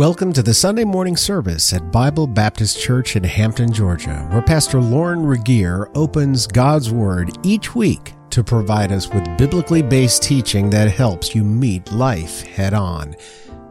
Welcome 0.00 0.32
to 0.32 0.42
the 0.42 0.54
Sunday 0.54 0.84
morning 0.84 1.14
service 1.14 1.74
at 1.74 1.92
Bible 1.92 2.26
Baptist 2.26 2.80
Church 2.80 3.16
in 3.16 3.22
Hampton, 3.22 3.70
Georgia, 3.70 4.26
where 4.30 4.40
Pastor 4.40 4.80
Lauren 4.80 5.26
Regier 5.26 5.90
opens 5.94 6.46
God's 6.46 6.90
Word 6.90 7.36
each 7.42 7.74
week 7.74 8.14
to 8.30 8.42
provide 8.42 8.92
us 8.92 9.10
with 9.12 9.36
biblically 9.36 9.82
based 9.82 10.22
teaching 10.22 10.70
that 10.70 10.90
helps 10.90 11.34
you 11.34 11.44
meet 11.44 11.92
life 11.92 12.40
head 12.46 12.72
on. 12.72 13.14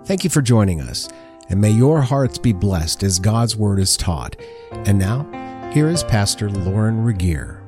Thank 0.06 0.24
you 0.24 0.30
for 0.30 0.44
joining 0.44 0.82
us, 0.82 1.10
and 1.50 1.60
may 1.60 1.72
your 1.72 2.00
hearts 2.00 2.38
be 2.38 2.54
blessed 2.54 3.02
as 3.02 3.18
God's 3.18 3.56
Word 3.56 3.80
is 3.80 3.98
taught. 3.98 4.36
And 4.86 5.00
now, 5.00 5.24
here 5.74 5.90
is 5.90 6.04
Pastor 6.04 6.52
Lauren 6.52 7.04
Regier. 7.04 7.64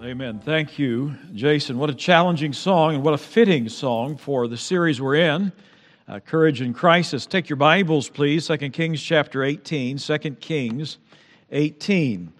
Amen. 0.00 0.38
Thank 0.38 0.78
you, 0.78 1.16
Jason. 1.34 1.76
What 1.76 1.90
a 1.90 1.94
challenging 1.94 2.52
song 2.52 2.94
and 2.94 3.02
what 3.02 3.14
a 3.14 3.18
fitting 3.18 3.68
song 3.68 4.16
for 4.16 4.46
the 4.46 4.56
series 4.56 5.00
we're 5.00 5.16
in 5.16 5.50
uh, 6.08 6.20
courage 6.20 6.62
in 6.62 6.72
crisis. 6.72 7.26
Take 7.26 7.48
your 7.48 7.56
Bibles, 7.56 8.08
please. 8.08 8.46
2 8.46 8.56
Kings 8.70 9.02
chapter 9.02 9.44
18. 9.44 9.98
2 9.98 10.18
Kings 10.40 10.98
18. 11.50 12.32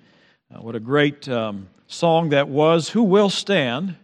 Uh, 0.50 0.62
what 0.62 0.74
a 0.74 0.80
great 0.80 1.28
um, 1.28 1.68
song 1.86 2.30
that 2.30 2.48
was. 2.48 2.88
Who 2.88 3.02
will 3.02 3.28
stand 3.28 3.94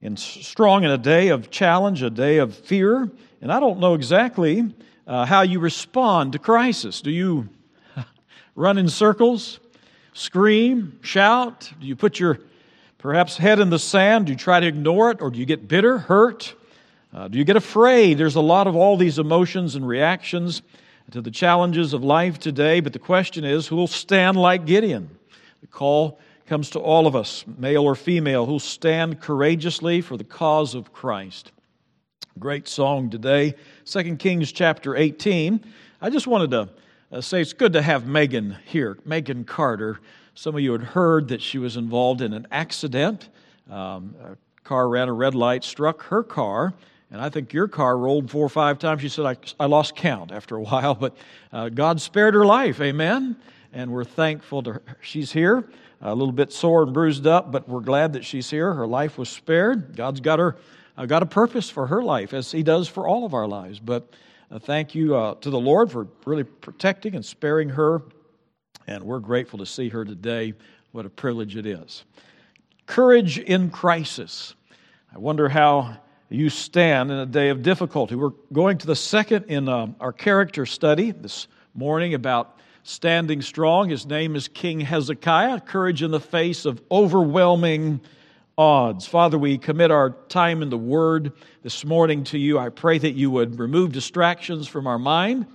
in 0.00 0.16
strong 0.16 0.84
in 0.84 0.90
a 0.90 0.98
day 0.98 1.28
of 1.28 1.50
challenge, 1.50 2.02
a 2.02 2.10
day 2.10 2.38
of 2.38 2.54
fear? 2.56 3.10
And 3.40 3.50
I 3.50 3.58
don't 3.58 3.80
know 3.80 3.94
exactly 3.94 4.72
uh, 5.06 5.26
how 5.26 5.42
you 5.42 5.58
respond 5.58 6.32
to 6.32 6.38
crisis. 6.38 7.00
Do 7.00 7.10
you 7.10 7.48
run 8.54 8.78
in 8.78 8.88
circles, 8.88 9.58
scream, 10.12 11.00
shout? 11.02 11.72
Do 11.80 11.88
you 11.88 11.96
put 11.96 12.20
your 12.20 12.38
perhaps 12.98 13.36
head 13.36 13.58
in 13.58 13.70
the 13.70 13.80
sand? 13.80 14.26
Do 14.26 14.32
you 14.32 14.38
try 14.38 14.60
to 14.60 14.66
ignore 14.66 15.10
it, 15.10 15.20
or 15.20 15.30
do 15.30 15.40
you 15.40 15.46
get 15.46 15.66
bitter, 15.66 15.98
hurt? 15.98 16.54
Uh, 17.12 17.26
do 17.26 17.38
you 17.38 17.44
get 17.44 17.56
afraid? 17.56 18.18
There's 18.18 18.34
a 18.34 18.40
lot 18.40 18.66
of 18.66 18.76
all 18.76 18.96
these 18.96 19.18
emotions 19.18 19.74
and 19.74 19.86
reactions 19.86 20.60
to 21.10 21.22
the 21.22 21.30
challenges 21.30 21.94
of 21.94 22.04
life 22.04 22.38
today, 22.38 22.80
but 22.80 22.92
the 22.92 22.98
question 22.98 23.44
is 23.44 23.66
who 23.66 23.76
will 23.76 23.86
stand 23.86 24.36
like 24.36 24.66
Gideon? 24.66 25.08
The 25.62 25.66
call 25.68 26.20
comes 26.46 26.70
to 26.70 26.78
all 26.78 27.06
of 27.06 27.16
us, 27.16 27.44
male 27.56 27.84
or 27.84 27.94
female, 27.94 28.44
who'll 28.44 28.58
stand 28.58 29.20
courageously 29.20 30.02
for 30.02 30.18
the 30.18 30.24
cause 30.24 30.74
of 30.74 30.92
Christ. 30.92 31.52
Great 32.38 32.68
song 32.68 33.08
today, 33.08 33.54
2 33.86 34.16
Kings 34.16 34.52
chapter 34.52 34.94
18. 34.94 35.64
I 36.02 36.10
just 36.10 36.26
wanted 36.26 36.50
to 36.50 36.68
uh, 37.10 37.20
say 37.22 37.40
it's 37.40 37.54
good 37.54 37.72
to 37.72 37.80
have 37.80 38.06
Megan 38.06 38.56
here, 38.66 38.98
Megan 39.06 39.44
Carter. 39.44 39.98
Some 40.34 40.54
of 40.54 40.60
you 40.60 40.72
had 40.72 40.82
heard 40.82 41.28
that 41.28 41.40
she 41.40 41.58
was 41.58 41.78
involved 41.78 42.20
in 42.20 42.34
an 42.34 42.46
accident. 42.50 43.30
Um, 43.70 44.14
a 44.22 44.36
car 44.62 44.88
ran 44.90 45.08
a 45.08 45.12
red 45.12 45.34
light, 45.34 45.64
struck 45.64 46.02
her 46.04 46.22
car, 46.22 46.74
and 47.10 47.20
I 47.22 47.30
think 47.30 47.52
your 47.52 47.68
car 47.68 47.96
rolled 47.96 48.30
four 48.30 48.44
or 48.44 48.50
five 48.50 48.78
times. 48.78 49.00
She 49.00 49.08
said, 49.08 49.24
I, 49.24 49.36
I 49.58 49.66
lost 49.66 49.96
count 49.96 50.30
after 50.30 50.56
a 50.56 50.62
while, 50.62 50.94
but 50.94 51.16
uh, 51.52 51.68
God 51.70 52.00
spared 52.00 52.34
her 52.34 52.44
life. 52.44 52.80
Amen. 52.80 53.36
And 53.72 53.90
we're 53.90 54.04
thankful 54.04 54.62
to 54.64 54.74
her. 54.74 54.82
She's 55.00 55.32
here, 55.32 55.68
a 56.00 56.14
little 56.14 56.32
bit 56.32 56.52
sore 56.52 56.82
and 56.82 56.92
bruised 56.92 57.26
up, 57.26 57.50
but 57.50 57.68
we're 57.68 57.80
glad 57.80 58.14
that 58.14 58.24
she's 58.24 58.50
here. 58.50 58.72
Her 58.74 58.86
life 58.86 59.18
was 59.18 59.28
spared. 59.28 59.96
God's 59.96 60.20
got 60.20 60.38
her, 60.38 60.56
uh, 60.96 61.06
got 61.06 61.22
a 61.22 61.26
purpose 61.26 61.70
for 61.70 61.86
her 61.86 62.02
life, 62.02 62.32
as 62.34 62.52
He 62.52 62.62
does 62.62 62.88
for 62.88 63.06
all 63.06 63.24
of 63.24 63.34
our 63.34 63.46
lives. 63.46 63.78
But 63.78 64.12
uh, 64.50 64.58
thank 64.58 64.94
you 64.94 65.14
uh, 65.16 65.34
to 65.36 65.50
the 65.50 65.60
Lord 65.60 65.90
for 65.90 66.06
really 66.24 66.44
protecting 66.44 67.14
and 67.14 67.24
sparing 67.24 67.70
her. 67.70 68.02
And 68.86 69.04
we're 69.04 69.20
grateful 69.20 69.58
to 69.58 69.66
see 69.66 69.90
her 69.90 70.04
today. 70.04 70.54
What 70.92 71.04
a 71.04 71.10
privilege 71.10 71.56
it 71.56 71.66
is. 71.66 72.04
Courage 72.86 73.38
in 73.38 73.68
crisis. 73.68 74.54
I 75.14 75.18
wonder 75.18 75.50
how 75.50 75.98
you 76.30 76.50
stand 76.50 77.10
in 77.10 77.18
a 77.18 77.26
day 77.26 77.48
of 77.48 77.62
difficulty. 77.62 78.14
We're 78.14 78.32
going 78.52 78.78
to 78.78 78.86
the 78.86 78.96
second 78.96 79.46
in 79.46 79.68
uh, 79.68 79.88
our 79.98 80.12
character 80.12 80.66
study 80.66 81.10
this 81.10 81.48
morning 81.74 82.12
about 82.12 82.58
standing 82.82 83.40
strong. 83.40 83.88
His 83.88 84.04
name 84.04 84.36
is 84.36 84.46
King 84.46 84.80
Hezekiah, 84.80 85.60
courage 85.60 86.02
in 86.02 86.10
the 86.10 86.20
face 86.20 86.66
of 86.66 86.82
overwhelming 86.90 88.00
odds. 88.58 89.06
Father, 89.06 89.38
we 89.38 89.56
commit 89.56 89.90
our 89.90 90.10
time 90.28 90.60
in 90.60 90.68
the 90.68 90.76
Word 90.76 91.32
this 91.62 91.84
morning 91.84 92.24
to 92.24 92.38
you. 92.38 92.58
I 92.58 92.68
pray 92.68 92.98
that 92.98 93.12
you 93.12 93.30
would 93.30 93.58
remove 93.58 93.92
distractions 93.92 94.68
from 94.68 94.86
our 94.86 94.98
mind. 94.98 95.46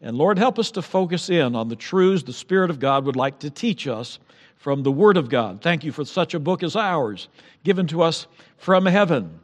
And 0.00 0.16
Lord, 0.16 0.38
help 0.38 0.58
us 0.58 0.70
to 0.72 0.82
focus 0.82 1.28
in 1.28 1.54
on 1.54 1.68
the 1.68 1.76
truths 1.76 2.22
the 2.22 2.32
Spirit 2.32 2.70
of 2.70 2.80
God 2.80 3.04
would 3.04 3.16
like 3.16 3.40
to 3.40 3.50
teach 3.50 3.86
us 3.86 4.18
from 4.56 4.82
the 4.82 4.92
Word 4.92 5.18
of 5.18 5.28
God. 5.28 5.60
Thank 5.60 5.84
you 5.84 5.92
for 5.92 6.06
such 6.06 6.32
a 6.32 6.40
book 6.40 6.62
as 6.62 6.74
ours, 6.74 7.28
given 7.64 7.86
to 7.88 8.00
us 8.00 8.26
from 8.56 8.86
heaven 8.86 9.40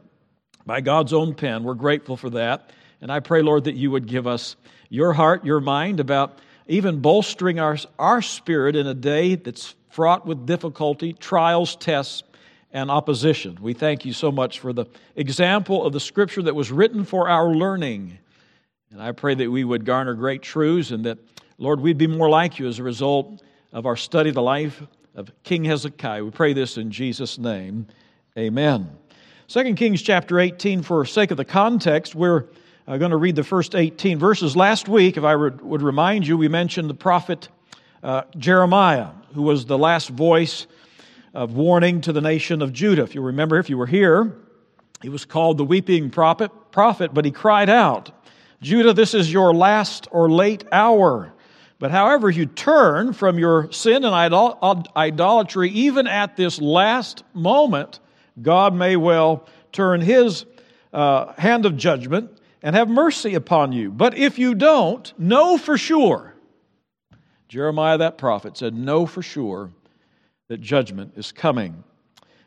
by 0.69 0.81
God's 0.81 1.13
own 1.13 1.33
pen. 1.33 1.63
We're 1.63 1.73
grateful 1.73 2.15
for 2.15 2.29
that. 2.29 2.69
And 3.01 3.11
I 3.11 3.21
pray, 3.21 3.41
Lord, 3.41 3.63
that 3.63 3.73
you 3.73 3.89
would 3.89 4.05
give 4.05 4.27
us 4.27 4.55
your 4.89 5.13
heart, 5.13 5.43
your 5.43 5.59
mind 5.59 5.99
about 5.99 6.37
even 6.67 6.99
bolstering 6.99 7.59
our, 7.59 7.75
our 7.97 8.21
spirit 8.21 8.75
in 8.75 8.85
a 8.85 8.93
day 8.93 9.33
that's 9.33 9.73
fraught 9.89 10.27
with 10.27 10.45
difficulty, 10.45 11.13
trials, 11.13 11.75
tests, 11.75 12.21
and 12.71 12.91
opposition. 12.91 13.57
We 13.59 13.73
thank 13.73 14.05
you 14.05 14.13
so 14.13 14.31
much 14.31 14.59
for 14.59 14.71
the 14.71 14.85
example 15.15 15.83
of 15.83 15.91
the 15.91 15.99
scripture 15.99 16.43
that 16.43 16.53
was 16.53 16.71
written 16.71 17.03
for 17.03 17.27
our 17.27 17.49
learning. 17.49 18.19
And 18.91 19.01
I 19.01 19.11
pray 19.13 19.33
that 19.33 19.49
we 19.49 19.63
would 19.63 19.85
garner 19.85 20.13
great 20.13 20.43
truths 20.43 20.91
and 20.91 21.03
that, 21.05 21.17
Lord, 21.57 21.81
we'd 21.81 21.97
be 21.97 22.05
more 22.05 22.29
like 22.29 22.59
you 22.59 22.67
as 22.67 22.77
a 22.77 22.83
result 22.83 23.41
of 23.73 23.87
our 23.87 23.97
study 23.97 24.29
of 24.29 24.35
the 24.35 24.43
life 24.43 24.83
of 25.15 25.31
King 25.41 25.65
Hezekiah. 25.65 26.23
We 26.23 26.29
pray 26.29 26.53
this 26.53 26.77
in 26.77 26.91
Jesus' 26.91 27.39
name. 27.39 27.87
Amen. 28.37 28.91
2 29.49 29.73
Kings 29.73 30.03
chapter 30.03 30.39
18, 30.39 30.83
for 30.83 31.03
sake 31.05 31.31
of 31.31 31.37
the 31.37 31.43
context, 31.43 32.13
we're 32.13 32.45
uh, 32.87 32.97
going 32.97 33.09
to 33.09 33.17
read 33.17 33.35
the 33.35 33.43
first 33.43 33.73
18 33.73 34.19
verses. 34.19 34.55
Last 34.55 34.87
week, 34.87 35.17
if 35.17 35.23
I 35.23 35.35
would 35.35 35.81
remind 35.81 36.27
you, 36.27 36.37
we 36.37 36.47
mentioned 36.47 36.87
the 36.87 36.93
prophet 36.93 37.49
uh, 38.03 38.21
Jeremiah, 38.37 39.07
who 39.33 39.41
was 39.41 39.65
the 39.65 39.75
last 39.75 40.09
voice 40.09 40.67
of 41.33 41.53
warning 41.53 41.99
to 42.01 42.13
the 42.13 42.21
nation 42.21 42.61
of 42.61 42.73
Judah. 42.73 43.01
If 43.01 43.15
you 43.15 43.21
remember, 43.21 43.57
if 43.57 43.71
you 43.71 43.77
were 43.79 43.87
here, 43.87 44.35
he 45.01 45.09
was 45.09 45.25
called 45.25 45.57
the 45.57 45.65
weeping 45.65 46.11
prophet, 46.11 46.51
prophet, 46.69 47.11
but 47.11 47.25
he 47.25 47.31
cried 47.31 47.71
out, 47.71 48.11
Judah, 48.61 48.93
this 48.93 49.15
is 49.15 49.33
your 49.33 49.51
last 49.51 50.07
or 50.11 50.29
late 50.29 50.63
hour. 50.71 51.33
But 51.79 51.89
however, 51.89 52.29
you 52.29 52.45
turn 52.45 53.13
from 53.13 53.39
your 53.39 53.71
sin 53.71 54.05
and 54.05 54.13
idolatry, 54.13 55.71
even 55.71 56.05
at 56.05 56.35
this 56.35 56.61
last 56.61 57.23
moment, 57.33 57.99
God 58.41 58.73
may 58.73 58.95
well 58.95 59.47
turn 59.71 60.01
his 60.01 60.45
uh, 60.93 61.33
hand 61.33 61.65
of 61.65 61.77
judgment 61.77 62.31
and 62.61 62.75
have 62.75 62.89
mercy 62.89 63.35
upon 63.35 63.71
you. 63.71 63.91
But 63.91 64.17
if 64.17 64.39
you 64.39 64.55
don't, 64.55 65.11
know 65.19 65.57
for 65.57 65.77
sure. 65.77 66.35
Jeremiah, 67.47 67.97
that 67.97 68.17
prophet, 68.17 68.57
said, 68.57 68.73
Know 68.73 69.05
for 69.05 69.21
sure 69.21 69.71
that 70.49 70.61
judgment 70.61 71.13
is 71.15 71.31
coming. 71.31 71.83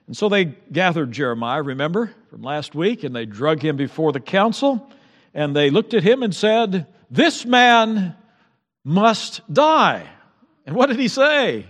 And 0.07 0.17
so 0.17 0.29
they 0.29 0.45
gathered 0.45 1.13
Jeremiah, 1.13 1.63
remember, 1.63 2.13
from 2.29 2.43
last 2.43 2.75
week, 2.75 3.05
and 3.05 3.15
they 3.15 3.25
drug 3.25 3.63
him 3.63 3.77
before 3.77 4.13
the 4.13 4.21
council, 4.21 4.91
and 5.33 5.57
they 5.57 5.71
looked 5.71 5.95
at 5.95 6.03
him 6.03 6.23
and 6.23 6.35
said, 6.35 6.87
This 7.11 7.47
man 7.47 8.17
must 8.85 9.41
die. 9.53 10.09
And 10.67 10.77
what 10.77 10.89
did 10.89 10.99
he 10.99 11.09
say? 11.09 11.67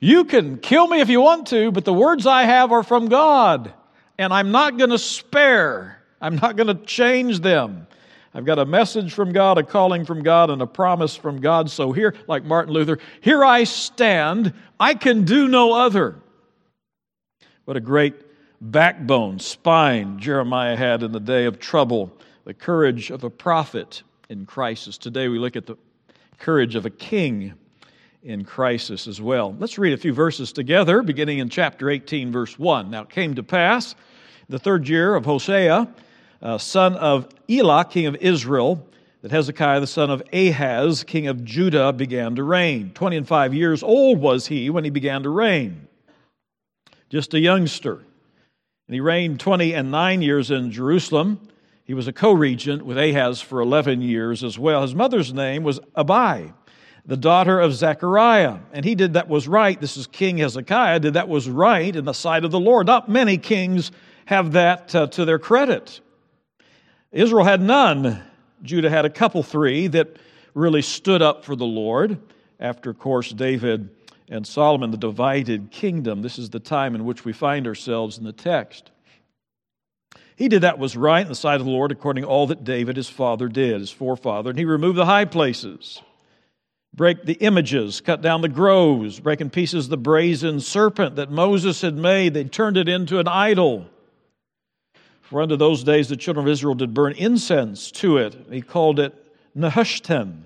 You 0.00 0.24
can 0.24 0.56
kill 0.56 0.88
me 0.88 1.00
if 1.00 1.10
you 1.10 1.20
want 1.20 1.48
to, 1.48 1.70
but 1.70 1.84
the 1.84 1.92
words 1.92 2.26
I 2.26 2.44
have 2.44 2.72
are 2.72 2.82
from 2.82 3.08
God, 3.08 3.72
and 4.18 4.32
I'm 4.32 4.50
not 4.50 4.78
going 4.78 4.90
to 4.90 4.98
spare. 4.98 6.02
I'm 6.22 6.36
not 6.36 6.56
going 6.56 6.68
to 6.68 6.86
change 6.86 7.40
them. 7.40 7.86
I've 8.32 8.46
got 8.46 8.58
a 8.58 8.64
message 8.64 9.12
from 9.12 9.32
God, 9.32 9.58
a 9.58 9.62
calling 9.62 10.06
from 10.06 10.22
God, 10.22 10.48
and 10.48 10.62
a 10.62 10.66
promise 10.66 11.16
from 11.16 11.40
God. 11.40 11.70
So 11.70 11.92
here, 11.92 12.14
like 12.26 12.44
Martin 12.44 12.72
Luther, 12.72 12.98
here 13.20 13.44
I 13.44 13.64
stand. 13.64 14.54
I 14.78 14.94
can 14.94 15.24
do 15.24 15.48
no 15.48 15.74
other. 15.74 16.16
What 17.66 17.76
a 17.76 17.80
great 17.80 18.14
backbone, 18.60 19.38
spine 19.38 20.18
Jeremiah 20.18 20.76
had 20.76 21.02
in 21.02 21.12
the 21.12 21.20
day 21.20 21.44
of 21.44 21.58
trouble, 21.58 22.10
the 22.44 22.54
courage 22.54 23.10
of 23.10 23.22
a 23.24 23.30
prophet 23.30 24.02
in 24.30 24.46
crisis. 24.46 24.96
Today 24.96 25.28
we 25.28 25.38
look 25.38 25.56
at 25.56 25.66
the 25.66 25.76
courage 26.38 26.74
of 26.74 26.86
a 26.86 26.90
king 26.90 27.54
in 28.22 28.44
crisis 28.44 29.06
as 29.06 29.20
well. 29.20 29.54
Let's 29.58 29.78
read 29.78 29.94
a 29.94 29.96
few 29.96 30.12
verses 30.12 30.52
together, 30.52 31.02
beginning 31.02 31.38
in 31.38 31.48
chapter 31.48 31.88
18, 31.88 32.30
verse 32.30 32.58
1. 32.58 32.90
Now 32.90 33.02
it 33.02 33.08
came 33.08 33.34
to 33.36 33.42
pass, 33.42 33.94
the 34.48 34.58
third 34.58 34.88
year 34.88 35.14
of 35.14 35.24
Hosea, 35.24 35.88
uh, 36.42 36.58
son 36.58 36.96
of 36.96 37.28
Elah, 37.48 37.86
king 37.86 38.06
of 38.06 38.16
Israel, 38.16 38.86
that 39.22 39.30
Hezekiah, 39.30 39.80
the 39.80 39.86
son 39.86 40.10
of 40.10 40.22
Ahaz, 40.32 41.04
king 41.04 41.28
of 41.28 41.44
Judah, 41.44 41.92
began 41.92 42.34
to 42.36 42.42
reign. 42.42 42.90
Twenty 42.94 43.16
and 43.16 43.28
five 43.28 43.54
years 43.54 43.82
old 43.82 44.18
was 44.18 44.46
he 44.46 44.70
when 44.70 44.84
he 44.84 44.90
began 44.90 45.22
to 45.22 45.30
reign, 45.30 45.88
just 47.10 47.34
a 47.34 47.40
youngster. 47.40 47.94
And 47.94 48.94
he 48.94 49.00
reigned 49.00 49.40
twenty 49.40 49.74
and 49.74 49.90
nine 49.90 50.22
years 50.22 50.50
in 50.50 50.72
Jerusalem. 50.72 51.40
He 51.84 51.94
was 51.94 52.08
a 52.08 52.12
co 52.12 52.32
regent 52.32 52.84
with 52.84 52.98
Ahaz 52.98 53.40
for 53.40 53.60
11 53.60 54.00
years 54.00 54.44
as 54.44 54.58
well. 54.58 54.82
His 54.82 54.94
mother's 54.94 55.34
name 55.34 55.64
was 55.64 55.80
Abi 55.96 56.52
the 57.06 57.16
daughter 57.16 57.58
of 57.58 57.74
Zechariah. 57.74 58.58
And 58.72 58.84
he 58.84 58.94
did 58.94 59.14
that 59.14 59.28
was 59.28 59.48
right. 59.48 59.80
This 59.80 59.96
is 59.96 60.06
King 60.06 60.38
Hezekiah, 60.38 61.00
did 61.00 61.14
that 61.14 61.28
was 61.28 61.48
right 61.48 61.94
in 61.94 62.04
the 62.04 62.12
sight 62.12 62.44
of 62.44 62.50
the 62.50 62.60
Lord. 62.60 62.86
Not 62.86 63.08
many 63.08 63.38
kings 63.38 63.90
have 64.26 64.52
that 64.52 64.94
uh, 64.94 65.06
to 65.08 65.24
their 65.24 65.38
credit. 65.38 66.00
Israel 67.12 67.44
had 67.44 67.60
none. 67.60 68.22
Judah 68.62 68.90
had 68.90 69.04
a 69.04 69.10
couple, 69.10 69.42
three, 69.42 69.88
that 69.88 70.16
really 70.54 70.82
stood 70.82 71.22
up 71.22 71.44
for 71.44 71.56
the 71.56 71.64
Lord 71.64 72.18
after, 72.58 72.90
of 72.90 72.98
course, 72.98 73.30
David 73.30 73.88
and 74.28 74.46
Solomon, 74.46 74.90
the 74.90 74.96
divided 74.96 75.70
kingdom. 75.70 76.22
This 76.22 76.38
is 76.38 76.50
the 76.50 76.60
time 76.60 76.94
in 76.94 77.04
which 77.04 77.24
we 77.24 77.32
find 77.32 77.66
ourselves 77.66 78.18
in 78.18 78.24
the 78.24 78.32
text. 78.32 78.90
He 80.36 80.48
did 80.48 80.62
that 80.62 80.78
was 80.78 80.96
right 80.96 81.20
in 81.20 81.28
the 81.28 81.34
sight 81.34 81.60
of 81.60 81.66
the 81.66 81.72
Lord, 81.72 81.92
according 81.92 82.22
to 82.22 82.28
all 82.28 82.46
that 82.46 82.64
David, 82.64 82.96
his 82.96 83.08
father, 83.08 83.48
did, 83.48 83.80
his 83.80 83.90
forefather. 83.90 84.50
And 84.50 84.58
he 84.58 84.64
removed 84.64 84.96
the 84.96 85.04
high 85.04 85.24
places, 85.24 86.00
break 86.94 87.24
the 87.24 87.34
images, 87.34 88.00
cut 88.00 88.20
down 88.20 88.40
the 88.40 88.48
groves, 88.48 89.20
break 89.20 89.40
in 89.40 89.50
pieces 89.50 89.88
the 89.88 89.96
brazen 89.96 90.60
serpent 90.60 91.16
that 91.16 91.30
Moses 91.30 91.80
had 91.80 91.96
made. 91.96 92.34
They 92.34 92.44
turned 92.44 92.76
it 92.76 92.88
into 92.88 93.18
an 93.18 93.28
idol. 93.28 93.86
For 95.22 95.40
unto 95.42 95.56
those 95.56 95.84
days 95.84 96.08
the 96.08 96.16
children 96.16 96.46
of 96.46 96.50
Israel 96.50 96.74
did 96.74 96.92
burn 96.92 97.12
incense 97.12 97.90
to 97.92 98.16
it. 98.16 98.36
He 98.50 98.60
called 98.60 98.98
it 98.98 99.14
Nehushtan, 99.56 100.42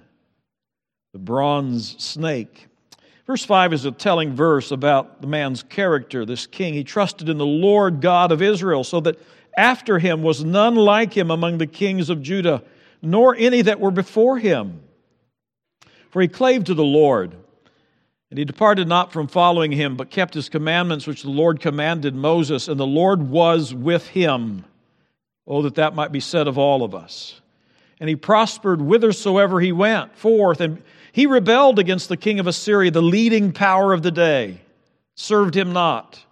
the 1.12 1.18
bronze 1.18 1.96
snake. 2.02 2.68
Verse 3.26 3.44
5 3.44 3.72
is 3.72 3.86
a 3.86 3.90
telling 3.90 4.34
verse 4.34 4.70
about 4.70 5.22
the 5.22 5.26
man's 5.26 5.62
character, 5.62 6.26
this 6.26 6.46
king. 6.46 6.74
He 6.74 6.84
trusted 6.84 7.30
in 7.30 7.38
the 7.38 7.46
Lord 7.46 8.02
God 8.02 8.30
of 8.30 8.42
Israel, 8.42 8.84
so 8.84 9.00
that 9.00 9.18
after 9.56 9.98
him 9.98 10.22
was 10.22 10.44
none 10.44 10.74
like 10.74 11.16
him 11.16 11.30
among 11.30 11.56
the 11.56 11.66
kings 11.66 12.10
of 12.10 12.20
Judah, 12.20 12.62
nor 13.00 13.34
any 13.36 13.62
that 13.62 13.80
were 13.80 13.90
before 13.90 14.38
him. 14.38 14.82
For 16.14 16.22
he 16.22 16.28
clave 16.28 16.62
to 16.66 16.74
the 16.74 16.84
Lord, 16.84 17.34
and 18.30 18.38
he 18.38 18.44
departed 18.44 18.86
not 18.86 19.12
from 19.12 19.26
following 19.26 19.72
him, 19.72 19.96
but 19.96 20.10
kept 20.12 20.34
his 20.34 20.48
commandments 20.48 21.08
which 21.08 21.22
the 21.22 21.30
Lord 21.30 21.58
commanded 21.58 22.14
Moses, 22.14 22.68
and 22.68 22.78
the 22.78 22.86
Lord 22.86 23.30
was 23.30 23.74
with 23.74 24.06
him. 24.06 24.64
Oh, 25.44 25.62
that 25.62 25.74
that 25.74 25.96
might 25.96 26.12
be 26.12 26.20
said 26.20 26.46
of 26.46 26.56
all 26.56 26.84
of 26.84 26.94
us. 26.94 27.40
And 27.98 28.08
he 28.08 28.14
prospered 28.14 28.78
whithersoever 28.78 29.58
he 29.58 29.72
went 29.72 30.16
forth, 30.16 30.60
and 30.60 30.84
he 31.10 31.26
rebelled 31.26 31.80
against 31.80 32.08
the 32.08 32.16
king 32.16 32.38
of 32.38 32.46
Assyria, 32.46 32.92
the 32.92 33.02
leading 33.02 33.50
power 33.50 33.92
of 33.92 34.04
the 34.04 34.12
day, 34.12 34.60
served 35.16 35.56
him 35.56 35.72
not. 35.72 36.24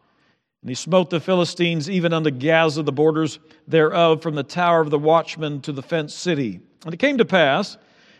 And 0.63 0.69
he 0.69 0.77
smote 0.77 1.11
the 1.11 1.19
Philistines 1.19 1.91
even 1.91 2.13
unto 2.13 2.31
Gaza, 2.31 2.85
the 2.85 2.93
borders 2.93 3.41
thereof, 3.67 4.23
from 4.23 4.37
the 4.37 4.45
tower 4.45 4.81
of 4.81 4.91
the 4.91 4.99
watchman 5.01 5.61
to 5.63 5.73
the 5.73 5.83
fenced 5.83 6.21
city. 6.21 6.61
And 6.85 6.95
it 6.95 6.99
came 6.99 7.19
to 7.19 7.25
pass, 7.25 7.77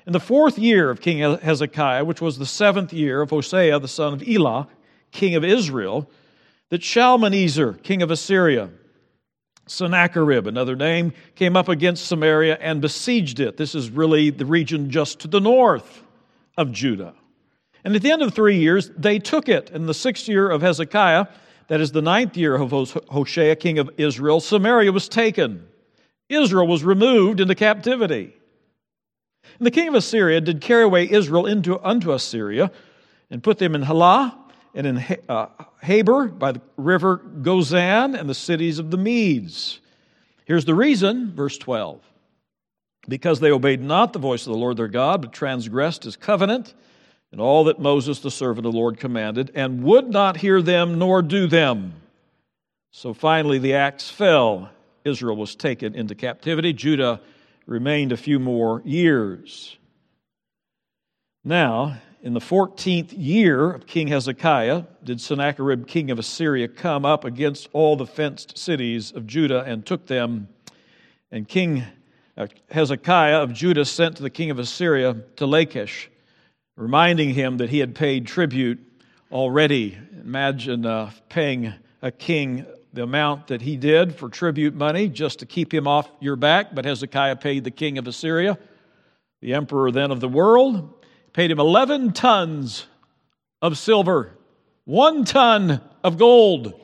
in 0.07 0.13
the 0.13 0.21
fourth 0.21 0.59
year 0.59 0.91
of 0.91 1.01
King 1.01 1.19
Hezekiah, 1.39 2.05
which 2.05 2.21
was 2.21 2.39
the 2.39 2.47
seventh 2.47 2.93
year 2.93 3.23
of 3.23 3.31
Hosea, 3.31 3.79
the 3.79 3.89
son 3.89 4.15
of 4.15 4.23
Elah, 4.27 4.69
king 5.11 5.35
of 5.35 5.45
Israel, 5.45 6.11
that 6.71 6.83
Shalmaneser, 6.83 7.75
king 7.75 8.03
of 8.03 8.11
Assyria, 8.11 8.71
Sennacherib, 9.67 10.47
another 10.47 10.75
name, 10.75 11.13
came 11.35 11.57
up 11.57 11.69
against 11.69 12.07
Samaria 12.07 12.59
and 12.61 12.81
besieged 12.81 13.41
it. 13.41 13.57
This 13.57 13.75
is 13.75 13.91
really 13.91 14.31
the 14.31 14.47
region 14.47 14.91
just 14.91 15.21
to 15.21 15.29
the 15.29 15.41
north 15.41 16.03
of 16.57 16.73
Judah. 16.73 17.15
And 17.85 17.95
at 17.95 18.03
the 18.03 18.11
end 18.11 18.23
of 18.23 18.35
three 18.35 18.59
years, 18.59 18.91
they 18.97 19.19
took 19.19 19.49
it. 19.49 19.71
In 19.71 19.87
the 19.87 19.95
sixth 19.95 20.29
year 20.29 20.51
of 20.51 20.63
Hezekiah, 20.63 21.27
that 21.69 21.81
is 21.81 21.93
the 21.93 22.03
ninth 22.03 22.37
year 22.37 22.57
of 22.57 22.71
Hoshea, 23.09 23.55
king 23.57 23.79
of 23.79 23.91
Israel, 23.97 24.41
Samaria 24.41 24.93
was 24.93 25.09
taken. 25.09 25.67
Israel 26.29 26.67
was 26.67 26.85
removed 26.85 27.41
into 27.41 27.55
captivity. 27.55 28.35
And 29.63 29.67
the 29.69 29.71
king 29.71 29.87
of 29.87 29.95
Assyria 29.95 30.41
did 30.41 30.61
carry 30.61 30.83
away 30.83 31.09
Israel 31.09 31.47
into, 31.47 31.81
unto 31.87 32.11
Assyria 32.11 32.73
and 33.31 33.45
put 33.45 33.59
them 33.59 33.77
in 33.77 33.83
Halah 33.83 34.37
and 34.75 34.89
in 34.89 34.99
uh, 35.29 35.47
Habor 35.85 36.37
by 36.37 36.51
the 36.51 36.61
river 36.77 37.19
Gozan 37.43 38.19
and 38.19 38.29
the 38.29 38.35
cities 38.35 38.81
of 38.81 38.91
the 38.91 38.97
Medes. 38.97 39.79
Here's 40.47 40.65
the 40.65 40.75
reason, 40.75 41.33
verse 41.37 41.57
12 41.59 42.01
because 43.07 43.39
they 43.39 43.53
obeyed 43.53 43.81
not 43.81 44.13
the 44.13 44.19
voice 44.19 44.49
of 44.49 44.53
the 44.53 44.59
Lord 44.59 44.79
their 44.79 44.89
God, 44.89 45.23
but 45.23 45.33
transgressed 45.33 46.03
his 46.03 46.17
covenant 46.17 46.75
and 47.31 47.41
all 47.41 47.63
that 47.65 47.79
Moses, 47.79 48.19
the 48.19 48.33
servant 48.33 48.67
of 48.67 48.73
the 48.73 48.79
Lord, 48.79 48.99
commanded, 48.99 49.53
and 49.55 49.85
would 49.85 50.09
not 50.09 50.39
hear 50.39 50.61
them 50.61 50.99
nor 50.99 51.23
do 51.23 51.47
them. 51.47 51.95
So 52.91 53.15
finally, 53.15 53.61
the 53.61 53.75
axe 53.75 54.11
fell. 54.11 54.71
Israel 55.05 55.37
was 55.37 55.55
taken 55.55 55.95
into 55.95 56.17
captivity. 56.17 56.73
Judah 56.73 57.21
remained 57.67 58.13
a 58.13 58.17
few 58.17 58.39
more 58.39 58.83
years. 58.85 59.77
Now, 61.45 61.99
in 62.23 62.35
the 62.35 62.41
14th 62.41 63.13
year 63.17 63.73
of 63.73 63.87
King 63.87 64.09
Hezekiah, 64.09 64.85
did 65.03 65.21
Sennacherib, 65.21 65.89
king 65.89 66.11
of 66.11 66.19
Assyria, 66.19 66.69
come 66.69 67.05
up 67.05 67.25
against 67.25 67.69
all 67.73 67.97
the 67.97 68.07
fenced 68.07 68.57
cities 68.57 69.11
of 69.11 69.27
Judah 69.27 69.65
and 69.67 69.85
took 69.85 70.07
them. 70.07 70.49
And 71.33 71.49
King 71.49 71.85
uh, 72.37 72.47
Hezekiah 72.71 73.41
of 73.43 73.53
Judah 73.53 73.85
sent 73.85 74.17
to 74.17 74.23
the 74.23 74.31
king 74.31 74.51
of 74.51 74.59
Assyria 74.59 75.17
to 75.37 75.47
Lachish, 75.47 76.11
reminding 76.77 77.35
him 77.35 77.59
that 77.59 77.71
he 77.71 77.79
had 77.79 77.95
paid 77.95 78.27
tribute 78.27 78.81
already. 79.31 79.99
Imagine 80.21 80.87
uh, 80.87 81.11
paying 81.29 81.75
a 82.01 82.11
king 82.11 82.65
the 82.93 83.03
amount 83.03 83.49
that 83.49 83.63
he 83.63 83.77
did 83.77 84.15
for 84.15 84.29
tribute 84.29 84.75
money 84.75 85.09
just 85.09 85.39
to 85.39 85.47
keep 85.47 85.73
him 85.73 85.87
off 85.87 86.11
your 86.21 86.37
back. 86.37 86.75
But 86.75 86.85
Hezekiah 86.85 87.37
paid 87.37 87.65
the 87.65 87.71
king 87.71 87.99
of 87.99 88.07
Assyria, 88.07 88.59
the 89.41 89.55
emperor 89.55 89.91
then 89.91 90.11
of 90.11 90.21
the 90.21 90.29
world, 90.29 91.05
paid 91.33 91.51
him 91.51 91.59
11 91.59 92.13
tons 92.13 92.87
of 93.61 93.79
silver, 93.79 94.37
one 94.85 95.25
ton 95.25 95.81
of 96.05 96.19
gold. 96.19 96.81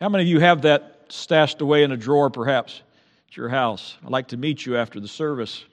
How 0.00 0.08
many 0.08 0.24
of 0.24 0.28
you 0.28 0.40
have 0.40 0.62
that 0.62 1.06
stashed 1.08 1.60
away 1.60 1.82
in 1.82 1.92
a 1.92 1.96
drawer, 1.96 2.30
perhaps? 2.30 2.82
at 3.30 3.36
your 3.36 3.48
house. 3.48 3.96
I'd 4.04 4.10
like 4.10 4.28
to 4.28 4.36
meet 4.36 4.66
you 4.66 4.76
after 4.76 4.98
the 4.98 5.08
service. 5.08 5.64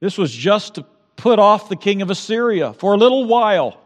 This 0.00 0.18
was 0.18 0.32
just 0.32 0.74
to 0.74 0.86
put 1.14 1.38
off 1.38 1.68
the 1.68 1.76
king 1.76 2.02
of 2.02 2.10
Assyria 2.10 2.72
for 2.72 2.94
a 2.94 2.96
little 2.96 3.24
while. 3.24 3.80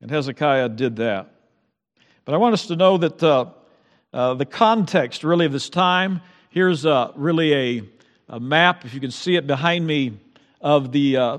And 0.00 0.10
Hezekiah 0.10 0.70
did 0.70 0.96
that. 0.96 1.32
But 2.30 2.36
I 2.36 2.38
want 2.38 2.52
us 2.52 2.66
to 2.66 2.76
know 2.76 2.96
that 2.96 3.20
uh, 3.24 3.46
uh, 4.12 4.34
the 4.34 4.46
context 4.46 5.24
really 5.24 5.46
of 5.46 5.50
this 5.50 5.68
time 5.68 6.20
here's 6.50 6.86
uh, 6.86 7.10
really 7.16 7.52
a, 7.52 7.82
a, 8.28 8.38
map, 8.38 8.84
if 8.84 8.94
you 8.94 9.00
can 9.00 9.10
see 9.10 9.34
it 9.34 9.48
behind 9.48 9.84
me, 9.84 10.16
of 10.60 10.92
the 10.92 11.16
uh, 11.16 11.38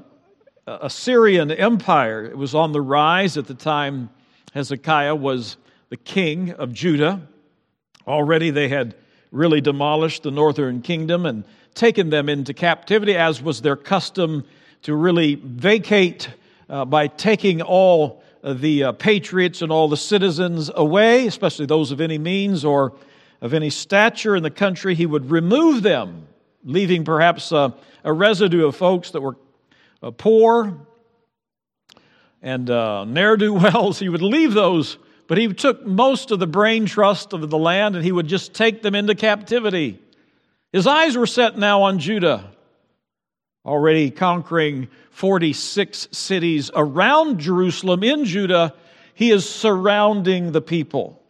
Assyrian 0.67 1.49
Empire. 1.49 2.25
It 2.25 2.37
was 2.37 2.53
on 2.53 2.73
the 2.73 2.81
rise 2.81 3.37
at 3.37 3.47
the 3.47 3.53
time 3.53 4.09
Hezekiah 4.53 5.15
was 5.15 5.55
the 5.87 5.95
king 5.95 6.51
of 6.51 6.73
Judah. 6.73 7.25
Already 8.05 8.49
they 8.49 8.67
had 8.67 8.93
really 9.31 9.61
demolished 9.61 10.23
the 10.23 10.31
northern 10.31 10.81
kingdom 10.81 11.25
and 11.25 11.45
taken 11.73 12.09
them 12.09 12.27
into 12.27 12.53
captivity, 12.53 13.15
as 13.15 13.41
was 13.41 13.61
their 13.61 13.77
custom 13.77 14.43
to 14.81 14.93
really 14.93 15.35
vacate 15.35 16.27
uh, 16.67 16.83
by 16.83 17.07
taking 17.07 17.61
all 17.61 18.20
the 18.43 18.83
uh, 18.85 18.91
patriots 18.93 19.61
and 19.61 19.71
all 19.71 19.87
the 19.87 19.97
citizens 19.97 20.71
away, 20.73 21.27
especially 21.27 21.65
those 21.65 21.91
of 21.91 22.01
any 22.01 22.17
means 22.17 22.65
or 22.65 22.93
of 23.41 23.53
any 23.53 23.69
stature 23.69 24.35
in 24.35 24.43
the 24.43 24.51
country. 24.51 24.95
He 24.95 25.05
would 25.05 25.29
remove 25.31 25.83
them, 25.83 26.27
leaving 26.63 27.05
perhaps 27.05 27.51
uh, 27.51 27.71
a 28.03 28.13
residue 28.13 28.65
of 28.65 28.75
folks 28.75 29.11
that 29.11 29.21
were 29.21 29.37
uh, 30.01 30.11
poor 30.11 30.87
and 32.41 32.69
uh, 32.69 33.05
ne'er 33.05 33.37
do 33.37 33.53
wells. 33.55 33.99
He 33.99 34.09
would 34.09 34.21
leave 34.21 34.53
those 34.53 34.97
but 35.31 35.37
he 35.37 35.47
took 35.47 35.85
most 35.85 36.31
of 36.31 36.39
the 36.39 36.45
brain 36.45 36.85
trust 36.85 37.31
of 37.31 37.49
the 37.49 37.57
land 37.57 37.95
and 37.95 38.03
he 38.03 38.11
would 38.11 38.27
just 38.27 38.53
take 38.53 38.81
them 38.81 38.93
into 38.93 39.15
captivity. 39.15 39.97
His 40.73 40.85
eyes 40.85 41.15
were 41.15 41.25
set 41.25 41.57
now 41.57 41.83
on 41.83 41.99
Judah, 41.99 42.51
already 43.65 44.09
conquering 44.09 44.87
46 45.11 46.07
cities 46.11 46.71
around 46.75 47.39
Jerusalem 47.39 48.03
in 48.03 48.25
Judah. 48.25 48.73
He 49.13 49.31
is 49.31 49.47
surrounding 49.47 50.51
the 50.51 50.61
people. 50.61 51.21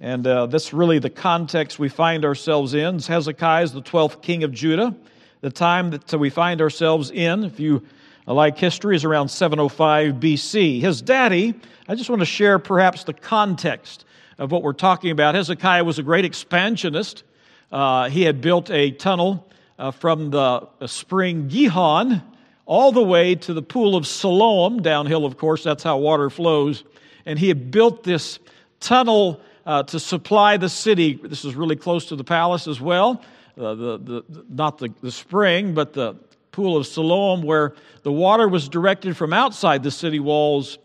And 0.00 0.26
uh, 0.26 0.46
that's 0.46 0.72
really 0.72 0.98
the 0.98 1.10
context 1.10 1.78
we 1.78 1.88
find 1.88 2.24
ourselves 2.24 2.72
in. 2.72 3.00
Hezekiah 3.00 3.64
is 3.64 3.72
the 3.72 3.82
12th 3.82 4.22
king 4.22 4.44
of 4.44 4.52
Judah. 4.52 4.94
The 5.40 5.50
time 5.50 5.90
that 5.90 6.12
we 6.14 6.30
find 6.30 6.60
ourselves 6.60 7.10
in, 7.10 7.44
if 7.44 7.60
you 7.60 7.84
like 8.26 8.56
history, 8.56 8.96
is 8.96 9.04
around 9.04 9.28
705 9.28 10.14
BC. 10.14 10.80
His 10.80 11.02
daddy, 11.02 11.54
I 11.88 11.94
just 11.94 12.08
want 12.08 12.20
to 12.20 12.26
share 12.26 12.58
perhaps 12.58 13.04
the 13.04 13.12
context 13.12 14.04
of 14.38 14.52
what 14.52 14.62
we're 14.62 14.72
talking 14.72 15.10
about. 15.10 15.34
Hezekiah 15.34 15.84
was 15.84 15.98
a 15.98 16.02
great 16.02 16.24
expansionist. 16.24 17.24
Uh, 17.70 18.08
he 18.08 18.22
had 18.22 18.40
built 18.40 18.70
a 18.70 18.92
tunnel 18.92 19.47
uh, 19.78 19.90
from 19.90 20.30
the 20.30 20.68
spring 20.86 21.48
Gihon 21.48 22.22
all 22.66 22.92
the 22.92 23.02
way 23.02 23.34
to 23.34 23.54
the 23.54 23.62
pool 23.62 23.96
of 23.96 24.06
Siloam, 24.06 24.82
downhill, 24.82 25.24
of 25.24 25.38
course, 25.38 25.64
that's 25.64 25.82
how 25.82 25.96
water 25.96 26.28
flows. 26.28 26.84
And 27.24 27.38
he 27.38 27.48
had 27.48 27.70
built 27.70 28.04
this 28.04 28.38
tunnel 28.80 29.40
uh, 29.64 29.84
to 29.84 29.98
supply 29.98 30.56
the 30.56 30.68
city. 30.68 31.14
This 31.14 31.44
is 31.44 31.54
really 31.54 31.76
close 31.76 32.06
to 32.06 32.16
the 32.16 32.24
palace 32.24 32.66
as 32.66 32.80
well. 32.80 33.22
Uh, 33.56 33.74
the, 33.74 33.98
the, 33.98 34.44
not 34.48 34.78
the, 34.78 34.92
the 35.00 35.10
spring, 35.10 35.74
but 35.74 35.92
the 35.94 36.14
pool 36.52 36.76
of 36.76 36.86
Siloam, 36.86 37.42
where 37.42 37.74
the 38.02 38.12
water 38.12 38.48
was 38.48 38.68
directed 38.68 39.16
from 39.16 39.32
outside 39.32 39.82
the 39.82 39.90
city 39.90 40.20
walls 40.20 40.78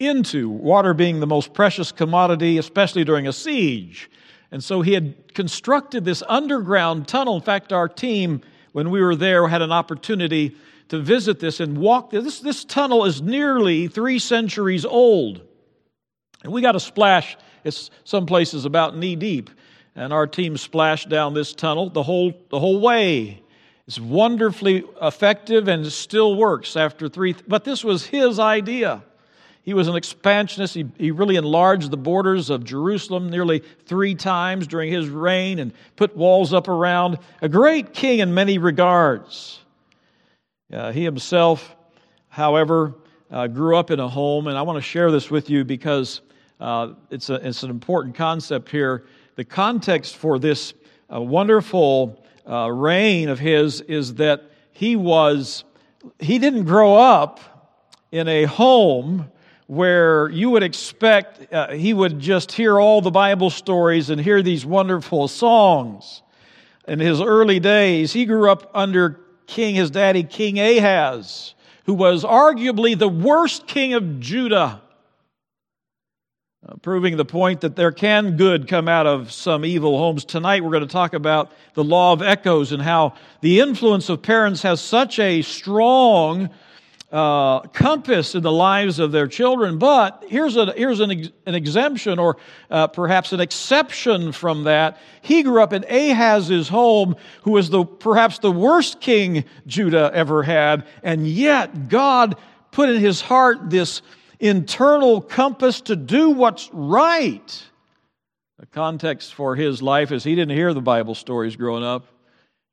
into, 0.00 0.48
water 0.48 0.94
being 0.94 1.20
the 1.20 1.26
most 1.26 1.52
precious 1.52 1.92
commodity, 1.92 2.58
especially 2.58 3.04
during 3.04 3.26
a 3.26 3.32
siege. 3.32 4.10
And 4.50 4.64
so 4.64 4.82
he 4.82 4.94
had 4.94 5.34
constructed 5.34 6.04
this 6.04 6.22
underground 6.28 7.06
tunnel. 7.06 7.36
In 7.36 7.42
fact, 7.42 7.72
our 7.72 7.88
team 7.88 8.42
when 8.72 8.90
we 8.90 9.00
were 9.00 9.16
there, 9.16 9.48
had 9.48 9.62
an 9.62 9.72
opportunity 9.72 10.54
to 10.88 11.00
visit 11.00 11.40
this 11.40 11.60
and 11.60 11.78
walk. 11.78 12.10
This, 12.10 12.40
this 12.40 12.64
tunnel 12.64 13.04
is 13.04 13.20
nearly 13.20 13.88
three 13.88 14.18
centuries 14.18 14.84
old. 14.84 15.40
And 16.42 16.52
we 16.52 16.62
got 16.62 16.72
to 16.72 16.80
splash, 16.80 17.36
it's 17.64 17.90
some 18.04 18.26
places 18.26 18.64
about 18.64 18.96
knee 18.96 19.16
deep. 19.16 19.50
And 19.96 20.12
our 20.12 20.26
team 20.26 20.56
splashed 20.56 21.08
down 21.08 21.34
this 21.34 21.52
tunnel 21.52 21.90
the 21.90 22.02
whole, 22.02 22.32
the 22.50 22.60
whole 22.60 22.80
way. 22.80 23.42
It's 23.88 23.98
wonderfully 23.98 24.84
effective 25.02 25.66
and 25.66 25.84
still 25.90 26.36
works 26.36 26.76
after 26.76 27.08
three. 27.08 27.34
But 27.48 27.64
this 27.64 27.82
was 27.82 28.06
his 28.06 28.38
idea. 28.38 29.02
He 29.68 29.74
was 29.74 29.86
an 29.86 29.96
expansionist. 29.96 30.72
He, 30.72 30.86
he 30.96 31.10
really 31.10 31.36
enlarged 31.36 31.90
the 31.90 31.98
borders 31.98 32.48
of 32.48 32.64
Jerusalem 32.64 33.28
nearly 33.28 33.62
three 33.84 34.14
times 34.14 34.66
during 34.66 34.90
his 34.90 35.10
reign 35.10 35.58
and 35.58 35.74
put 35.94 36.16
walls 36.16 36.54
up 36.54 36.68
around. 36.68 37.18
A 37.42 37.50
great 37.50 37.92
king 37.92 38.20
in 38.20 38.32
many 38.32 38.56
regards. 38.56 39.60
Uh, 40.72 40.90
he 40.90 41.04
himself, 41.04 41.76
however, 42.30 42.94
uh, 43.30 43.46
grew 43.46 43.76
up 43.76 43.90
in 43.90 44.00
a 44.00 44.08
home, 44.08 44.46
and 44.46 44.56
I 44.56 44.62
want 44.62 44.78
to 44.78 44.80
share 44.80 45.10
this 45.10 45.30
with 45.30 45.50
you 45.50 45.66
because 45.66 46.22
uh, 46.60 46.94
it's, 47.10 47.28
a, 47.28 47.34
it's 47.46 47.62
an 47.62 47.68
important 47.68 48.14
concept 48.14 48.70
here. 48.70 49.04
The 49.36 49.44
context 49.44 50.16
for 50.16 50.38
this 50.38 50.72
uh, 51.14 51.20
wonderful 51.20 52.24
uh, 52.48 52.70
reign 52.70 53.28
of 53.28 53.38
his 53.38 53.82
is 53.82 54.14
that 54.14 54.50
he 54.72 54.96
was, 54.96 55.64
he 56.20 56.38
didn't 56.38 56.64
grow 56.64 56.94
up 56.96 57.38
in 58.10 58.28
a 58.28 58.44
home 58.44 59.30
where 59.68 60.30
you 60.30 60.48
would 60.48 60.62
expect 60.62 61.52
uh, 61.52 61.72
he 61.72 61.92
would 61.92 62.18
just 62.18 62.52
hear 62.52 62.80
all 62.80 63.02
the 63.02 63.10
Bible 63.10 63.50
stories 63.50 64.08
and 64.08 64.18
hear 64.18 64.42
these 64.42 64.64
wonderful 64.64 65.28
songs. 65.28 66.22
In 66.88 66.98
his 66.98 67.20
early 67.20 67.60
days, 67.60 68.14
he 68.14 68.24
grew 68.24 68.50
up 68.50 68.70
under 68.74 69.20
king, 69.46 69.74
his 69.74 69.90
daddy, 69.90 70.24
King 70.24 70.58
Ahaz, 70.58 71.54
who 71.84 71.92
was 71.92 72.24
arguably 72.24 72.98
the 72.98 73.10
worst 73.10 73.66
king 73.66 73.92
of 73.92 74.20
Judah. 74.20 74.80
Uh, 76.66 76.74
proving 76.76 77.18
the 77.18 77.24
point 77.24 77.60
that 77.60 77.76
there 77.76 77.92
can 77.92 78.38
good 78.38 78.68
come 78.68 78.88
out 78.88 79.06
of 79.06 79.30
some 79.30 79.66
evil 79.66 79.98
homes. 79.98 80.24
Tonight 80.24 80.64
we're 80.64 80.70
going 80.70 80.86
to 80.86 80.92
talk 80.92 81.12
about 81.12 81.52
the 81.74 81.84
law 81.84 82.14
of 82.14 82.22
echoes 82.22 82.72
and 82.72 82.82
how 82.82 83.14
the 83.42 83.60
influence 83.60 84.08
of 84.08 84.22
parents 84.22 84.62
has 84.62 84.80
such 84.80 85.18
a 85.18 85.42
strong 85.42 86.48
uh, 87.10 87.60
compass 87.60 88.34
in 88.34 88.42
the 88.42 88.52
lives 88.52 88.98
of 88.98 89.12
their 89.12 89.26
children. 89.26 89.78
But 89.78 90.24
here's, 90.28 90.56
a, 90.56 90.72
here's 90.72 91.00
an, 91.00 91.10
ex, 91.10 91.30
an 91.46 91.54
exemption 91.54 92.18
or 92.18 92.36
uh, 92.70 92.88
perhaps 92.88 93.32
an 93.32 93.40
exception 93.40 94.32
from 94.32 94.64
that. 94.64 94.98
He 95.22 95.42
grew 95.42 95.62
up 95.62 95.72
in 95.72 95.84
Ahaz's 95.84 96.68
home, 96.68 97.16
who 97.42 97.52
was 97.52 97.70
the, 97.70 97.84
perhaps 97.84 98.40
the 98.40 98.52
worst 98.52 99.00
king 99.00 99.44
Judah 99.66 100.10
ever 100.12 100.42
had, 100.42 100.86
and 101.02 101.26
yet 101.26 101.88
God 101.88 102.36
put 102.72 102.90
in 102.90 103.00
his 103.00 103.20
heart 103.20 103.70
this 103.70 104.02
internal 104.38 105.20
compass 105.20 105.80
to 105.82 105.96
do 105.96 106.30
what's 106.30 106.68
right. 106.72 107.64
The 108.58 108.66
context 108.66 109.34
for 109.34 109.56
his 109.56 109.80
life 109.80 110.12
is 110.12 110.24
he 110.24 110.34
didn't 110.34 110.56
hear 110.56 110.74
the 110.74 110.82
Bible 110.82 111.14
stories 111.14 111.56
growing 111.56 111.84
up. 111.84 112.06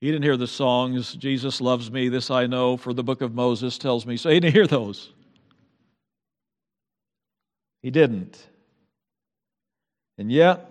He 0.06 0.12
didn't 0.12 0.24
hear 0.24 0.38
the 0.38 0.46
songs, 0.46 1.16
Jesus 1.16 1.60
loves 1.60 1.90
me, 1.90 2.10
this 2.10 2.30
I 2.30 2.46
know, 2.46 2.78
for 2.78 2.94
the 2.94 3.04
book 3.04 3.22
of 3.22 3.34
Moses 3.34 3.80
tells 3.80 4.06
me 4.06 4.18
so. 4.18 4.30
He 4.30 4.40
didn't 4.40 4.54
hear 4.54 4.68
those. 4.68 5.12
He 7.82 7.90
didn't. 7.90 8.38
And 10.20 10.32
yet, 10.32 10.70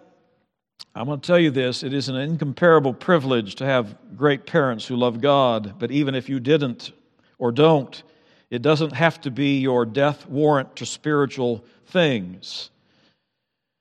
I'm 0.94 1.06
going 1.06 1.18
to 1.18 1.26
tell 1.26 1.40
you 1.40 1.50
this 1.50 1.82
it 1.82 1.92
is 1.92 2.08
an 2.08 2.14
incomparable 2.14 2.94
privilege 2.94 3.56
to 3.56 3.64
have 3.64 3.96
great 4.16 4.46
parents 4.46 4.86
who 4.86 4.94
love 4.94 5.20
God. 5.20 5.80
But 5.80 5.90
even 5.90 6.14
if 6.14 6.28
you 6.28 6.38
didn't 6.38 6.92
or 7.40 7.50
don't, 7.50 8.04
it 8.50 8.62
doesn't 8.62 8.92
have 8.92 9.20
to 9.22 9.32
be 9.32 9.58
your 9.58 9.84
death 9.84 10.28
warrant 10.28 10.76
to 10.76 10.86
spiritual 10.86 11.64
things. 11.86 12.70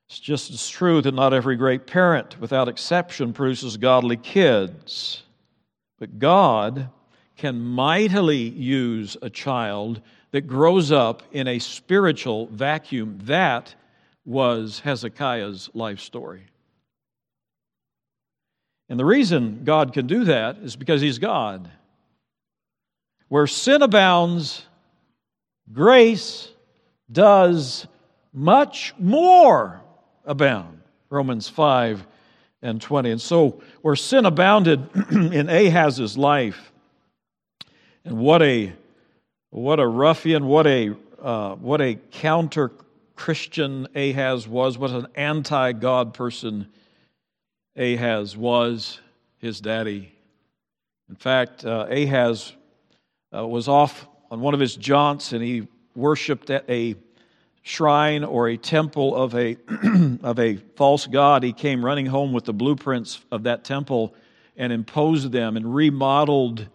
It's 0.09 0.19
just 0.19 0.49
as 0.49 0.67
true 0.67 0.99
that 1.03 1.13
not 1.13 1.31
every 1.31 1.57
great 1.57 1.85
parent, 1.85 2.41
without 2.41 2.67
exception, 2.67 3.33
produces 3.33 3.77
godly 3.77 4.17
kids. 4.17 5.22
But 6.03 6.19
God 6.19 6.89
can 7.37 7.61
mightily 7.61 8.49
use 8.49 9.15
a 9.21 9.29
child 9.29 10.01
that 10.31 10.41
grows 10.41 10.91
up 10.91 11.23
in 11.31 11.47
a 11.47 11.59
spiritual 11.59 12.47
vacuum. 12.47 13.19
That 13.23 13.73
was 14.25 14.81
Hezekiah's 14.81 15.69
life 15.73 16.01
story. 16.01 16.43
And 18.89 18.99
the 18.99 19.05
reason 19.05 19.61
God 19.63 19.93
can 19.93 20.05
do 20.05 20.25
that 20.25 20.57
is 20.57 20.75
because 20.75 20.99
He's 20.99 21.19
God. 21.19 21.69
Where 23.29 23.47
sin 23.47 23.81
abounds, 23.81 24.65
grace 25.71 26.49
does 27.09 27.87
much 28.33 28.93
more 28.99 29.79
abound. 30.25 30.81
Romans 31.09 31.47
5 31.47 32.05
and 32.63 32.81
20. 32.81 33.11
And 33.11 33.21
so, 33.21 33.61
where 33.81 33.95
sin 33.95 34.25
abounded 34.25 34.89
in 35.11 35.49
Ahaz's 35.49 36.17
life, 36.17 36.71
and 38.03 38.17
what 38.17 38.41
a 38.41 38.73
what 39.51 39.79
a 39.79 39.87
ruffian, 39.87 40.47
what 40.47 40.65
a 40.65 40.95
uh, 41.21 41.55
what 41.55 41.79
a 41.81 41.95
counter 42.11 42.71
Christian 43.15 43.87
Ahaz 43.95 44.47
was, 44.47 44.77
what 44.77 44.89
an 44.89 45.07
anti 45.15 45.73
God 45.73 46.13
person 46.13 46.67
Ahaz 47.77 48.35
was, 48.35 48.99
his 49.37 49.61
daddy. 49.61 50.11
In 51.09 51.15
fact, 51.15 51.65
uh, 51.65 51.85
Ahaz 51.89 52.53
uh, 53.35 53.45
was 53.45 53.67
off 53.67 54.07
on 54.31 54.41
one 54.41 54.53
of 54.53 54.59
his 54.59 54.75
jaunts 54.75 55.33
and 55.33 55.43
he 55.43 55.67
worshiped 55.95 56.49
at 56.49 56.67
a 56.69 56.95
shrine 57.63 58.23
or 58.23 58.49
a 58.49 58.57
temple 58.57 59.15
of 59.15 59.33
a, 59.33 59.57
of 60.21 60.37
a 60.37 60.57
false 60.75 61.07
god, 61.07 61.43
he 61.43 61.53
came 61.53 61.83
running 61.83 62.05
home 62.05 62.33
with 62.33 62.45
the 62.45 62.53
blueprints 62.53 63.23
of 63.31 63.43
that 63.43 63.63
temple 63.63 64.13
and 64.55 64.71
imposed 64.71 65.31
them 65.31 65.57
and 65.57 65.73
remodeled 65.73 66.67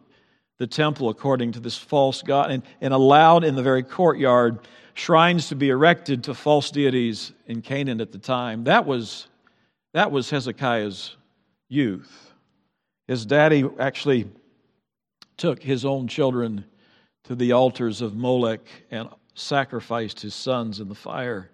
the 0.57 0.67
temple 0.67 1.09
according 1.09 1.53
to 1.53 1.61
this 1.61 1.77
false 1.77 2.23
god 2.23 2.51
and, 2.51 2.63
and 2.81 2.93
allowed 2.93 3.45
in 3.45 3.55
the 3.55 3.63
very 3.63 3.83
courtyard 3.83 4.59
shrines 4.95 5.49
to 5.49 5.55
be 5.55 5.69
erected 5.69 6.25
to 6.25 6.35
false 6.35 6.71
deities 6.71 7.33
in 7.47 7.63
Canaan 7.63 8.01
at 8.01 8.11
the 8.11 8.19
time. 8.19 8.65
That 8.65 8.85
was, 8.85 9.29
that 9.93 10.11
was 10.11 10.31
Hezekiah's 10.31 11.17
youth. 11.69 12.33
His 13.07 13.25
daddy 13.25 13.65
actually 13.79 14.29
took 15.37 15.63
his 15.63 15.85
own 15.85 16.09
children 16.09 16.65
to 17.25 17.37
the 17.37 17.53
altars 17.53 18.01
of 18.01 18.17
Molech 18.17 18.67
and 18.91 19.09
sacrificed 19.39 20.21
his 20.21 20.35
sons 20.35 20.81
in 20.81 20.89
the 20.89 20.95
fire. 20.95 21.51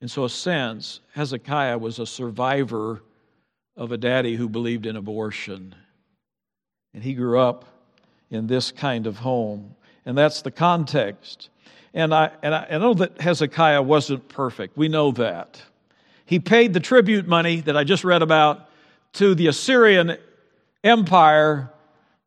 And 0.00 0.10
so, 0.10 0.24
a 0.24 0.30
sense, 0.30 1.00
Hezekiah 1.12 1.78
was 1.78 1.98
a 1.98 2.06
survivor 2.06 3.02
of 3.76 3.92
a 3.92 3.98
daddy 3.98 4.36
who 4.36 4.48
believed 4.48 4.86
in 4.86 4.96
abortion. 4.96 5.74
And 6.94 7.02
he 7.02 7.14
grew 7.14 7.38
up 7.38 7.66
in 8.30 8.46
this 8.46 8.72
kind 8.72 9.06
of 9.06 9.18
home. 9.18 9.74
And 10.06 10.16
that's 10.16 10.42
the 10.42 10.50
context. 10.50 11.50
And 11.92 12.14
I, 12.14 12.30
and 12.42 12.54
I, 12.54 12.66
I 12.70 12.78
know 12.78 12.94
that 12.94 13.20
Hezekiah 13.20 13.82
wasn't 13.82 14.28
perfect. 14.28 14.76
We 14.76 14.88
know 14.88 15.10
that. 15.12 15.60
He 16.24 16.38
paid 16.38 16.72
the 16.72 16.80
tribute 16.80 17.26
money 17.26 17.60
that 17.62 17.76
I 17.76 17.84
just 17.84 18.04
read 18.04 18.22
about 18.22 18.68
to 19.14 19.34
the 19.34 19.48
Assyrian 19.48 20.16
Empire 20.84 21.70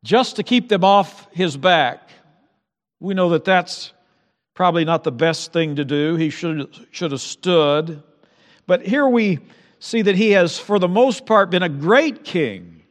just 0.02 0.36
to 0.36 0.42
keep 0.42 0.68
them 0.68 0.84
off 0.84 1.26
his 1.32 1.56
back. 1.56 2.10
We 3.00 3.14
know 3.14 3.30
that 3.30 3.44
that's 3.44 3.93
Probably 4.54 4.84
not 4.84 5.02
the 5.02 5.12
best 5.12 5.52
thing 5.52 5.76
to 5.76 5.84
do. 5.84 6.14
He 6.14 6.30
should, 6.30 6.72
should 6.92 7.10
have 7.10 7.20
stood. 7.20 8.02
But 8.66 8.86
here 8.86 9.06
we 9.06 9.40
see 9.80 10.02
that 10.02 10.14
he 10.14 10.30
has, 10.30 10.58
for 10.58 10.78
the 10.78 10.88
most 10.88 11.26
part, 11.26 11.50
been 11.50 11.62
a 11.62 11.68
great 11.68 12.24
king. 12.24 12.82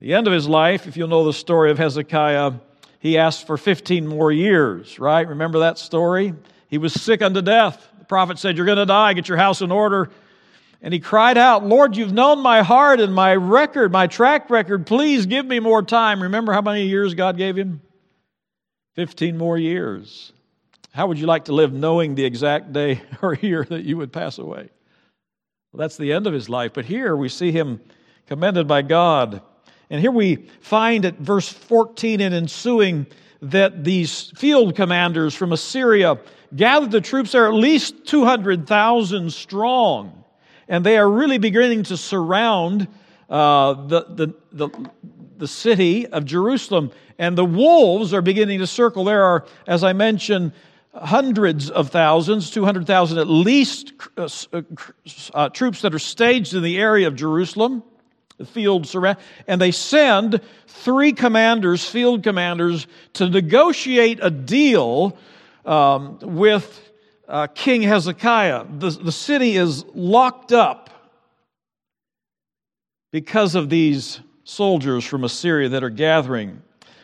The 0.00 0.14
end 0.14 0.26
of 0.26 0.32
his 0.32 0.48
life, 0.48 0.88
if 0.88 0.96
you'll 0.96 1.08
know 1.08 1.24
the 1.24 1.32
story 1.32 1.70
of 1.70 1.78
Hezekiah, 1.78 2.54
he 2.98 3.18
asked 3.18 3.46
for 3.46 3.56
15 3.56 4.06
more 4.06 4.32
years, 4.32 4.98
right? 4.98 5.26
Remember 5.28 5.60
that 5.60 5.78
story? 5.78 6.34
He 6.68 6.78
was 6.78 6.92
sick 6.92 7.20
unto 7.20 7.42
death. 7.42 7.86
The 7.98 8.04
prophet 8.06 8.38
said, 8.38 8.56
You're 8.56 8.66
going 8.66 8.78
to 8.78 8.86
die, 8.86 9.12
get 9.12 9.28
your 9.28 9.38
house 9.38 9.60
in 9.60 9.70
order. 9.70 10.10
And 10.80 10.92
he 10.92 10.98
cried 10.98 11.38
out, 11.38 11.64
Lord, 11.64 11.96
you've 11.96 12.12
known 12.12 12.40
my 12.40 12.62
heart 12.62 13.00
and 13.00 13.14
my 13.14 13.36
record, 13.36 13.92
my 13.92 14.08
track 14.08 14.50
record. 14.50 14.86
Please 14.86 15.26
give 15.26 15.46
me 15.46 15.60
more 15.60 15.82
time. 15.82 16.22
Remember 16.22 16.52
how 16.52 16.62
many 16.62 16.86
years 16.86 17.14
God 17.14 17.36
gave 17.36 17.56
him? 17.56 17.80
15 18.94 19.38
more 19.38 19.56
years. 19.56 20.32
How 20.92 21.06
would 21.06 21.18
you 21.18 21.26
like 21.26 21.46
to 21.46 21.54
live 21.54 21.72
knowing 21.72 22.14
the 22.14 22.24
exact 22.24 22.72
day 22.72 23.00
or 23.22 23.34
year 23.34 23.64
that 23.64 23.84
you 23.84 23.96
would 23.96 24.12
pass 24.12 24.38
away? 24.38 24.68
Well, 25.72 25.80
that's 25.80 25.96
the 25.96 26.12
end 26.12 26.26
of 26.26 26.34
his 26.34 26.48
life. 26.48 26.72
But 26.74 26.84
here 26.84 27.16
we 27.16 27.28
see 27.28 27.50
him 27.50 27.80
commended 28.26 28.68
by 28.68 28.82
God. 28.82 29.40
And 29.88 30.00
here 30.00 30.10
we 30.10 30.36
find 30.60 31.04
at 31.04 31.18
verse 31.18 31.48
14 31.48 32.20
and 32.20 32.34
ensuing 32.34 33.06
that 33.40 33.84
these 33.84 34.32
field 34.36 34.76
commanders 34.76 35.34
from 35.34 35.52
Assyria 35.52 36.18
gathered 36.54 36.90
the 36.90 37.00
troops 37.00 37.32
there, 37.32 37.46
at 37.46 37.54
least 37.54 38.06
200,000 38.06 39.32
strong. 39.32 40.24
And 40.68 40.84
they 40.84 40.98
are 40.98 41.10
really 41.10 41.38
beginning 41.38 41.84
to 41.84 41.96
surround 41.96 42.86
uh, 43.28 43.74
the, 43.86 44.04
the, 44.08 44.34
the, 44.52 44.90
the 45.38 45.48
city 45.48 46.06
of 46.06 46.24
Jerusalem, 46.24 46.92
and 47.18 47.36
the 47.36 47.44
wolves 47.44 48.12
are 48.14 48.22
beginning 48.22 48.58
to 48.60 48.66
circle. 48.66 49.04
There 49.04 49.22
are, 49.22 49.44
as 49.66 49.84
I 49.84 49.92
mentioned, 49.92 50.52
hundreds 50.94 51.70
of 51.70 51.90
thousands, 51.90 52.50
200,000 52.50 53.18
at 53.18 53.28
least, 53.28 53.92
uh, 54.16 54.28
uh, 54.52 54.62
uh, 55.32 55.48
troops 55.48 55.82
that 55.82 55.94
are 55.94 55.98
staged 55.98 56.54
in 56.54 56.62
the 56.62 56.78
area 56.78 57.06
of 57.06 57.16
Jerusalem, 57.16 57.82
the 58.36 58.44
field 58.44 58.86
surround, 58.86 59.18
and 59.46 59.60
they 59.60 59.70
send 59.70 60.40
three 60.66 61.12
commanders, 61.12 61.88
field 61.88 62.22
commanders, 62.22 62.86
to 63.14 63.28
negotiate 63.28 64.18
a 64.22 64.30
deal 64.30 65.16
um, 65.64 66.18
with 66.20 66.90
uh, 67.28 67.46
King 67.48 67.82
Hezekiah. 67.82 68.66
The, 68.78 68.90
the 68.90 69.12
city 69.12 69.56
is 69.56 69.84
locked 69.94 70.52
up 70.52 70.90
because 73.12 73.54
of 73.54 73.68
these 73.68 74.20
soldiers 74.44 75.04
from 75.04 75.24
Assyria 75.24 75.70
that 75.70 75.84
are 75.84 75.90
gathering. 75.90 76.62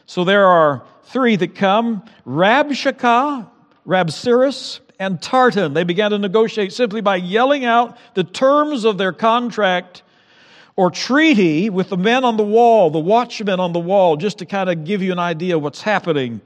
So 0.08 0.24
there 0.24 0.46
are 0.46 0.84
three 1.04 1.36
that 1.36 1.54
come 1.54 2.02
Rabshakeh, 2.26 3.46
Rabsaris, 3.86 4.80
and 4.98 5.20
Tartan. 5.20 5.74
They 5.74 5.84
began 5.84 6.12
to 6.12 6.18
negotiate 6.18 6.72
simply 6.72 7.02
by 7.02 7.16
yelling 7.16 7.66
out 7.66 7.98
the 8.14 8.24
terms 8.24 8.86
of 8.86 8.96
their 8.96 9.12
contract 9.12 10.02
or 10.76 10.90
treaty 10.90 11.68
with 11.68 11.90
the 11.90 11.98
men 11.98 12.24
on 12.24 12.38
the 12.38 12.42
wall, 12.42 12.88
the 12.88 12.98
watchmen 12.98 13.60
on 13.60 13.74
the 13.74 13.78
wall, 13.78 14.16
just 14.16 14.38
to 14.38 14.46
kind 14.46 14.70
of 14.70 14.84
give 14.84 15.02
you 15.02 15.12
an 15.12 15.18
idea 15.18 15.56
of 15.56 15.62
what's 15.62 15.82
happening 15.82 16.40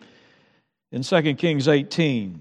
in 0.90 1.02
2 1.02 1.34
Kings 1.34 1.68
18. 1.68 2.40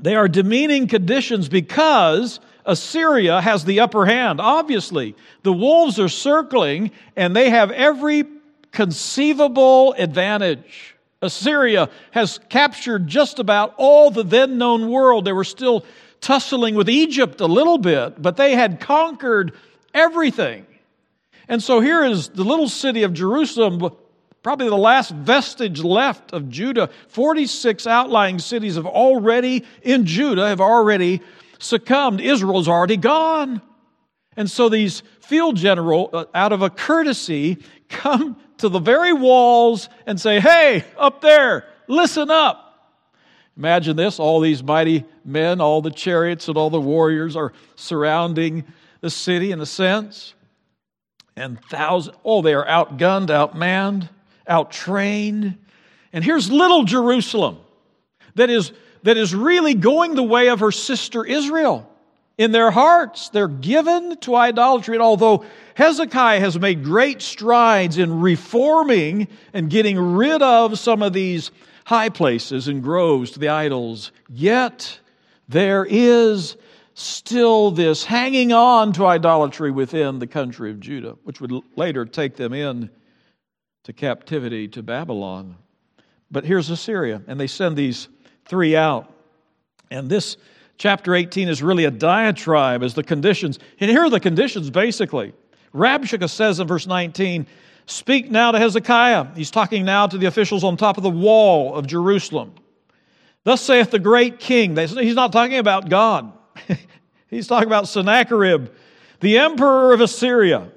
They 0.00 0.16
are 0.16 0.28
demeaning 0.28 0.86
conditions 0.86 1.50
because 1.50 2.40
Assyria 2.64 3.42
has 3.42 3.66
the 3.66 3.80
upper 3.80 4.06
hand. 4.06 4.40
Obviously, 4.40 5.14
the 5.42 5.52
wolves 5.52 6.00
are 6.00 6.08
circling 6.08 6.90
and 7.16 7.36
they 7.36 7.50
have 7.50 7.70
every 7.70 8.24
conceivable 8.72 9.94
advantage. 9.94 10.96
Assyria 11.20 11.90
has 12.12 12.38
captured 12.48 13.06
just 13.06 13.38
about 13.38 13.74
all 13.76 14.10
the 14.10 14.22
then 14.22 14.58
known 14.58 14.90
world. 14.90 15.24
They 15.24 15.32
were 15.32 15.44
still 15.44 15.84
tussling 16.20 16.74
with 16.74 16.88
Egypt 16.88 17.40
a 17.40 17.46
little 17.46 17.78
bit, 17.78 18.20
but 18.20 18.36
they 18.36 18.54
had 18.54 18.80
conquered 18.80 19.52
everything. 19.94 20.66
And 21.48 21.62
so 21.62 21.80
here 21.80 22.04
is 22.04 22.28
the 22.28 22.44
little 22.44 22.68
city 22.68 23.02
of 23.02 23.14
Jerusalem, 23.14 23.90
probably 24.42 24.68
the 24.68 24.76
last 24.76 25.10
vestige 25.10 25.80
left 25.82 26.32
of 26.32 26.48
Judah. 26.48 26.90
46 27.08 27.86
outlying 27.86 28.38
cities 28.38 28.76
have 28.76 28.86
already, 28.86 29.64
in 29.82 30.04
Judah, 30.04 30.46
have 30.46 30.60
already 30.60 31.20
succumbed. 31.58 32.20
Israel's 32.20 32.68
already 32.68 32.96
gone. 32.96 33.62
And 34.36 34.48
so 34.48 34.68
these 34.68 35.02
field 35.20 35.56
general, 35.56 36.10
uh, 36.12 36.26
out 36.32 36.52
of 36.52 36.62
a 36.62 36.70
courtesy, 36.70 37.58
come 37.88 38.36
to 38.58 38.68
the 38.68 38.78
very 38.78 39.12
walls 39.12 39.88
and 40.06 40.20
say, 40.20 40.40
Hey, 40.40 40.84
up 40.96 41.20
there, 41.20 41.66
listen 41.86 42.30
up. 42.30 42.64
Imagine 43.56 43.96
this 43.96 44.20
all 44.20 44.40
these 44.40 44.62
mighty 44.62 45.04
men, 45.24 45.60
all 45.60 45.82
the 45.82 45.90
chariots 45.90 46.46
and 46.46 46.56
all 46.56 46.70
the 46.70 46.80
warriors 46.80 47.34
are 47.34 47.52
surrounding 47.74 48.64
the 49.00 49.10
city 49.10 49.50
in 49.50 49.60
a 49.60 49.66
sense. 49.66 50.34
And 51.36 51.60
thousands, 51.64 52.16
oh, 52.24 52.42
they 52.42 52.54
are 52.54 52.66
outgunned, 52.66 53.28
outmanned, 53.28 54.08
outtrained. 54.48 55.56
And 56.12 56.24
here's 56.24 56.50
little 56.50 56.84
Jerusalem 56.84 57.58
that 58.36 58.50
is, 58.50 58.72
that 59.02 59.16
is 59.16 59.34
really 59.34 59.74
going 59.74 60.14
the 60.14 60.22
way 60.22 60.48
of 60.48 60.60
her 60.60 60.72
sister 60.72 61.24
Israel. 61.24 61.88
In 62.38 62.52
their 62.52 62.70
hearts, 62.70 63.30
they're 63.30 63.48
given 63.48 64.16
to 64.18 64.36
idolatry. 64.36 64.94
And 64.94 65.02
although 65.02 65.44
Hezekiah 65.78 66.40
has 66.40 66.58
made 66.58 66.82
great 66.82 67.22
strides 67.22 67.98
in 67.98 68.18
reforming 68.18 69.28
and 69.52 69.70
getting 69.70 69.96
rid 69.96 70.42
of 70.42 70.76
some 70.76 71.04
of 71.04 71.12
these 71.12 71.52
high 71.86 72.08
places 72.08 72.66
and 72.66 72.82
groves 72.82 73.30
to 73.30 73.38
the 73.38 73.50
idols, 73.50 74.10
yet 74.28 74.98
there 75.48 75.86
is 75.88 76.56
still 76.94 77.70
this 77.70 78.04
hanging 78.04 78.52
on 78.52 78.92
to 78.94 79.06
idolatry 79.06 79.70
within 79.70 80.18
the 80.18 80.26
country 80.26 80.72
of 80.72 80.80
Judah, 80.80 81.16
which 81.22 81.40
would 81.40 81.52
later 81.76 82.04
take 82.04 82.34
them 82.34 82.52
in 82.52 82.90
to 83.84 83.92
captivity 83.92 84.66
to 84.66 84.82
Babylon. 84.82 85.54
But 86.28 86.44
here's 86.44 86.70
Assyria, 86.70 87.22
and 87.28 87.38
they 87.38 87.46
send 87.46 87.76
these 87.76 88.08
three 88.46 88.74
out. 88.74 89.14
And 89.92 90.10
this 90.10 90.38
chapter 90.76 91.14
18 91.14 91.48
is 91.48 91.62
really 91.62 91.84
a 91.84 91.92
diatribe 91.92 92.82
as 92.82 92.94
the 92.94 93.04
conditions. 93.04 93.60
And 93.78 93.88
here 93.88 94.02
are 94.02 94.10
the 94.10 94.18
conditions 94.18 94.70
basically. 94.70 95.34
Rabshakeh 95.74 96.28
says 96.28 96.60
in 96.60 96.66
verse 96.66 96.86
19, 96.86 97.46
Speak 97.86 98.30
now 98.30 98.52
to 98.52 98.58
Hezekiah. 98.58 99.28
He's 99.34 99.50
talking 99.50 99.84
now 99.84 100.06
to 100.06 100.18
the 100.18 100.26
officials 100.26 100.62
on 100.62 100.76
top 100.76 100.98
of 100.98 101.02
the 101.02 101.10
wall 101.10 101.74
of 101.74 101.86
Jerusalem. 101.86 102.54
Thus 103.44 103.62
saith 103.62 103.90
the 103.90 103.98
great 103.98 104.38
king. 104.38 104.76
He's 104.76 105.14
not 105.14 105.32
talking 105.32 105.56
about 105.56 105.88
God. 105.88 106.32
He's 107.28 107.46
talking 107.46 107.66
about 107.66 107.88
Sennacherib, 107.88 108.68
the 109.20 109.38
emperor 109.38 109.92
of 109.92 110.00
Assyria. 110.00 110.70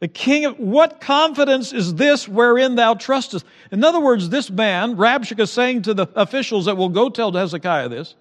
The 0.00 0.08
king 0.08 0.46
of 0.46 0.58
what 0.58 1.00
confidence 1.00 1.72
is 1.72 1.94
this 1.94 2.26
wherein 2.26 2.74
thou 2.74 2.94
trustest? 2.94 3.44
In 3.70 3.84
other 3.84 4.00
words, 4.00 4.28
this 4.28 4.50
man, 4.50 4.96
Rabshakeh, 4.96 5.40
is 5.40 5.50
saying 5.50 5.82
to 5.82 5.94
the 5.94 6.08
officials 6.16 6.64
that 6.64 6.76
will 6.76 6.88
go 6.88 7.08
tell 7.08 7.30
Hezekiah 7.30 7.88
this, 7.88 8.14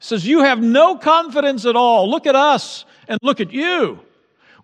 says, 0.00 0.26
You 0.26 0.40
have 0.40 0.60
no 0.60 0.96
confidence 0.96 1.64
at 1.64 1.76
all. 1.76 2.10
Look 2.10 2.26
at 2.26 2.34
us 2.34 2.84
and 3.06 3.18
look 3.22 3.40
at 3.40 3.52
you. 3.52 4.00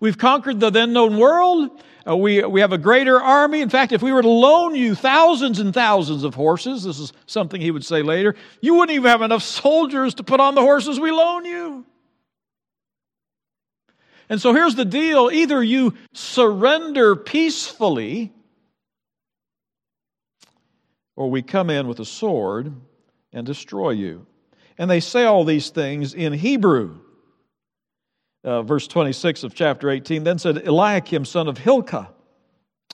We've 0.05 0.19
conquered 0.19 0.59
the 0.59 0.69
then 0.69 0.93
known 0.93 1.17
world. 1.17 1.81
Uh, 2.07 2.15
we, 2.15 2.43
we 2.43 2.61
have 2.61 2.71
a 2.71 2.77
greater 2.77 3.19
army. 3.19 3.61
In 3.61 3.71
fact, 3.71 3.91
if 3.91 4.03
we 4.03 4.13
were 4.13 4.21
to 4.21 4.29
loan 4.29 4.75
you 4.75 4.93
thousands 4.93 5.57
and 5.57 5.73
thousands 5.73 6.23
of 6.23 6.35
horses, 6.35 6.83
this 6.83 6.99
is 6.99 7.11
something 7.25 7.59
he 7.59 7.71
would 7.71 7.83
say 7.83 8.03
later, 8.03 8.35
you 8.61 8.75
wouldn't 8.75 8.95
even 8.95 9.09
have 9.09 9.23
enough 9.23 9.41
soldiers 9.41 10.13
to 10.13 10.23
put 10.23 10.39
on 10.39 10.53
the 10.53 10.61
horses 10.61 10.99
we 10.99 11.09
loan 11.09 11.43
you. 11.43 11.85
And 14.29 14.39
so 14.39 14.53
here's 14.53 14.75
the 14.75 14.85
deal 14.85 15.31
either 15.31 15.63
you 15.63 15.95
surrender 16.13 17.15
peacefully, 17.15 18.31
or 21.15 21.31
we 21.31 21.41
come 21.41 21.71
in 21.71 21.87
with 21.87 21.99
a 21.99 22.05
sword 22.05 22.71
and 23.33 23.43
destroy 23.43 23.89
you. 23.89 24.27
And 24.77 24.87
they 24.87 24.99
say 24.99 25.23
all 25.23 25.45
these 25.45 25.71
things 25.71 26.13
in 26.13 26.31
Hebrew. 26.31 26.99
Uh, 28.45 28.61
verse 28.61 28.87
26 28.87 29.43
of 29.43 29.55
chapter 29.55 29.89
18 29.89 30.23
Then 30.23 30.37
said 30.37 30.67
Eliakim, 30.67 31.25
son 31.25 31.47
of 31.47 31.57
Hilkiah, 31.57 32.09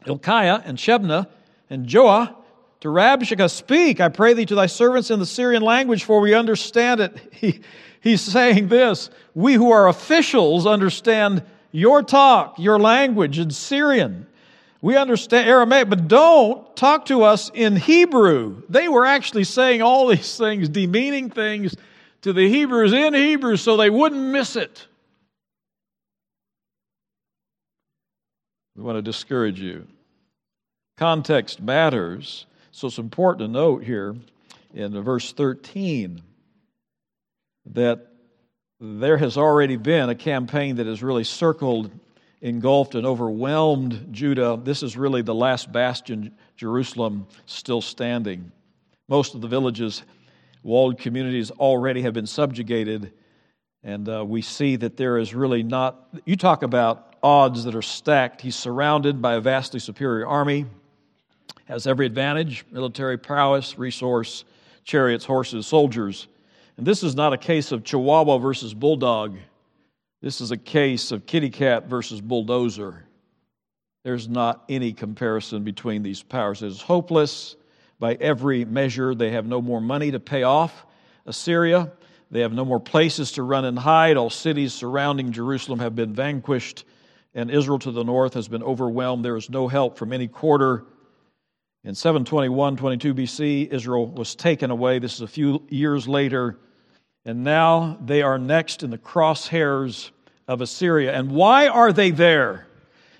Hilkiah 0.06 0.62
and 0.64 0.78
Shebna 0.78 1.28
and 1.70 1.88
Joah 1.88 2.34
to 2.80 2.88
Rabshakeh, 2.88 3.52
Speak, 3.52 4.00
I 4.00 4.08
pray 4.08 4.34
thee, 4.34 4.46
to 4.46 4.56
thy 4.56 4.68
servants 4.68 5.12
in 5.12 5.20
the 5.20 5.26
Syrian 5.26 5.62
language, 5.62 6.06
for 6.06 6.22
we 6.22 6.34
understand 6.34 7.02
it. 7.02 7.18
He, 7.34 7.60
He's 8.00 8.22
saying 8.22 8.70
this 8.70 9.10
We 9.36 9.56
who 9.56 9.72
are 9.72 9.90
officials 9.90 10.66
understand 10.66 11.44
your 11.74 12.02
talk, 12.02 12.58
your 12.58 12.80
language 12.80 13.38
in 13.38 13.52
Syrian. 13.52 14.28
We 14.82 14.96
understand 14.96 15.50
Aramaic, 15.50 15.90
but 15.90 16.08
don't 16.08 16.76
talk 16.78 17.08
to 17.08 17.24
us 17.24 17.52
in 17.54 17.76
Hebrew. 17.76 18.64
They 18.70 18.88
were 18.88 19.06
actually 19.06 19.44
saying 19.44 19.82
all 19.82 20.08
these 20.08 20.38
things, 20.38 20.70
demeaning 20.70 21.30
things 21.30 21.76
to 22.22 22.32
the 22.32 22.48
Hebrews 22.48 22.94
in 22.94 23.14
Hebrew 23.14 23.58
so 23.58 23.76
they 23.76 23.90
wouldn't 23.90 24.32
miss 24.32 24.56
it. 24.56 24.88
We 28.76 28.84
want 28.84 28.98
to 28.98 29.02
discourage 29.02 29.60
you. 29.60 29.88
Context 30.98 31.62
matters, 31.62 32.46
so 32.72 32.88
it's 32.88 32.98
important 32.98 33.48
to 33.48 33.52
note 33.52 33.84
here 33.84 34.16
in 34.74 35.02
verse 35.04 35.34
13 35.34 36.22
that 37.74 38.08
there 38.80 39.18
has 39.18 39.38
already 39.38 39.76
been 39.76 40.10
a 40.10 40.16
campaign 40.16 40.78
that 40.78 40.88
has 40.88 41.04
really 41.04 41.24
circled, 41.24 41.92
engulfed, 42.42 42.96
and 42.96 43.06
overwhelmed 43.06 44.08
Judah. 44.12 44.60
This 44.62 44.84
is 44.84 44.98
really 44.98 45.22
the 45.22 45.36
last 45.36 45.72
bastion, 45.72 46.34
Jerusalem, 46.56 47.28
still 47.46 47.82
standing. 47.82 48.52
Most 49.08 49.36
of 49.36 49.42
the 49.42 49.48
villages, 49.48 50.04
walled 50.64 50.98
communities 50.98 51.52
already 51.52 52.02
have 52.04 52.14
been 52.14 52.26
subjugated, 52.26 53.12
and 53.84 54.08
uh, 54.08 54.24
we 54.26 54.42
see 54.42 54.78
that 54.78 54.98
there 54.98 55.18
is 55.18 55.36
really 55.36 55.62
not. 55.62 56.08
You 56.26 56.36
talk 56.36 56.64
about 56.64 57.11
odds 57.24 57.64
that 57.64 57.76
are 57.76 57.82
stacked. 57.82 58.42
He's 58.42 58.56
surrounded 58.56 59.22
by 59.22 59.36
a 59.36 59.42
vastly 59.42 59.80
superior 59.80 60.28
army, 60.28 60.66
has 61.66 61.88
every 61.88 62.06
advantage 62.06 62.66
military 62.72 63.18
prowess, 63.18 63.78
resource, 63.78 64.44
chariots, 64.84 65.26
horses, 65.26 65.68
soldiers. 65.68 66.28
And 66.78 66.86
this 66.86 67.04
is 67.04 67.16
not 67.16 67.34
a 67.34 67.38
case 67.38 67.72
of 67.72 67.84
Chihuahua 67.84 68.38
versus 68.38 68.74
Bulldog. 68.74 69.38
This 70.22 70.42
is 70.42 70.52
a 70.52 70.58
case 70.58 71.12
of 71.12 71.26
kitty 71.26 71.50
cat 71.50 71.88
versus 71.88 72.22
bulldozer. 72.22 73.06
There's 74.04 74.28
not 74.28 74.64
any 74.70 74.94
comparison 74.94 75.64
between 75.64 76.04
these 76.04 76.24
powers. 76.24 76.64
It 76.64 76.68
is 76.68 76.82
hopeless 76.82 77.56
by 78.00 78.16
every 78.16 78.66
measure. 78.66 79.14
They 79.14 79.32
have 79.32 79.46
no 79.46 79.62
more 79.62 79.82
money 79.82 80.12
to 80.12 80.20
pay 80.20 80.44
off 80.44 80.86
Assyria. 81.26 81.92
They 82.32 82.42
have 82.42 82.54
no 82.54 82.66
more 82.66 82.80
places 82.80 83.34
to 83.34 83.44
run 83.44 83.66
and 83.66 83.78
hide. 83.78 84.18
All 84.18 84.30
cities 84.30 84.74
surrounding 84.74 85.32
Jerusalem 85.32 85.80
have 85.80 85.96
been 85.96 86.14
vanquished. 86.14 86.86
And 87.34 87.50
Israel 87.50 87.80
to 87.80 87.91
the 87.91 88.04
north 88.04 88.34
has 88.34 88.48
been 88.48 88.63
overwhelmed. 88.63 89.24
There 89.24 89.38
is 89.38 89.50
no 89.50 89.67
help 89.67 89.98
from 89.98 90.13
any 90.13 90.28
quarter. 90.28 90.86
In 91.84 91.96
721, 91.96 92.78
22 92.78 93.13
BC, 93.13 93.72
Israel 93.72 94.08
was 94.08 94.36
taken 94.36 94.70
away. 94.70 95.00
This 95.00 95.15
is 95.15 95.22
a 95.22 95.28
few 95.28 95.63
years 95.70 96.08
later. 96.08 96.60
And 97.26 97.44
now 97.44 97.98
they 98.04 98.22
are 98.22 98.38
next 98.38 98.84
in 98.84 98.89
the 98.89 98.98
crosshairs 98.98 100.12
of 100.48 100.62
Assyria. 100.62 101.13
And 101.13 101.32
why 101.32 101.67
are 101.67 101.94
they 101.94 102.12
there? 102.12 102.67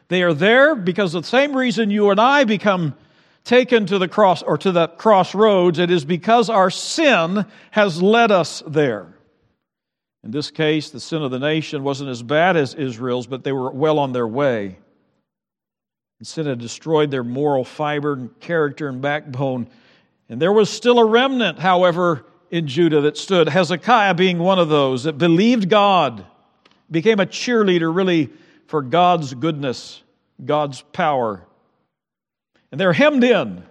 They 0.10 0.24
are 0.24 0.34
there 0.34 0.76
because 0.76 1.14
the 1.14 1.24
same 1.24 1.56
reason 1.56 1.90
you 1.90 2.10
and 2.10 2.20
I 2.20 2.44
become 2.44 2.96
taken 3.44 3.86
to 3.88 3.98
the 3.98 4.08
cross 4.08 4.44
or 4.44 4.58
to 4.58 4.72
the 4.72 4.88
crossroads. 4.90 5.80
It 5.80 5.90
is 5.90 6.04
because 6.04 6.50
our 6.50 6.70
sin 6.70 7.46
has 7.72 8.02
led 8.02 8.32
us 8.32 8.62
there. 8.68 9.08
In 10.24 10.32
this 10.32 10.52
case, 10.52 10.90
the 10.90 11.00
sin 11.00 11.24
of 11.24 11.32
the 11.32 11.40
nation 11.40 11.84
wasn't 11.84 12.10
as 12.10 12.22
bad 12.22 12.56
as 12.56 12.76
Israel's, 12.76 13.28
but 13.28 13.44
they 13.44 13.52
were 13.52 13.72
well 13.72 13.98
on 14.00 14.14
their 14.14 14.28
way. 14.28 14.78
And 16.20 16.28
sin 16.28 16.46
had 16.46 16.60
destroyed 16.60 17.10
their 17.10 17.24
moral 17.24 17.64
fiber 17.64 18.14
and 18.14 18.40
character 18.40 18.88
and 18.88 19.02
backbone. 19.02 19.68
And 20.30 20.40
there 20.40 20.54
was 20.54 20.70
still 20.70 21.00
a 21.00 21.06
remnant, 21.06 21.58
however, 21.58 22.26
in 22.52 22.68
Judah 22.68 23.02
that 23.02 23.18
stood, 23.18 23.50
Hezekiah 23.50 24.14
being 24.14 24.38
one 24.38 24.60
of 24.60 24.70
those 24.70 25.06
that 25.06 25.18
believed 25.18 25.70
God, 25.70 26.26
became 26.92 27.20
a 27.20 27.26
cheerleader 27.26 27.94
really 27.94 28.30
for 28.68 28.82
God's 28.82 29.34
goodness, 29.34 30.04
God's 30.44 30.82
power. 30.94 31.42
And 32.72 32.80
they're 32.80 32.94
hemmed 32.94 33.24
in. 33.24 33.64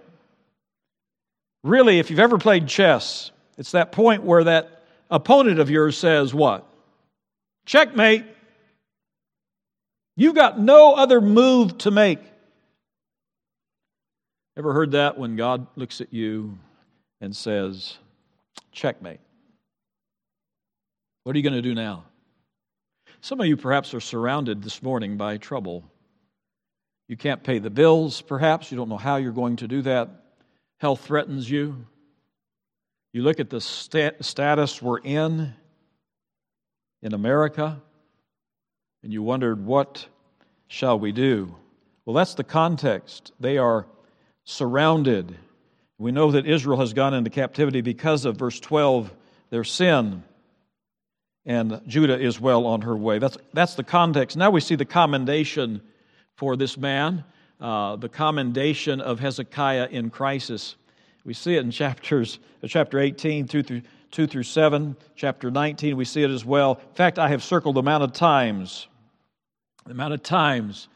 Really, 1.63 1.99
if 1.99 2.09
you've 2.09 2.19
ever 2.19 2.37
played 2.37 2.67
chess, 2.67 3.31
it's 3.57 3.71
that 3.71 3.91
point 3.91 4.23
where 4.23 4.43
that 4.43 4.80
opponent 5.11 5.59
of 5.59 5.69
yours 5.69 5.97
says 5.97 6.33
what? 6.33 6.65
Checkmate. 7.65 8.25
You've 10.15 10.35
got 10.35 10.59
no 10.59 10.95
other 10.95 11.21
move 11.21 11.77
to 11.79 11.91
make. 11.91 12.19
Ever 14.57 14.73
heard 14.73 14.91
that 14.91 15.17
when 15.17 15.35
God 15.35 15.67
looks 15.75 16.01
at 16.01 16.13
you 16.13 16.57
and 17.21 17.35
says, 17.35 17.97
checkmate? 18.71 19.19
What 21.23 21.35
are 21.35 21.39
you 21.39 21.43
going 21.43 21.53
to 21.55 21.61
do 21.61 21.75
now? 21.75 22.05
Some 23.21 23.39
of 23.39 23.45
you 23.45 23.55
perhaps 23.55 23.93
are 23.93 23.99
surrounded 23.99 24.63
this 24.63 24.81
morning 24.81 25.17
by 25.17 25.37
trouble. 25.37 25.83
You 27.07 27.15
can't 27.15 27.43
pay 27.43 27.59
the 27.59 27.69
bills, 27.69 28.21
perhaps. 28.21 28.71
You 28.71 28.77
don't 28.77 28.89
know 28.89 28.97
how 28.97 29.17
you're 29.17 29.31
going 29.31 29.57
to 29.57 29.67
do 29.67 29.81
that. 29.83 30.09
Health 30.79 31.01
threatens 31.01 31.49
you. 31.49 31.85
You 33.13 33.23
look 33.23 33.41
at 33.41 33.49
the 33.49 33.59
stat- 33.59 34.23
status 34.23 34.81
we're 34.81 34.99
in 34.99 35.53
in 37.01 37.13
America, 37.13 37.81
and 39.03 39.11
you 39.11 39.21
wondered, 39.21 39.65
what 39.65 40.07
shall 40.67 40.97
we 40.97 41.11
do? 41.11 41.53
Well, 42.05 42.15
that's 42.15 42.35
the 42.35 42.43
context. 42.45 43.33
They 43.39 43.57
are 43.57 43.85
surrounded. 44.45 45.37
We 45.97 46.11
know 46.11 46.31
that 46.31 46.45
Israel 46.45 46.79
has 46.79 46.93
gone 46.93 47.13
into 47.13 47.29
captivity 47.29 47.81
because 47.81 48.23
of, 48.23 48.37
verse 48.37 48.59
12, 48.59 49.13
their 49.49 49.65
sin. 49.65 50.23
And 51.45 51.81
Judah 51.87 52.17
is 52.17 52.39
well 52.39 52.65
on 52.65 52.81
her 52.81 52.95
way. 52.95 53.19
That's, 53.19 53.37
that's 53.53 53.75
the 53.75 53.83
context. 53.83 54.37
Now 54.37 54.51
we 54.51 54.61
see 54.61 54.75
the 54.75 54.85
commendation 54.85 55.81
for 56.37 56.55
this 56.55 56.77
man, 56.77 57.25
uh, 57.59 57.97
the 57.97 58.09
commendation 58.09 59.01
of 59.01 59.19
Hezekiah 59.19 59.89
in 59.91 60.11
crisis. 60.11 60.75
We 61.23 61.33
see 61.33 61.55
it 61.55 61.59
in 61.59 61.71
chapters, 61.71 62.39
uh, 62.63 62.67
chapter 62.67 62.99
18, 62.99 63.47
2 63.47 63.63
through, 63.63 63.81
2 64.11 64.27
through 64.27 64.43
7. 64.43 64.95
Chapter 65.15 65.51
19, 65.51 65.95
we 65.95 66.05
see 66.05 66.23
it 66.23 66.31
as 66.31 66.43
well. 66.43 66.79
In 66.89 66.95
fact, 66.95 67.19
I 67.19 67.29
have 67.29 67.43
circled 67.43 67.75
the 67.75 67.79
amount 67.79 68.03
of 68.03 68.13
times, 68.13 68.87
the 69.85 69.91
amount 69.91 70.13
of 70.13 70.23
times 70.23 70.87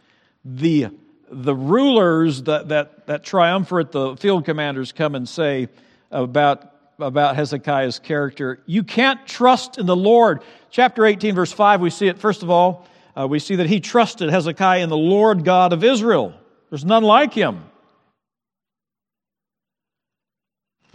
the, 0.43 0.88
the 1.29 1.55
rulers 1.55 2.43
that, 2.43 2.69
that, 2.69 3.07
that 3.07 3.23
triumvirate, 3.23 3.91
the 3.91 4.15
field 4.15 4.45
commanders, 4.45 4.91
come 4.91 5.15
and 5.15 5.27
say 5.27 5.69
about, 6.11 6.71
about 6.99 7.35
Hezekiah's 7.35 7.99
character, 7.99 8.61
you 8.65 8.83
can't 8.83 9.25
trust 9.27 9.77
in 9.77 9.85
the 9.85 9.95
Lord. 9.95 10.41
Chapter 10.71 11.05
18, 11.05 11.35
verse 11.35 11.51
5, 11.51 11.81
we 11.81 11.89
see 11.89 12.07
it, 12.07 12.19
first 12.19 12.43
of 12.43 12.49
all, 12.49 12.88
uh, 13.17 13.27
we 13.27 13.39
see 13.39 13.55
that 13.55 13.67
he 13.67 13.79
trusted 13.79 14.29
Hezekiah 14.29 14.83
in 14.83 14.89
the 14.89 14.97
Lord 14.97 15.45
God 15.45 15.71
of 15.71 15.83
Israel. 15.83 16.33
There's 16.69 16.85
none 16.85 17.03
like 17.03 17.33
him. 17.33 17.63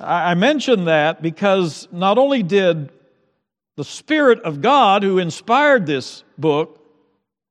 I 0.01 0.35
mention 0.35 0.87
that 0.87 1.21
because 1.21 1.87
not 1.93 2.17
only 2.17 2.43
did 2.43 2.91
the 3.77 3.85
Spirit 3.85 4.41
of 4.41 4.63
God 4.63 5.03
who 5.03 5.19
inspired 5.19 5.87
this 5.87 6.25
book 6.39 6.81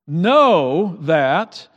know 0.06 0.96
that, 1.02 1.68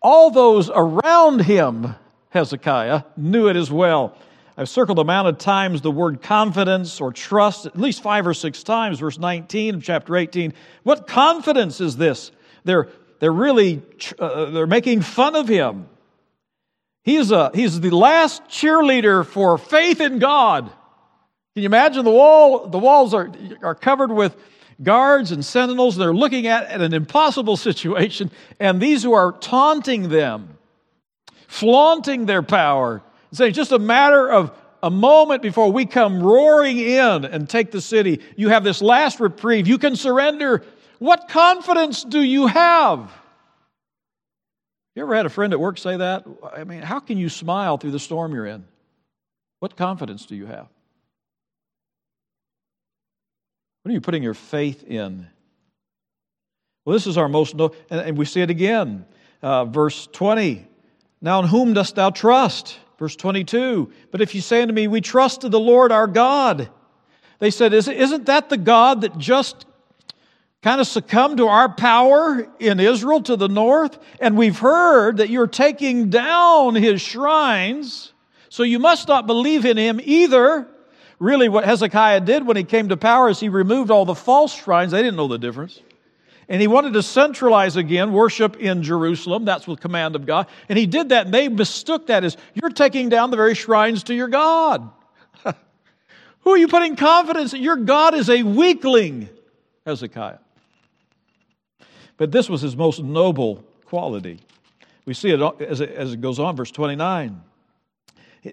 all 0.00 0.30
those 0.30 0.70
around 0.70 1.42
him, 1.42 1.94
Hezekiah, 2.30 3.02
knew 3.16 3.48
it 3.48 3.56
as 3.56 3.70
well. 3.70 4.16
I've 4.56 4.68
circled 4.68 4.98
the 4.98 5.02
amount 5.02 5.28
of 5.28 5.38
times 5.38 5.82
the 5.82 5.90
word 5.90 6.22
confidence 6.22 7.00
or 7.00 7.12
trust, 7.12 7.66
at 7.66 7.78
least 7.78 8.02
five 8.02 8.26
or 8.26 8.34
six 8.34 8.62
times, 8.62 9.00
verse 9.00 9.18
19 9.18 9.76
of 9.76 9.82
chapter 9.82 10.16
18. 10.16 10.54
What 10.82 11.06
confidence 11.06 11.80
is 11.80 11.96
this? 11.96 12.30
They're, 12.64 12.88
they're 13.18 13.32
really, 13.32 13.82
uh, 14.18 14.46
they're 14.46 14.66
making 14.66 15.02
fun 15.02 15.36
of 15.36 15.48
him. 15.48 15.88
He's, 17.10 17.32
a, 17.32 17.50
he's 17.52 17.80
the 17.80 17.90
last 17.90 18.44
cheerleader 18.44 19.26
for 19.26 19.58
faith 19.58 20.00
in 20.00 20.20
God. 20.20 20.66
Can 20.66 21.64
you 21.64 21.66
imagine 21.66 22.04
the 22.04 22.12
wall? 22.12 22.68
The 22.68 22.78
walls 22.78 23.14
are, 23.14 23.32
are 23.62 23.74
covered 23.74 24.12
with 24.12 24.36
guards 24.80 25.32
and 25.32 25.44
sentinels. 25.44 25.96
They're 25.96 26.14
looking 26.14 26.46
at, 26.46 26.66
at 26.66 26.80
an 26.80 26.94
impossible 26.94 27.56
situation, 27.56 28.30
and 28.60 28.80
these 28.80 29.02
who 29.02 29.12
are 29.12 29.32
taunting 29.32 30.08
them, 30.08 30.56
flaunting 31.48 32.26
their 32.26 32.44
power, 32.44 33.02
saying 33.32 33.54
just 33.54 33.72
a 33.72 33.80
matter 33.80 34.30
of 34.30 34.56
a 34.80 34.90
moment 34.90 35.42
before 35.42 35.72
we 35.72 35.86
come 35.86 36.22
roaring 36.22 36.78
in 36.78 37.24
and 37.24 37.48
take 37.48 37.72
the 37.72 37.80
city. 37.80 38.20
You 38.36 38.50
have 38.50 38.62
this 38.62 38.80
last 38.80 39.18
reprieve. 39.18 39.66
You 39.66 39.78
can 39.78 39.96
surrender. 39.96 40.62
What 41.00 41.28
confidence 41.28 42.04
do 42.04 42.22
you 42.22 42.46
have? 42.46 43.10
You 45.00 45.06
ever 45.06 45.14
had 45.14 45.24
a 45.24 45.30
friend 45.30 45.54
at 45.54 45.58
work 45.58 45.78
say 45.78 45.96
that? 45.96 46.26
I 46.54 46.64
mean, 46.64 46.82
how 46.82 47.00
can 47.00 47.16
you 47.16 47.30
smile 47.30 47.78
through 47.78 47.92
the 47.92 47.98
storm 47.98 48.34
you're 48.34 48.44
in? 48.44 48.66
What 49.60 49.74
confidence 49.74 50.26
do 50.26 50.36
you 50.36 50.44
have? 50.44 50.68
What 53.80 53.88
are 53.88 53.92
you 53.92 54.02
putting 54.02 54.22
your 54.22 54.34
faith 54.34 54.84
in? 54.84 55.26
Well, 56.84 56.92
this 56.92 57.06
is 57.06 57.16
our 57.16 57.30
most, 57.30 57.54
no- 57.54 57.72
and 57.88 58.18
we 58.18 58.26
see 58.26 58.42
it 58.42 58.50
again. 58.50 59.06
Uh, 59.40 59.64
verse 59.64 60.06
20. 60.12 60.68
Now, 61.22 61.40
in 61.40 61.48
whom 61.48 61.72
dost 61.72 61.94
thou 61.94 62.10
trust? 62.10 62.78
Verse 62.98 63.16
22. 63.16 63.90
But 64.10 64.20
if 64.20 64.34
you 64.34 64.42
say 64.42 64.60
unto 64.60 64.74
me, 64.74 64.86
We 64.86 65.00
trust 65.00 65.44
in 65.44 65.50
the 65.50 65.58
Lord 65.58 65.92
our 65.92 66.08
God. 66.08 66.68
They 67.38 67.50
said, 67.50 67.72
Isn't 67.72 68.26
that 68.26 68.50
the 68.50 68.58
God 68.58 69.00
that 69.00 69.16
just 69.16 69.64
kind 70.62 70.80
of 70.80 70.86
succumb 70.86 71.36
to 71.38 71.46
our 71.46 71.68
power 71.68 72.46
in 72.58 72.80
Israel 72.80 73.22
to 73.22 73.36
the 73.36 73.48
north. 73.48 73.98
And 74.20 74.36
we've 74.36 74.58
heard 74.58 75.18
that 75.18 75.30
you're 75.30 75.46
taking 75.46 76.10
down 76.10 76.74
his 76.74 77.00
shrines. 77.00 78.12
So 78.50 78.62
you 78.62 78.78
must 78.78 79.08
not 79.08 79.26
believe 79.26 79.64
in 79.64 79.76
him 79.76 80.00
either. 80.02 80.66
Really, 81.18 81.48
what 81.48 81.64
Hezekiah 81.64 82.20
did 82.20 82.46
when 82.46 82.56
he 82.56 82.64
came 82.64 82.88
to 82.88 82.96
power 82.96 83.28
is 83.28 83.40
he 83.40 83.48
removed 83.48 83.90
all 83.90 84.04
the 84.04 84.14
false 84.14 84.54
shrines. 84.54 84.92
They 84.92 85.02
didn't 85.02 85.16
know 85.16 85.28
the 85.28 85.38
difference. 85.38 85.80
And 86.48 86.60
he 86.60 86.66
wanted 86.66 86.94
to 86.94 87.02
centralize 87.02 87.76
again 87.76 88.12
worship 88.12 88.56
in 88.56 88.82
Jerusalem. 88.82 89.44
That's 89.44 89.66
the 89.66 89.76
command 89.76 90.16
of 90.16 90.26
God. 90.26 90.48
And 90.68 90.76
he 90.76 90.86
did 90.86 91.10
that, 91.10 91.26
and 91.26 91.34
they 91.34 91.48
mistook 91.48 92.08
that 92.08 92.24
as 92.24 92.36
you're 92.54 92.70
taking 92.70 93.08
down 93.08 93.30
the 93.30 93.36
very 93.36 93.54
shrines 93.54 94.02
to 94.04 94.14
your 94.14 94.26
God. 94.26 94.90
Who 96.40 96.50
are 96.50 96.56
you 96.56 96.66
putting 96.66 96.96
confidence 96.96 97.54
in? 97.54 97.62
Your 97.62 97.76
God 97.76 98.14
is 98.14 98.28
a 98.28 98.42
weakling, 98.42 99.28
Hezekiah. 99.86 100.38
But 102.20 102.32
this 102.32 102.50
was 102.50 102.60
his 102.60 102.76
most 102.76 103.02
noble 103.02 103.64
quality. 103.86 104.40
We 105.06 105.14
see 105.14 105.30
it 105.30 105.40
as 105.62 105.80
it, 105.80 105.90
as 105.92 106.12
it 106.12 106.20
goes 106.20 106.38
on, 106.38 106.54
verse 106.54 106.70
29. 106.70 107.40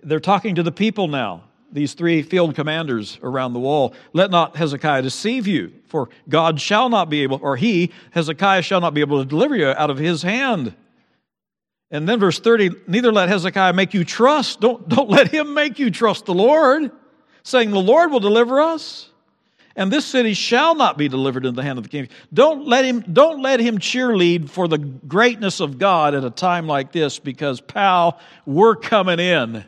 They're 0.04 0.22
talking 0.22 0.56
to 0.56 0.64
the 0.64 0.72
people 0.72 1.10
now, 1.10 1.44
these 1.70 1.94
three 1.94 2.22
field 2.22 2.56
commanders 2.56 3.20
around 3.22 3.52
the 3.52 3.60
wall. 3.60 3.94
Let 4.14 4.32
not 4.32 4.56
Hezekiah 4.56 5.02
deceive 5.02 5.48
you, 5.48 5.74
for 5.88 6.08
God 6.30 6.62
shall 6.62 6.88
not 6.88 7.10
be 7.10 7.24
able, 7.24 7.42
or 7.44 7.58
he, 7.58 7.92
Hezekiah, 8.12 8.62
shall 8.62 8.80
not 8.80 8.94
be 8.94 9.02
able 9.02 9.22
to 9.22 9.28
deliver 9.28 9.58
you 9.58 9.68
out 9.68 9.90
of 9.90 9.98
his 9.98 10.22
hand. 10.22 10.74
And 11.92 12.08
then 12.08 12.22
verse 12.22 12.40
30, 12.40 12.70
neither 12.88 13.12
let 13.12 13.28
Hezekiah 13.28 13.74
make 13.74 13.94
you 13.94 14.06
trust. 14.06 14.62
Don't, 14.62 14.88
don't 14.88 15.10
let 15.10 15.28
him 15.28 15.54
make 15.54 15.78
you 15.78 15.92
trust 15.92 16.26
the 16.26 16.34
Lord, 16.34 16.90
saying, 17.44 17.72
The 17.72 17.80
Lord 17.80 18.12
will 18.12 18.22
deliver 18.22 18.62
us 18.62 19.10
and 19.78 19.90
this 19.90 20.06
city 20.06 20.34
shall 20.34 20.76
not 20.76 20.98
be 20.98 21.08
delivered 21.08 21.46
into 21.46 21.56
the 21.56 21.64
hand 21.64 21.78
of 21.78 21.84
the 21.84 21.90
king. 21.90 22.10
Don't 22.34 22.68
let 22.68 22.84
him, 22.84 23.00
don't 23.02 23.42
let 23.42 23.62
him 23.62 23.78
cheerlead 23.78 24.50
for 24.50 24.68
the 24.68 24.78
greatness 24.78 25.62
of 25.62 25.78
God 25.78 26.14
at 26.16 26.26
a 26.26 26.30
time 26.30 26.68
like 26.68 26.92
this 26.92 27.20
because, 27.20 27.62
pal, 27.62 28.20
we're 28.46 28.76
coming 28.76 29.20
in 29.20 29.64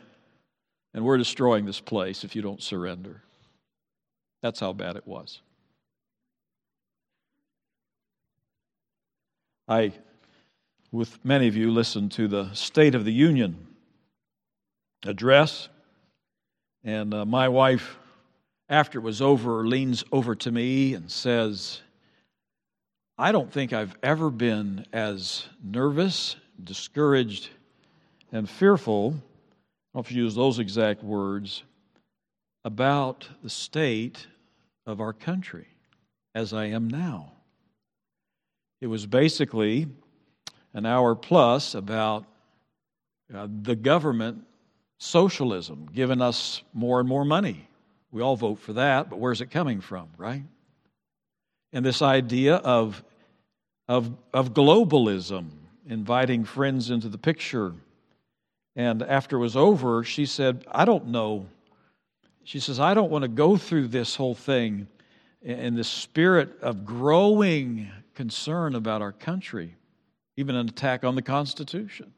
and 0.92 1.04
we're 1.04 1.16
destroying 1.16 1.64
this 1.64 1.80
place 1.80 2.24
if 2.24 2.36
you 2.36 2.42
don't 2.42 2.62
surrender. 2.62 3.22
That's 4.42 4.60
how 4.60 4.74
bad 4.74 4.96
it 4.96 5.06
was. 5.06 5.40
I 9.66 9.92
with 10.92 11.24
many 11.24 11.46
of 11.46 11.56
you, 11.56 11.70
listened 11.70 12.10
to 12.12 12.26
the 12.26 12.52
State 12.52 12.94
of 12.94 13.04
the 13.04 13.12
Union 13.12 13.68
address. 15.04 15.68
And 16.82 17.14
uh, 17.14 17.24
my 17.24 17.48
wife, 17.48 17.98
after 18.70 19.00
it 19.00 19.02
was 19.02 19.20
over, 19.20 19.66
leans 19.66 20.04
over 20.12 20.36
to 20.36 20.52
me 20.52 20.94
and 20.94 21.10
says, 21.10 21.80
I 23.18 23.32
don't 23.32 23.52
think 23.52 23.72
I've 23.72 23.96
ever 24.02 24.30
been 24.30 24.86
as 24.92 25.44
nervous, 25.62 26.36
discouraged, 26.62 27.50
and 28.32 28.48
fearful, 28.48 29.08
I 29.08 29.10
don't 29.10 29.22
know 29.94 30.00
if 30.00 30.12
you 30.12 30.22
use 30.22 30.36
those 30.36 30.60
exact 30.60 31.02
words, 31.02 31.64
about 32.64 33.28
the 33.42 33.50
state 33.50 34.28
of 34.86 35.00
our 35.00 35.12
country 35.12 35.66
as 36.34 36.52
I 36.52 36.66
am 36.66 36.86
now. 36.86 37.32
It 38.80 38.86
was 38.86 39.04
basically 39.04 39.88
an 40.72 40.86
hour 40.86 41.16
plus 41.16 41.74
about 41.74 42.24
uh, 43.34 43.48
the 43.62 43.74
government 43.74 44.44
socialism 44.98 45.88
giving 45.92 46.22
us 46.22 46.62
more 46.72 47.00
and 47.00 47.08
more 47.08 47.24
money. 47.24 47.66
We 48.12 48.22
all 48.22 48.36
vote 48.36 48.58
for 48.58 48.72
that, 48.74 49.08
but 49.08 49.18
where's 49.18 49.40
it 49.40 49.50
coming 49.50 49.80
from, 49.80 50.08
right? 50.16 50.42
And 51.72 51.84
this 51.84 52.02
idea 52.02 52.56
of, 52.56 53.02
of, 53.88 54.12
of 54.32 54.52
globalism, 54.52 55.50
inviting 55.88 56.44
friends 56.44 56.90
into 56.90 57.08
the 57.08 57.18
picture. 57.18 57.72
And 58.76 59.02
after 59.02 59.36
it 59.36 59.40
was 59.40 59.56
over, 59.56 60.04
she 60.04 60.26
said, 60.26 60.64
I 60.70 60.84
don't 60.84 61.08
know. 61.08 61.46
She 62.44 62.60
says, 62.60 62.80
I 62.80 62.94
don't 62.94 63.10
want 63.10 63.22
to 63.22 63.28
go 63.28 63.56
through 63.56 63.88
this 63.88 64.16
whole 64.16 64.34
thing 64.34 64.88
in 65.42 65.74
the 65.74 65.84
spirit 65.84 66.60
of 66.60 66.84
growing 66.84 67.90
concern 68.14 68.74
about 68.74 69.02
our 69.02 69.12
country, 69.12 69.74
even 70.36 70.54
an 70.54 70.68
attack 70.68 71.04
on 71.04 71.14
the 71.14 71.22
Constitution, 71.22 72.12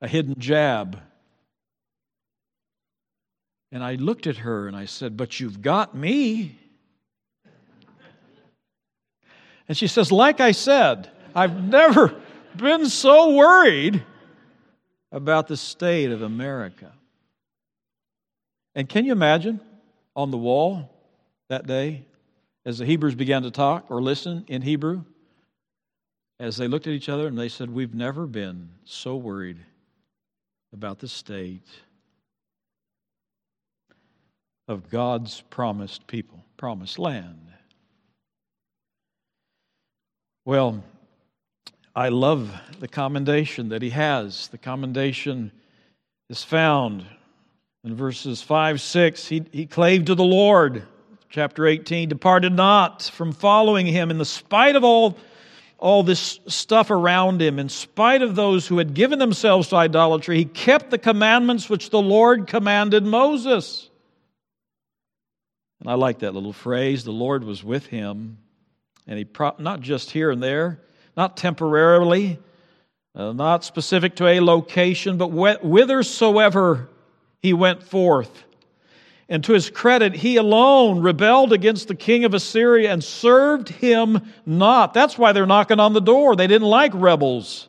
a 0.00 0.08
hidden 0.08 0.34
jab. 0.38 1.00
And 3.72 3.82
I 3.82 3.94
looked 3.94 4.26
at 4.26 4.38
her 4.38 4.68
and 4.68 4.76
I 4.76 4.84
said, 4.84 5.16
But 5.16 5.40
you've 5.40 5.60
got 5.60 5.94
me. 5.94 6.58
And 9.68 9.76
she 9.76 9.86
says, 9.86 10.12
Like 10.12 10.40
I 10.40 10.52
said, 10.52 11.10
I've 11.34 11.62
never 11.62 12.14
been 12.56 12.88
so 12.88 13.34
worried 13.34 14.02
about 15.12 15.48
the 15.48 15.56
state 15.56 16.10
of 16.10 16.22
America. 16.22 16.92
And 18.74 18.88
can 18.88 19.04
you 19.04 19.12
imagine 19.12 19.60
on 20.14 20.30
the 20.30 20.38
wall 20.38 20.90
that 21.48 21.66
day 21.66 22.04
as 22.64 22.78
the 22.78 22.86
Hebrews 22.86 23.14
began 23.14 23.42
to 23.42 23.50
talk 23.50 23.86
or 23.90 24.00
listen 24.00 24.44
in 24.48 24.62
Hebrew? 24.62 25.02
As 26.38 26.58
they 26.58 26.68
looked 26.68 26.86
at 26.86 26.92
each 26.92 27.08
other 27.08 27.26
and 27.26 27.38
they 27.38 27.48
said, 27.48 27.70
We've 27.70 27.94
never 27.94 28.26
been 28.26 28.68
so 28.84 29.16
worried 29.16 29.58
about 30.72 30.98
the 30.98 31.08
state 31.08 31.66
of 34.68 34.90
God's 34.90 35.42
promised 35.50 36.06
people, 36.06 36.44
promised 36.56 36.98
land. 36.98 37.40
Well, 40.44 40.82
I 41.94 42.08
love 42.10 42.52
the 42.78 42.88
commendation 42.88 43.70
that 43.70 43.82
he 43.82 43.90
has. 43.90 44.48
The 44.48 44.58
commendation 44.58 45.52
is 46.28 46.42
found 46.42 47.04
in 47.84 47.94
verses 47.94 48.42
5, 48.42 48.80
6. 48.80 49.28
He, 49.28 49.42
he 49.52 49.66
clave 49.66 50.06
to 50.06 50.14
the 50.14 50.24
Lord, 50.24 50.82
chapter 51.30 51.66
18, 51.66 52.08
departed 52.08 52.52
not 52.52 53.02
from 53.02 53.32
following 53.32 53.86
him 53.86 54.10
in 54.10 54.18
the 54.18 54.24
spite 54.24 54.76
of 54.76 54.84
all, 54.84 55.16
all 55.78 56.02
this 56.02 56.40
stuff 56.48 56.90
around 56.90 57.40
him, 57.40 57.58
in 57.58 57.68
spite 57.68 58.22
of 58.22 58.34
those 58.34 58.66
who 58.66 58.78
had 58.78 58.94
given 58.94 59.18
themselves 59.18 59.68
to 59.68 59.76
idolatry. 59.76 60.38
He 60.38 60.44
kept 60.44 60.90
the 60.90 60.98
commandments 60.98 61.70
which 61.70 61.90
the 61.90 62.02
Lord 62.02 62.46
commanded 62.46 63.04
Moses. 63.04 63.88
And 65.80 65.90
I 65.90 65.94
like 65.94 66.20
that 66.20 66.34
little 66.34 66.52
phrase 66.52 67.04
the 67.04 67.12
Lord 67.12 67.44
was 67.44 67.62
with 67.62 67.86
him. 67.86 68.38
And 69.06 69.18
he, 69.18 69.24
pro- 69.24 69.54
not 69.58 69.80
just 69.80 70.10
here 70.10 70.30
and 70.30 70.42
there, 70.42 70.80
not 71.16 71.36
temporarily, 71.36 72.38
uh, 73.14 73.32
not 73.32 73.64
specific 73.64 74.16
to 74.16 74.26
a 74.26 74.40
location, 74.40 75.16
but 75.16 75.28
whithersoever 75.28 76.88
he 77.40 77.52
went 77.52 77.82
forth. 77.82 78.44
And 79.28 79.42
to 79.44 79.54
his 79.54 79.70
credit, 79.70 80.14
he 80.14 80.36
alone 80.36 81.00
rebelled 81.00 81.52
against 81.52 81.88
the 81.88 81.94
king 81.94 82.24
of 82.24 82.32
Assyria 82.32 82.92
and 82.92 83.02
served 83.02 83.68
him 83.68 84.20
not. 84.44 84.94
That's 84.94 85.18
why 85.18 85.32
they're 85.32 85.46
knocking 85.46 85.80
on 85.80 85.92
the 85.92 86.00
door. 86.00 86.36
They 86.36 86.46
didn't 86.46 86.68
like 86.68 86.92
rebels. 86.94 87.68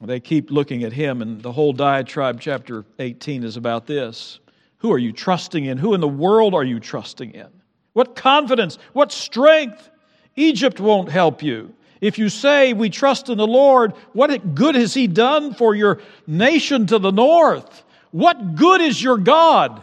They 0.00 0.18
keep 0.18 0.50
looking 0.50 0.82
at 0.82 0.92
him, 0.92 1.22
and 1.22 1.40
the 1.40 1.52
whole 1.52 1.72
diatribe, 1.72 2.40
chapter 2.40 2.84
18, 2.98 3.44
is 3.44 3.56
about 3.56 3.86
this. 3.86 4.40
Who 4.84 4.92
are 4.92 4.98
you 4.98 5.12
trusting 5.12 5.64
in? 5.64 5.78
Who 5.78 5.94
in 5.94 6.02
the 6.02 6.06
world 6.06 6.52
are 6.52 6.62
you 6.62 6.78
trusting 6.78 7.30
in? 7.30 7.48
What 7.94 8.14
confidence? 8.14 8.76
What 8.92 9.12
strength? 9.12 9.88
Egypt 10.36 10.78
won't 10.78 11.08
help 11.08 11.42
you. 11.42 11.74
If 12.02 12.18
you 12.18 12.28
say, 12.28 12.74
We 12.74 12.90
trust 12.90 13.30
in 13.30 13.38
the 13.38 13.46
Lord, 13.46 13.94
what 14.12 14.54
good 14.54 14.74
has 14.74 14.92
He 14.92 15.06
done 15.06 15.54
for 15.54 15.74
your 15.74 16.02
nation 16.26 16.86
to 16.88 16.98
the 16.98 17.12
north? 17.12 17.82
What 18.10 18.56
good 18.56 18.82
is 18.82 19.02
your 19.02 19.16
God 19.16 19.80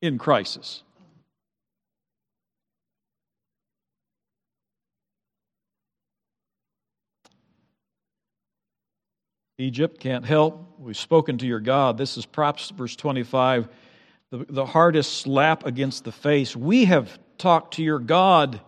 in 0.00 0.16
crisis? 0.16 0.84
Egypt 9.58 9.98
can't 9.98 10.24
help. 10.24 10.76
We've 10.78 10.96
spoken 10.96 11.38
to 11.38 11.48
your 11.48 11.58
God. 11.58 11.98
This 11.98 12.16
is 12.16 12.24
props, 12.26 12.70
verse 12.70 12.94
25, 12.94 13.68
the, 14.30 14.46
the 14.48 14.66
hardest 14.66 15.18
slap 15.18 15.66
against 15.66 16.04
the 16.04 16.12
face. 16.12 16.54
We 16.54 16.86
have 16.86 17.18
talked 17.38 17.74
to 17.74 17.82
your 17.82 17.98
God 17.98 18.60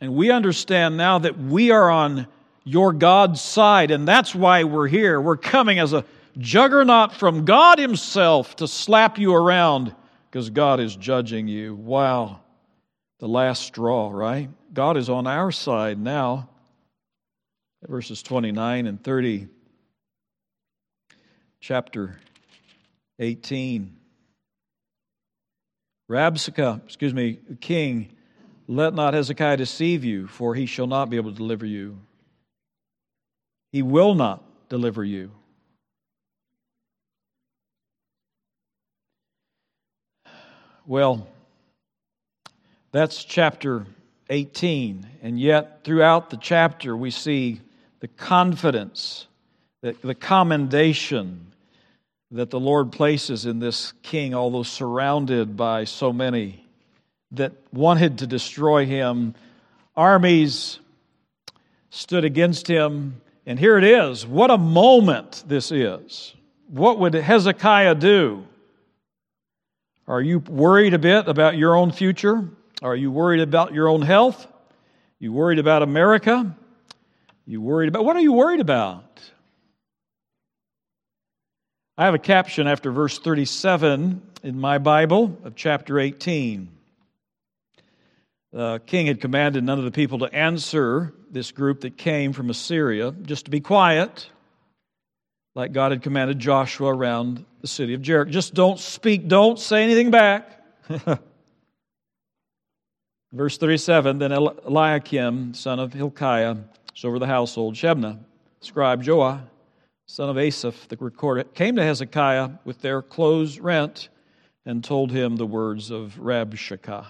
and 0.00 0.14
we 0.14 0.30
understand 0.30 0.96
now 0.96 1.18
that 1.20 1.38
we 1.38 1.70
are 1.70 1.88
on 1.88 2.26
your 2.64 2.92
God's 2.92 3.40
side, 3.40 3.90
and 3.90 4.06
that's 4.08 4.34
why 4.34 4.64
we're 4.64 4.88
here. 4.88 5.20
We're 5.20 5.36
coming 5.36 5.78
as 5.78 5.92
a 5.92 6.04
juggernaut 6.38 7.14
from 7.14 7.44
God 7.44 7.78
Himself 7.78 8.56
to 8.56 8.68
slap 8.68 9.18
you 9.18 9.34
around 9.34 9.94
because 10.30 10.50
God 10.50 10.80
is 10.80 10.96
judging 10.96 11.46
you. 11.46 11.74
Wow. 11.74 12.40
The 13.20 13.28
last 13.28 13.62
straw, 13.62 14.10
right? 14.10 14.50
God 14.72 14.96
is 14.96 15.08
on 15.08 15.26
our 15.26 15.52
side 15.52 15.98
now. 15.98 16.48
Verses 17.86 18.22
29 18.22 18.86
and 18.86 19.02
30, 19.02 19.46
chapter 21.60 22.18
18. 23.18 23.94
Rabshakeh, 26.08 26.84
excuse 26.84 27.14
me, 27.14 27.38
king 27.60 28.10
let 28.66 28.94
not 28.94 29.14
Hezekiah 29.14 29.58
deceive 29.58 30.04
you, 30.04 30.26
for 30.26 30.54
he 30.54 30.66
shall 30.66 30.86
not 30.86 31.10
be 31.10 31.16
able 31.16 31.30
to 31.30 31.36
deliver 31.36 31.66
you. 31.66 31.98
He 33.72 33.82
will 33.82 34.14
not 34.14 34.42
deliver 34.68 35.04
you. 35.04 35.30
Well, 40.86 41.26
that's 42.92 43.24
chapter 43.24 43.86
18. 44.30 45.06
And 45.22 45.40
yet, 45.40 45.84
throughout 45.84 46.30
the 46.30 46.36
chapter, 46.36 46.96
we 46.96 47.10
see 47.10 47.60
the 48.00 48.08
confidence, 48.08 49.26
the, 49.82 49.96
the 50.02 50.14
commendation 50.14 51.53
that 52.30 52.50
the 52.50 52.60
Lord 52.60 52.92
places 52.92 53.46
in 53.46 53.58
this 53.58 53.92
king, 54.02 54.34
although 54.34 54.62
surrounded 54.62 55.56
by 55.56 55.84
so 55.84 56.12
many 56.12 56.64
that 57.32 57.52
wanted 57.72 58.18
to 58.18 58.26
destroy 58.26 58.86
him. 58.86 59.34
Armies 59.96 60.78
stood 61.90 62.24
against 62.24 62.66
him. 62.66 63.20
And 63.46 63.58
here 63.58 63.76
it 63.76 63.84
is. 63.84 64.26
What 64.26 64.50
a 64.50 64.58
moment 64.58 65.44
this 65.46 65.70
is. 65.70 66.34
What 66.68 66.98
would 66.98 67.14
Hezekiah 67.14 67.96
do? 67.96 68.46
Are 70.08 70.20
you 70.20 70.38
worried 70.38 70.94
a 70.94 70.98
bit 70.98 71.28
about 71.28 71.56
your 71.56 71.76
own 71.76 71.92
future? 71.92 72.48
Are 72.82 72.96
you 72.96 73.10
worried 73.10 73.40
about 73.40 73.72
your 73.72 73.88
own 73.88 74.02
health? 74.02 74.46
You 75.18 75.32
worried 75.32 75.58
about 75.58 75.82
America? 75.82 76.54
You 77.46 77.60
worried 77.60 77.88
about 77.88 78.04
what 78.04 78.16
are 78.16 78.20
you 78.20 78.32
worried 78.32 78.60
about? 78.60 79.13
I 81.96 82.06
have 82.06 82.14
a 82.14 82.18
caption 82.18 82.66
after 82.66 82.90
verse 82.90 83.18
37 83.18 84.22
in 84.42 84.58
my 84.58 84.78
Bible 84.78 85.38
of 85.44 85.54
chapter 85.54 85.98
18 85.98 86.68
the 88.54 88.80
king 88.86 89.06
had 89.06 89.20
commanded 89.20 89.64
none 89.64 89.80
of 89.80 89.84
the 89.84 89.90
people 89.90 90.20
to 90.20 90.32
answer 90.32 91.12
this 91.28 91.50
group 91.50 91.80
that 91.80 91.98
came 91.98 92.32
from 92.32 92.50
Assyria, 92.50 93.10
just 93.10 93.46
to 93.46 93.50
be 93.50 93.58
quiet, 93.58 94.30
like 95.56 95.72
God 95.72 95.90
had 95.90 96.02
commanded 96.02 96.38
Joshua 96.38 96.94
around 96.94 97.44
the 97.62 97.66
city 97.66 97.94
of 97.94 98.02
Jericho. 98.02 98.30
Just 98.30 98.54
don't 98.54 98.78
speak, 98.78 99.26
don't 99.26 99.58
say 99.58 99.82
anything 99.82 100.12
back. 100.12 100.62
Verse 103.32 103.58
37 103.58 104.18
Then 104.18 104.30
Eliakim, 104.30 105.54
son 105.54 105.80
of 105.80 105.92
Hilkiah, 105.92 106.54
was 106.92 107.04
over 107.04 107.18
the 107.18 107.26
household, 107.26 107.74
Shebna, 107.74 108.20
scribe 108.60 109.02
Joah, 109.02 109.40
son 110.06 110.28
of 110.28 110.38
Asaph, 110.38 110.88
the 110.88 110.96
recorder, 110.98 111.44
came 111.44 111.76
to 111.76 111.82
Hezekiah 111.82 112.50
with 112.64 112.80
their 112.80 113.02
clothes 113.02 113.58
rent 113.58 114.08
and 114.66 114.82
told 114.82 115.10
him 115.10 115.36
the 115.36 115.46
words 115.46 115.90
of 115.90 116.16
Rabshakeh. 116.18 117.06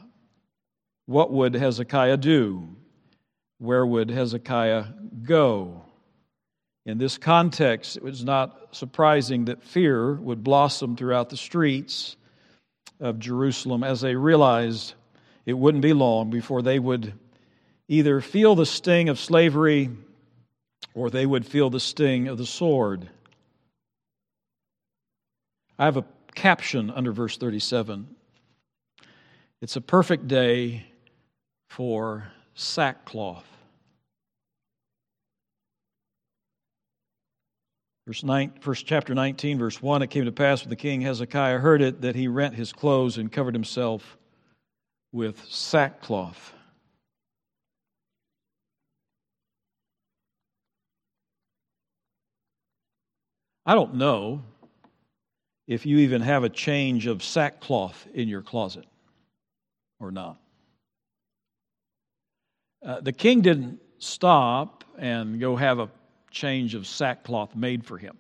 What 1.07 1.33
would 1.33 1.55
Hezekiah 1.55 2.17
do? 2.19 2.69
Where 3.59 3.85
would 3.85 4.11
Hezekiah 4.11 4.85
go? 5.23 5.85
In 6.87 6.99
this 6.99 7.19
context, 7.19 7.97
it 7.97 8.03
was 8.03 8.25
not 8.25 8.69
surprising 8.73 9.47
that 9.47 9.63
fear 9.63 10.15
would 10.15 10.45
blossom 10.45 10.97
throughout 10.97 11.31
the 11.31 11.37
streets 11.37 12.17
of 13.01 13.19
Jerusalem 13.19 13.83
as 13.83 14.01
they 14.01 14.15
realized 14.15 14.95
it 15.47 15.55
wouldn't 15.55 15.83
be 15.83 15.93
long 15.93 16.31
before 16.31 16.63
they 16.63 16.79
would 16.79 17.15
either 17.89 18.21
feel 18.21 18.55
the 18.55 18.67
sting 18.67 19.09
of 19.09 19.19
slavery 19.19 19.91
or 20.95 21.11
they 21.11 21.27
would 21.27 21.45
feel 21.45 21.71
the 21.71 21.81
sting 21.81 22.29
of 22.29 22.39
the 22.39 22.47
sword. 22.47 23.09
I 25.79 25.85
have 25.85 25.97
a 25.97 26.05
caption 26.35 26.91
under 26.91 27.13
verse 27.13 27.37
37. 27.37 28.09
It's 29.61 29.77
a 29.77 29.81
perfect 29.81 30.29
day 30.29 30.87
for 31.69 32.29
sackcloth. 32.55 33.47
Verse 38.07 38.23
9, 38.23 38.53
first 38.61 38.87
chapter 38.87 39.15
19, 39.15 39.59
verse 39.59 39.81
1 39.81 40.03
It 40.03 40.11
came 40.11 40.27
to 40.27 40.33
pass 40.33 40.63
when 40.63 40.71
the 40.71 40.77
king 40.77 41.01
Hezekiah 41.01 41.59
heard 41.59 41.81
it 41.81 42.03
that 42.03 42.15
he 42.15 42.29
rent 42.29 42.55
his 42.55 42.73
clothes 42.73 43.17
and 43.17 43.33
covered 43.33 43.55
himself 43.55 44.19
with 45.11 45.43
sackcloth. 45.49 46.54
I 53.67 53.75
don't 53.75 53.95
know 53.95 54.43
if 55.67 55.87
you 55.87 55.99
even 55.99 56.21
have 56.21 56.45
a 56.45 56.49
change 56.49 57.07
of 57.07 57.23
sackcloth 57.23 58.07
in 58.13 58.29
your 58.29 58.43
closet 58.43 58.85
or 59.99 60.11
not. 60.11 60.39
Uh, 62.85 63.01
the 63.01 63.13
king 63.13 63.41
didn't 63.41 63.81
stop 63.99 64.85
and 64.99 65.41
go 65.41 65.57
have 65.57 65.79
a 65.79 65.89
change 66.31 66.75
of 66.75 66.87
sackcloth 66.87 67.57
made 67.57 67.85
for 67.87 67.97
him. 67.97 68.19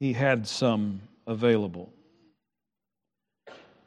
He 0.00 0.14
had 0.14 0.46
some 0.46 1.02
available. 1.26 1.92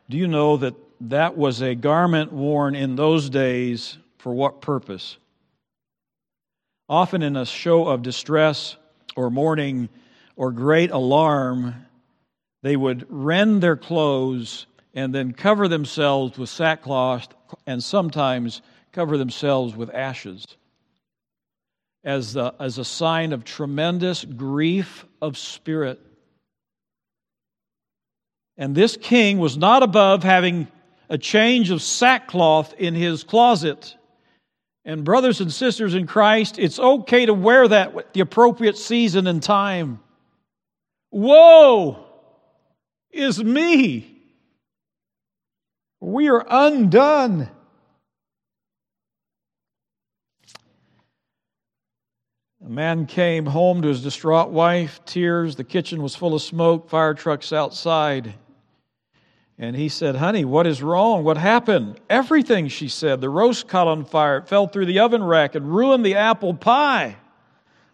Do 0.10 0.17
you 0.17 0.28
know 0.28 0.58
that 0.58 0.75
that 1.02 1.38
was 1.38 1.62
a 1.62 1.75
garment 1.75 2.32
worn 2.32 2.75
in 2.75 2.95
those 2.95 3.30
days 3.30 3.97
for 4.17 4.34
what 4.34 4.62
purpose? 4.62 5.17
Often 6.89 7.21
in 7.21 7.36
a 7.36 7.45
show 7.45 7.88
of 7.88 8.02
distress 8.02 8.75
or 9.15 9.30
mourning 9.30 9.89
or 10.36 10.52
great 10.52 10.89
alarm, 10.89 11.86
they 12.63 12.75
would 12.75 13.06
rend 13.10 13.62
their 13.62 13.78
clothes 13.78 14.65
and 14.93 15.13
then 15.13 15.34
cover 15.34 15.67
themselves 15.67 16.38
with 16.38 16.49
sackcloth 16.49 17.28
and 17.67 17.84
sometimes 17.84 18.62
cover 18.91 19.17
themselves 19.17 19.75
with 19.75 19.93
ashes 19.93 20.45
as 22.04 22.36
a, 22.36 22.56
as 22.60 22.78
a 22.78 22.86
sign 22.86 23.34
of 23.34 23.43
tremendous 23.43 24.25
grief 24.25 25.06
of 25.21 25.38
spirit. 25.38 25.99
And 28.58 28.73
this 28.73 28.97
king 28.97 29.38
was 29.38 29.58
not 29.58 29.84
above 29.84 30.23
having 30.23 30.67
a 31.08 31.17
change 31.17 31.71
of 31.71 31.82
sackcloth 31.82 32.73
in 32.78 32.95
his 32.95 33.23
closet. 33.23 33.95
And, 34.86 35.04
brothers 35.04 35.42
and 35.42 35.52
sisters 35.52 35.94
in 35.94 36.08
Christ, 36.08 36.58
it's 36.58 36.80
okay 36.80 37.26
to 37.26 37.34
wear 37.34 37.68
that 37.68 37.96
at 37.96 38.13
the 38.13 38.22
appropriate 38.22 38.78
season 38.78 39.28
and 39.28 39.44
time. 39.44 40.00
Woe 41.12 42.06
is 43.12 43.44
me! 43.44 44.15
We 46.00 46.30
are 46.30 46.46
undone. 46.50 47.50
A 52.65 52.70
man 52.70 53.06
came 53.06 53.46
home 53.46 53.82
to 53.82 53.88
his 53.88 54.04
distraught 54.04 54.52
wife, 54.52 55.02
tears. 55.06 55.56
The 55.56 55.63
kitchen 55.63 56.02
was 56.02 56.15
full 56.15 56.36
of 56.36 56.42
smoke, 56.42 56.89
fire 56.89 57.13
trucks 57.13 57.52
outside. 57.52 58.36
And 59.62 59.76
he 59.76 59.89
said, 59.89 60.15
Honey, 60.15 60.45
what 60.45 60.65
is 60.65 60.82
wrong? 60.82 61.26
What 61.26 61.38
happened? 61.38 62.00
Everything, 62.10 62.69
she 62.69 62.88
said. 62.88 63.19
The 63.19 63.30
roast 63.30 63.67
caught 63.67 63.89
on 63.89 64.06
fire. 64.06 64.38
It 64.38 64.48
fell 64.48 64.67
through 64.67 64.86
the 64.86 65.00
oven 65.00 65.22
rack 65.22 65.54
and 65.54 65.76
ruined 65.76 66.06
the 66.06 66.15
apple 66.15 66.54
pie. 66.54 67.17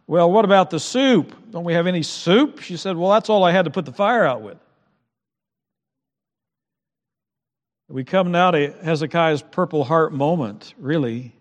Well, 0.05 0.31
what 0.31 0.45
about 0.45 0.69
the 0.69 0.79
soup? 0.79 1.35
Don't 1.49 1.63
we 1.63 1.73
have 1.73 1.87
any 1.87 2.03
soup? 2.03 2.59
She 2.59 2.77
said, 2.77 2.95
Well, 2.95 3.09
that's 3.09 3.29
all 3.29 3.43
I 3.43 3.51
had 3.51 3.65
to 3.65 3.71
put 3.71 3.85
the 3.85 3.91
fire 3.91 4.23
out 4.23 4.43
with. 4.43 4.59
We 7.89 8.03
come 8.03 8.31
now 8.31 8.51
to 8.51 8.71
Hezekiah's 8.83 9.41
Purple 9.41 9.83
Heart 9.83 10.13
moment, 10.13 10.75
really. 10.77 11.33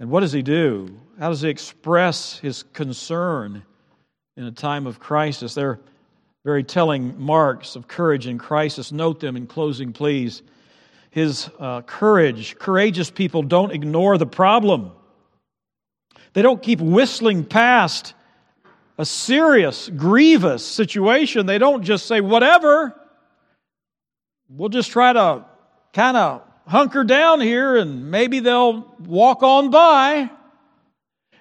And 0.00 0.10
what 0.10 0.20
does 0.20 0.32
he 0.32 0.42
do? 0.42 0.98
How 1.18 1.28
does 1.28 1.42
he 1.42 1.48
express 1.50 2.38
his 2.38 2.62
concern 2.62 3.62
in 4.36 4.44
a 4.44 4.52
time 4.52 4.86
of 4.86 5.00
crisis? 5.00 5.54
They're 5.54 5.80
very 6.46 6.62
telling 6.62 7.20
marks 7.20 7.74
of 7.74 7.88
courage 7.88 8.28
in 8.28 8.38
crisis. 8.38 8.92
Note 8.92 9.18
them 9.18 9.36
in 9.36 9.48
closing, 9.48 9.92
please. 9.92 10.42
His 11.10 11.50
uh, 11.58 11.82
courage. 11.82 12.56
Courageous 12.56 13.10
people 13.10 13.42
don't 13.42 13.72
ignore 13.72 14.16
the 14.16 14.28
problem, 14.28 14.92
they 16.34 16.42
don't 16.42 16.62
keep 16.62 16.80
whistling 16.80 17.44
past 17.44 18.14
a 18.96 19.04
serious, 19.04 19.88
grievous 19.88 20.64
situation. 20.64 21.46
They 21.46 21.58
don't 21.58 21.82
just 21.82 22.06
say, 22.06 22.20
whatever. 22.20 22.94
We'll 24.48 24.68
just 24.68 24.92
try 24.92 25.12
to 25.14 25.44
kind 25.92 26.16
of 26.16 26.42
hunker 26.68 27.02
down 27.02 27.40
here 27.40 27.76
and 27.76 28.12
maybe 28.12 28.38
they'll 28.38 28.94
walk 29.00 29.42
on 29.42 29.70
by. 29.70 30.30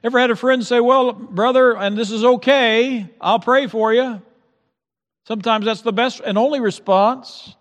Ever 0.03 0.19
had 0.19 0.31
a 0.31 0.35
friend 0.35 0.65
say, 0.65 0.79
Well, 0.79 1.13
brother, 1.13 1.77
and 1.77 1.95
this 1.95 2.09
is 2.09 2.23
okay, 2.23 3.07
I'll 3.21 3.39
pray 3.39 3.67
for 3.67 3.93
you? 3.93 4.21
Sometimes 5.27 5.65
that's 5.65 5.81
the 5.81 5.93
best 5.93 6.21
and 6.23 6.37
only 6.37 6.59
response. 6.59 7.55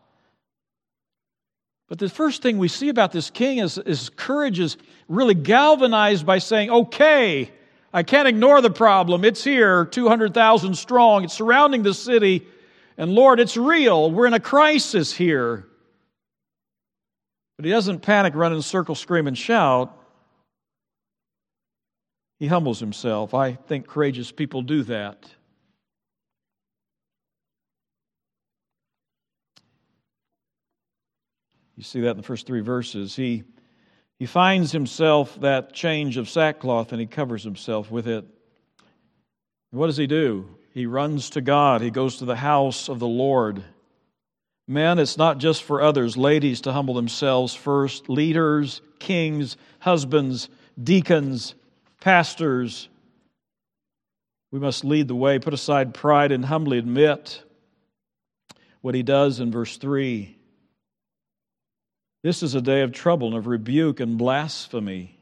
But 1.89 1.99
the 1.99 2.09
first 2.09 2.43
thing 2.43 2.59
we 2.59 2.69
see 2.69 2.89
about 2.89 3.13
this 3.13 3.31
king 3.31 3.59
is 3.59 3.81
his 3.87 4.11
courage 4.11 4.59
is 4.59 4.77
really 5.09 5.35
galvanized 5.35 6.27
by 6.27 6.39
saying, 6.39 6.71
Okay, 6.71 7.51
I 7.93 8.03
can't 8.03 8.29
ignore 8.29 8.61
the 8.61 8.71
problem. 8.71 9.25
It's 9.25 9.45
here, 9.45 9.85
200,000 9.85 10.75
strong. 10.75 11.25
It's 11.25 11.35
surrounding 11.35 11.83
the 11.83 11.95
city. 11.95 12.47
And 12.97 13.13
Lord, 13.13 13.41
it's 13.41 13.57
real. 13.57 14.11
We're 14.11 14.27
in 14.27 14.35
a 14.35 14.41
crisis 14.41 15.13
here. 15.13 15.67
But 17.57 17.65
he 17.65 17.71
doesn't 17.71 18.01
panic, 18.01 18.35
run 18.35 18.53
in 18.53 18.63
circles, 18.63 18.99
scream, 18.99 19.27
and 19.27 19.39
shout. 19.39 19.97
He 22.41 22.47
humbles 22.47 22.81
himself. 22.81 23.33
I 23.33 23.53
think 23.53 23.87
courageous 23.87 24.33
people 24.33 24.63
do 24.63 24.83
that. 24.85 25.34
You 31.77 31.83
see 31.83 32.01
that 32.03 32.13
in 32.13 32.17
the 32.17 32.23
first 32.23 32.47
three 32.47 32.61
verses. 32.61 33.17
He, 33.17 33.45
he 34.19 34.27
finds 34.27 34.73
himself 34.73 35.41
that 35.41 35.73
change 35.73 36.17
of 36.17 36.29
sackcloth 36.29 36.93
and 36.93 37.01
he 37.01 37.07
covers 37.07 37.43
himself 37.43 37.91
with 37.91 38.07
it. 38.07 38.25
What 39.71 39.87
does 39.87 39.97
he 39.97 40.07
do? 40.07 40.49
He 40.73 40.87
runs 40.87 41.31
to 41.31 41.41
God, 41.41 41.81
he 41.83 41.91
goes 41.91 42.17
to 42.19 42.25
the 42.25 42.37
house 42.37 42.89
of 42.89 42.99
the 42.99 43.07
Lord. 43.07 43.63
Men, 44.67 44.99
it's 44.99 45.19
not 45.19 45.39
just 45.39 45.63
for 45.63 45.83
others, 45.83 46.17
ladies 46.17 46.63
to 46.63 46.73
humble 46.73 46.95
themselves 46.95 47.55
first, 47.55 48.09
leaders, 48.09 48.81
kings, 48.99 49.57
husbands, 49.79 50.49
deacons, 50.83 51.55
pastors. 52.01 52.89
We 54.51 54.59
must 54.59 54.85
lead 54.85 55.09
the 55.09 55.15
way, 55.15 55.39
put 55.39 55.53
aside 55.53 55.93
pride, 55.93 56.33
and 56.33 56.45
humbly 56.45 56.79
admit 56.79 57.43
what 58.81 58.95
he 58.95 59.03
does 59.03 59.39
in 59.39 59.51
verse 59.51 59.77
3. 59.77 60.35
This 62.25 62.43
is 62.43 62.55
a 62.55 62.63
day 62.63 62.81
of 62.81 62.93
trouble 62.93 63.29
and 63.29 63.37
of 63.37 63.47
rebuke 63.47 64.01
and 64.01 64.17
blasphemy. 64.17 65.21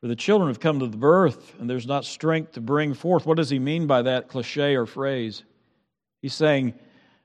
For 0.00 0.08
the 0.08 0.16
children 0.16 0.48
have 0.48 0.58
come 0.58 0.80
to 0.80 0.88
the 0.88 0.96
birth, 0.96 1.54
and 1.60 1.70
there's 1.70 1.86
not 1.86 2.04
strength 2.04 2.54
to 2.54 2.60
bring 2.60 2.92
forth. 2.92 3.24
What 3.24 3.36
does 3.36 3.50
he 3.50 3.60
mean 3.60 3.86
by 3.86 4.02
that 4.02 4.26
cliche 4.26 4.74
or 4.74 4.86
phrase? 4.86 5.44
He's 6.22 6.34
saying, 6.34 6.74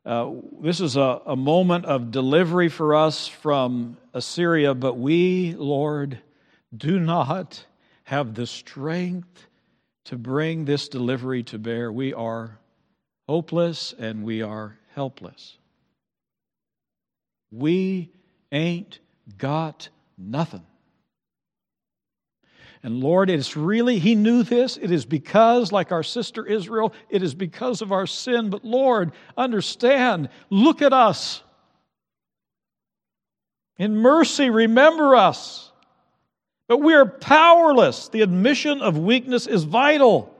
uh, 0.05 0.29
this 0.61 0.79
is 0.79 0.95
a, 0.95 1.21
a 1.25 1.35
moment 1.35 1.85
of 1.85 2.11
delivery 2.11 2.69
for 2.69 2.93
us 2.93 3.27
from 3.27 3.97
Assyria, 4.13 4.75
but 4.75 4.93
we, 4.93 5.55
Lord, 5.57 6.19
do 6.75 6.99
not 6.99 7.65
have 8.03 8.35
the 8.35 8.45
strength 8.45 9.47
to 10.05 10.17
bring 10.17 10.65
this 10.65 10.87
delivery 10.87 11.41
to 11.45 11.57
bear. 11.57 11.91
We 11.91 12.13
are 12.13 12.59
hopeless 13.27 13.95
and 13.97 14.23
we 14.23 14.43
are 14.43 14.77
helpless. 14.93 15.57
we 17.49 18.11
ain't 18.51 18.99
got 19.37 19.89
nothing. 20.17 20.65
And 22.83 22.99
Lord, 22.99 23.29
it 23.29 23.39
is 23.39 23.55
really, 23.55 23.99
He 23.99 24.15
knew 24.15 24.43
this. 24.43 24.77
It 24.77 24.91
is 24.91 25.05
because, 25.05 25.71
like 25.71 25.91
our 25.91 26.03
sister 26.03 26.45
Israel, 26.45 26.93
it 27.09 27.21
is 27.21 27.35
because 27.35 27.81
of 27.81 27.91
our 27.91 28.07
sin. 28.07 28.49
But 28.49 28.65
Lord, 28.65 29.11
understand, 29.37 30.29
look 30.49 30.81
at 30.81 30.91
us. 30.91 31.43
In 33.77 33.97
mercy, 33.97 34.49
remember 34.49 35.15
us. 35.15 35.71
But 36.67 36.79
we 36.79 36.93
are 36.93 37.05
powerless. 37.05 38.09
The 38.09 38.21
admission 38.21 38.81
of 38.81 38.97
weakness 38.97 39.45
is 39.45 39.63
vital. 39.63 40.30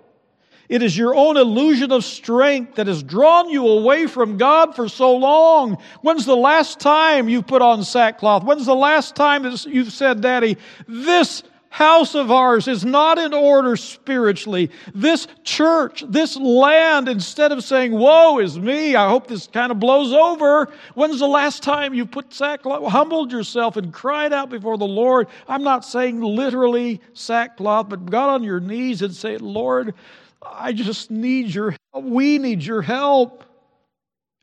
It 0.72 0.82
is 0.82 0.98
your 0.98 1.14
own 1.14 1.36
illusion 1.36 1.92
of 1.92 2.06
strength 2.06 2.76
that 2.76 2.88
has 2.88 3.04
drawn 3.04 3.50
you 3.50 3.68
away 3.68 4.08
from 4.08 4.38
God 4.38 4.74
for 4.74 4.88
so 4.88 5.14
long. 5.18 5.78
When's 6.02 6.26
the 6.26 6.38
last 6.38 6.80
time 6.80 7.28
you 7.28 7.42
put 7.42 7.62
on 7.62 7.84
sackcloth? 7.84 8.46
When's 8.46 8.68
the 8.68 8.74
last 8.74 9.14
time 9.14 9.44
you've 9.44 9.92
said, 9.92 10.22
Daddy, 10.22 10.56
this 10.88 11.44
house 11.68 12.16
of 12.16 12.32
ours 12.32 12.70
is 12.70 12.86
not 12.86 13.18
in 13.18 13.34
order 13.34 13.76
spiritually. 13.76 14.72
This 14.96 15.28
church, 15.44 16.06
this 16.08 16.38
land, 16.38 17.10
instead 17.10 17.52
of 17.52 17.66
saying, 17.66 17.92
Woe 17.92 18.40
is 18.40 18.58
me, 18.58 18.96
I 18.96 19.10
hope 19.10 19.28
this 19.28 19.48
kind 19.48 19.74
of 19.74 19.80
blows 19.80 20.14
over. 20.14 20.70
When's 20.96 21.20
the 21.20 21.28
last 21.28 21.64
time 21.64 21.94
you 21.94 22.06
put 22.06 22.34
sackcloth, 22.34 22.90
humbled 22.90 23.34
yourself 23.34 23.76
and 23.76 23.92
cried 23.92 24.32
out 24.32 24.50
before 24.50 24.78
the 24.78 24.86
Lord? 24.86 25.28
I'm 25.50 25.64
not 25.64 25.84
saying 25.84 26.22
literally 26.22 27.02
sackcloth, 27.12 27.90
but 27.90 28.06
got 28.06 28.30
on 28.30 28.44
your 28.44 28.62
knees 28.62 29.02
and 29.02 29.14
say, 29.14 29.38
Lord, 29.38 29.96
I 30.42 30.74
just 30.74 31.12
need 31.12 31.54
your 31.54 31.76
help. 31.94 32.06
We 32.06 32.38
need 32.38 32.64
your 32.64 32.82
help. 32.82 33.44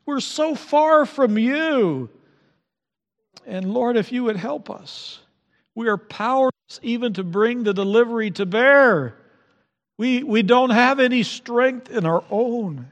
We're 0.05 0.19
so 0.19 0.55
far 0.55 1.05
from 1.05 1.37
you. 1.37 2.09
And 3.45 3.73
Lord, 3.73 3.97
if 3.97 4.11
you 4.11 4.23
would 4.25 4.37
help 4.37 4.69
us, 4.69 5.19
we 5.75 5.87
are 5.87 5.97
powerless 5.97 6.51
even 6.81 7.13
to 7.13 7.23
bring 7.23 7.63
the 7.63 7.73
delivery 7.73 8.31
to 8.31 8.45
bear. 8.45 9.15
We, 9.97 10.23
we 10.23 10.43
don't 10.43 10.69
have 10.69 10.99
any 10.99 11.23
strength 11.23 11.89
in 11.89 12.05
our 12.05 12.23
own. 12.29 12.91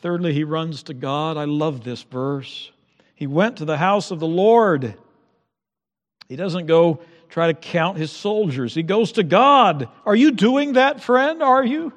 Thirdly, 0.00 0.32
he 0.32 0.44
runs 0.44 0.82
to 0.84 0.94
God. 0.94 1.36
I 1.36 1.44
love 1.44 1.84
this 1.84 2.02
verse. 2.02 2.72
He 3.14 3.26
went 3.28 3.58
to 3.58 3.64
the 3.64 3.76
house 3.76 4.10
of 4.10 4.18
the 4.18 4.26
Lord. 4.26 4.94
He 6.28 6.34
doesn't 6.34 6.66
go 6.66 7.00
try 7.32 7.46
to 7.46 7.54
count 7.54 7.96
his 7.96 8.12
soldiers, 8.12 8.74
he 8.74 8.82
goes 8.82 9.12
to 9.12 9.22
God. 9.22 9.88
Are 10.04 10.14
you 10.14 10.32
doing 10.32 10.74
that, 10.74 11.02
friend? 11.02 11.42
Are 11.42 11.64
you? 11.64 11.90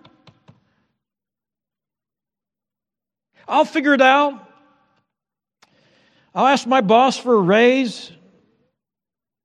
I'll 3.46 3.66
figure 3.66 3.94
it 3.94 4.02
out. 4.02 4.50
I'll 6.34 6.48
ask 6.48 6.66
my 6.66 6.80
boss 6.80 7.18
for 7.18 7.36
a 7.36 7.42
raise. 7.42 8.14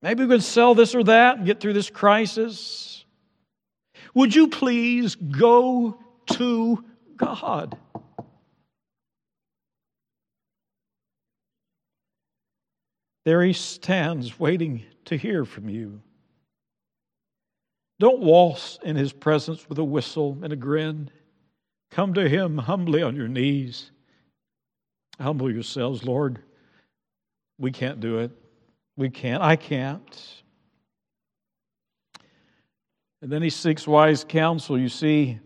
Maybe 0.01 0.24
we 0.24 0.34
can 0.36 0.41
sell 0.41 0.76
this 0.76 0.95
or 0.95 1.03
that 1.05 1.38
and 1.38 1.47
get 1.47 1.59
through 1.59 1.72
this 1.72 1.91
crisis. 1.91 3.05
Would 4.14 4.32
you 4.32 4.47
please 4.47 5.16
go 5.16 5.99
to 6.34 6.84
God? 7.16 7.76
There 13.25 13.43
he 13.43 13.53
stands 13.53 14.39
waiting 14.39 14.85
to 15.07 15.16
hear 15.16 15.45
from 15.45 15.68
you. 15.68 16.01
Don't 17.99 18.21
waltz 18.21 18.79
in 18.83 18.97
his 18.97 19.12
presence 19.12 19.68
with 19.68 19.79
a 19.79 19.85
whistle 19.85 20.39
and 20.43 20.53
a 20.53 20.57
grin. 20.57 21.11
Come 21.91 22.14
to 22.14 22.29
him 22.29 22.57
humbly 22.57 23.03
on 23.03 23.14
your 23.14 23.29
knees. 23.29 23.91
Humble 25.21 25.53
yourselves, 25.53 26.03
Lord. 26.03 26.39
We 27.59 27.71
can't 27.71 28.01
do 28.01 28.21
it. 28.21 28.31
We 28.97 29.11
can't. 29.11 29.43
I 29.43 29.57
can't. 29.57 30.43
And 33.21 33.31
then 33.31 33.43
he 33.43 33.51
seeks 33.51 33.87
wise 33.87 34.25
counsel. 34.25 34.79
You 34.79 34.89
see, 34.89 35.39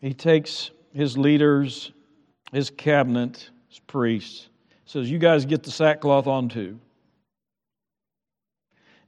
he 0.00 0.14
takes 0.14 0.70
his 0.94 1.18
leaders, 1.18 1.90
his 2.52 2.70
cabinet, 2.70 3.50
his 3.68 3.80
priests, 3.80 4.48
says, 4.84 5.10
You 5.10 5.18
guys 5.18 5.44
get 5.44 5.64
the 5.64 5.72
sackcloth 5.72 6.28
on 6.28 6.48
too. 6.48 6.78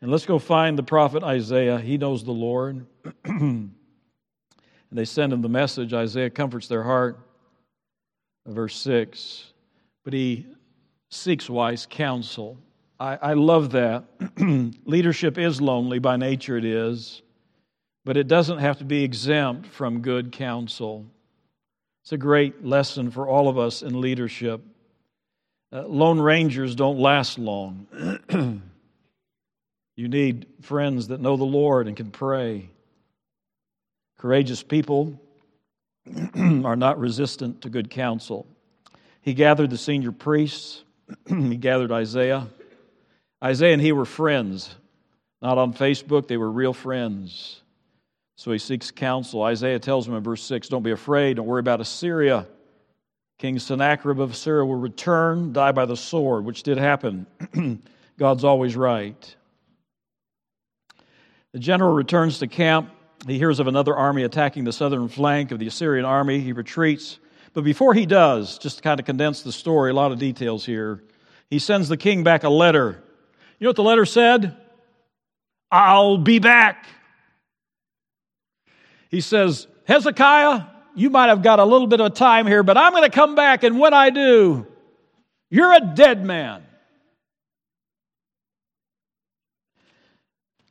And 0.00 0.10
let's 0.10 0.26
go 0.26 0.38
find 0.38 0.78
the 0.78 0.82
prophet 0.82 1.22
Isaiah. 1.22 1.78
He 1.78 1.98
knows 1.98 2.24
the 2.24 2.32
Lord. 2.32 2.86
and 3.24 3.72
they 4.90 5.04
send 5.04 5.32
him 5.32 5.42
the 5.42 5.48
message. 5.48 5.92
Isaiah 5.92 6.30
comforts 6.30 6.68
their 6.68 6.82
heart. 6.82 7.18
Verse 8.46 8.76
6. 8.76 9.52
But 10.04 10.12
he 10.12 10.46
seeks 11.10 11.50
wise 11.50 11.86
counsel. 11.88 12.58
I, 13.00 13.16
I 13.16 13.32
love 13.34 13.72
that. 13.72 14.04
Leadership 14.84 15.38
is 15.38 15.60
lonely, 15.60 15.98
by 15.98 16.16
nature 16.16 16.56
it 16.56 16.64
is, 16.64 17.22
but 18.04 18.16
it 18.16 18.28
doesn't 18.28 18.58
have 18.58 18.78
to 18.78 18.84
be 18.84 19.04
exempt 19.04 19.66
from 19.66 20.00
good 20.00 20.32
counsel. 20.32 21.06
It's 22.02 22.12
a 22.12 22.16
great 22.16 22.64
lesson 22.64 23.10
for 23.10 23.28
all 23.28 23.48
of 23.48 23.58
us 23.58 23.82
in 23.82 24.00
leadership. 24.00 24.62
Uh, 25.70 25.86
lone 25.86 26.18
rangers 26.18 26.74
don't 26.74 26.98
last 26.98 27.38
long. 27.38 27.86
you 29.98 30.06
need 30.06 30.46
friends 30.62 31.08
that 31.08 31.20
know 31.20 31.36
the 31.36 31.42
Lord 31.42 31.88
and 31.88 31.96
can 31.96 32.12
pray. 32.12 32.70
Courageous 34.16 34.62
people 34.62 35.20
are 36.36 36.76
not 36.76 37.00
resistant 37.00 37.62
to 37.62 37.68
good 37.68 37.90
counsel. 37.90 38.46
He 39.22 39.34
gathered 39.34 39.70
the 39.70 39.76
senior 39.76 40.12
priests, 40.12 40.84
he 41.28 41.56
gathered 41.56 41.90
Isaiah. 41.90 42.46
Isaiah 43.42 43.72
and 43.72 43.82
he 43.82 43.90
were 43.90 44.04
friends, 44.04 44.72
not 45.42 45.58
on 45.58 45.74
Facebook, 45.74 46.28
they 46.28 46.36
were 46.36 46.50
real 46.50 46.72
friends. 46.72 47.60
So 48.36 48.52
he 48.52 48.58
seeks 48.58 48.92
counsel. 48.92 49.42
Isaiah 49.42 49.80
tells 49.80 50.06
him 50.06 50.14
in 50.14 50.22
verse 50.22 50.44
6 50.44 50.68
Don't 50.68 50.84
be 50.84 50.92
afraid, 50.92 51.38
don't 51.38 51.46
worry 51.46 51.58
about 51.58 51.80
Assyria. 51.80 52.46
King 53.40 53.58
Sennacherib 53.58 54.20
of 54.20 54.30
Assyria 54.30 54.64
will 54.64 54.76
return, 54.76 55.52
die 55.52 55.72
by 55.72 55.86
the 55.86 55.96
sword, 55.96 56.44
which 56.44 56.62
did 56.62 56.78
happen. 56.78 57.26
God's 58.16 58.44
always 58.44 58.76
right. 58.76 59.34
The 61.58 61.64
general 61.64 61.92
returns 61.92 62.38
to 62.38 62.46
camp. 62.46 62.88
He 63.26 63.36
hears 63.36 63.58
of 63.58 63.66
another 63.66 63.96
army 63.96 64.22
attacking 64.22 64.62
the 64.62 64.72
southern 64.72 65.08
flank 65.08 65.50
of 65.50 65.58
the 65.58 65.66
Assyrian 65.66 66.04
army. 66.04 66.38
He 66.38 66.52
retreats. 66.52 67.18
But 67.52 67.64
before 67.64 67.94
he 67.94 68.06
does, 68.06 68.58
just 68.58 68.76
to 68.76 68.82
kind 68.84 69.00
of 69.00 69.04
condense 69.04 69.42
the 69.42 69.50
story, 69.50 69.90
a 69.90 69.94
lot 69.94 70.12
of 70.12 70.20
details 70.20 70.64
here, 70.64 71.02
he 71.50 71.58
sends 71.58 71.88
the 71.88 71.96
king 71.96 72.22
back 72.22 72.44
a 72.44 72.48
letter 72.48 73.02
you 73.58 73.64
know 73.64 73.70
what 73.70 73.76
the 73.76 73.82
letter 73.82 74.06
said? 74.06 74.56
I'll 75.70 76.16
be 76.16 76.38
back. 76.38 76.86
He 79.10 79.20
says, 79.20 79.66
Hezekiah, 79.84 80.62
you 80.94 81.10
might 81.10 81.26
have 81.26 81.42
got 81.42 81.58
a 81.58 81.64
little 81.64 81.88
bit 81.88 82.00
of 82.00 82.14
time 82.14 82.46
here, 82.46 82.62
but 82.62 82.76
I'm 82.76 82.92
going 82.92 83.02
to 83.02 83.10
come 83.10 83.34
back, 83.34 83.64
and 83.64 83.80
when 83.80 83.94
I 83.94 84.10
do, 84.10 84.66
you're 85.50 85.72
a 85.72 85.80
dead 85.80 86.24
man. 86.24 86.62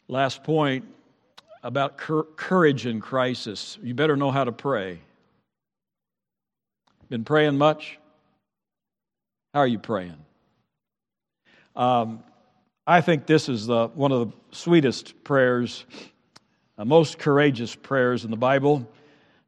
Last 0.09 0.43
point 0.43 0.85
about 1.63 1.97
courage 1.97 2.85
in 2.85 3.01
crisis. 3.01 3.77
You 3.83 3.93
better 3.93 4.15
know 4.15 4.31
how 4.31 4.45
to 4.45 4.53
pray. 4.53 4.99
Been 7.09 7.25
praying 7.25 7.57
much? 7.57 7.99
How 9.53 9.61
are 9.61 9.67
you 9.67 9.79
praying? 9.79 10.17
Um, 11.75 12.23
I 12.85 13.01
think 13.01 13.25
this 13.25 13.49
is 13.49 13.67
the, 13.67 13.87
one 13.87 14.13
of 14.13 14.29
the 14.29 14.55
sweetest 14.55 15.23
prayers, 15.25 15.83
uh, 16.77 16.85
most 16.85 17.19
courageous 17.19 17.75
prayers 17.75 18.23
in 18.23 18.31
the 18.31 18.37
Bible. 18.37 18.89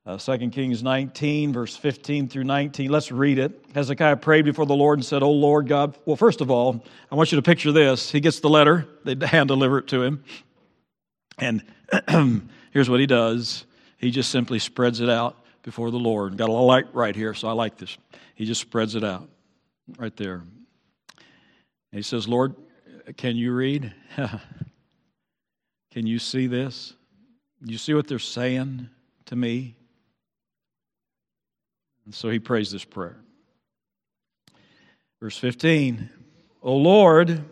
Uh, 0.06 0.18
2 0.18 0.50
Kings 0.50 0.82
19, 0.82 1.54
verse 1.54 1.76
15 1.76 2.28
through 2.28 2.44
19. 2.44 2.90
Let's 2.90 3.12
read 3.12 3.38
it. 3.38 3.64
Hezekiah 3.76 4.18
prayed 4.18 4.44
before 4.44 4.66
the 4.66 4.76
Lord 4.76 4.98
and 4.98 5.06
said, 5.06 5.22
Oh 5.24 5.32
Lord 5.32 5.68
God, 5.68 5.98
well, 6.06 6.16
first 6.16 6.42
of 6.42 6.50
all, 6.50 6.84
I 7.12 7.16
want 7.16 7.32
you 7.32 7.36
to 7.36 7.42
picture 7.42 7.72
this. 7.72 8.12
He 8.12 8.20
gets 8.20 8.40
the 8.40 8.50
letter, 8.50 8.88
they 9.06 9.16
hand 9.26 9.48
deliver 9.48 9.78
it 9.78 9.88
to 9.88 10.02
him. 10.02 10.24
And 11.40 11.64
here's 12.72 12.90
what 12.90 13.00
he 13.00 13.06
does 13.06 13.66
he 13.98 14.12
just 14.12 14.32
simply 14.32 14.60
spreads 14.60 15.02
it 15.02 15.10
out 15.10 15.38
before 15.62 15.92
the 15.92 16.00
Lord. 16.00 16.38
Got 16.38 16.50
a 16.50 16.54
light 16.54 16.86
right 16.94 17.16
here, 17.16 17.34
so 17.34 17.50
I 17.50 17.52
like 17.52 17.78
this. 17.78 17.98
He 18.36 18.46
just 18.46 18.62
spreads 18.62 18.96
it 18.96 19.04
out 19.04 19.28
right 19.98 20.16
there. 20.16 20.36
And 20.36 21.98
he 21.98 22.02
says, 22.02 22.28
Lord, 22.28 22.56
can 23.18 23.36
you 23.36 23.54
read? 23.54 23.94
Can 25.92 26.06
you 26.06 26.20
see 26.20 26.46
this? 26.46 26.94
You 27.66 27.80
see 27.80 27.96
what 27.96 28.08
they're 28.08 28.20
saying 28.20 28.90
to 29.26 29.36
me? 29.36 29.76
And 32.06 32.14
so 32.14 32.30
he 32.30 32.38
prays 32.38 32.72
this 32.72 32.86
prayer. 32.86 33.18
Verse 35.20 35.38
15 35.38 36.10
O 36.62 36.76
Lord, 36.76 37.44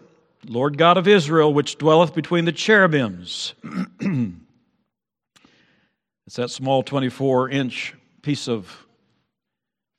Lord 0.45 0.77
God 0.77 0.97
of 0.97 1.07
Israel, 1.07 1.53
which 1.53 1.77
dwelleth 1.77 2.13
between 2.13 2.45
the 2.45 2.51
cherubims. 2.51 3.53
it's 6.25 6.35
that 6.35 6.49
small 6.49 6.83
24 6.83 7.49
inch 7.49 7.95
piece 8.21 8.47
of 8.47 8.85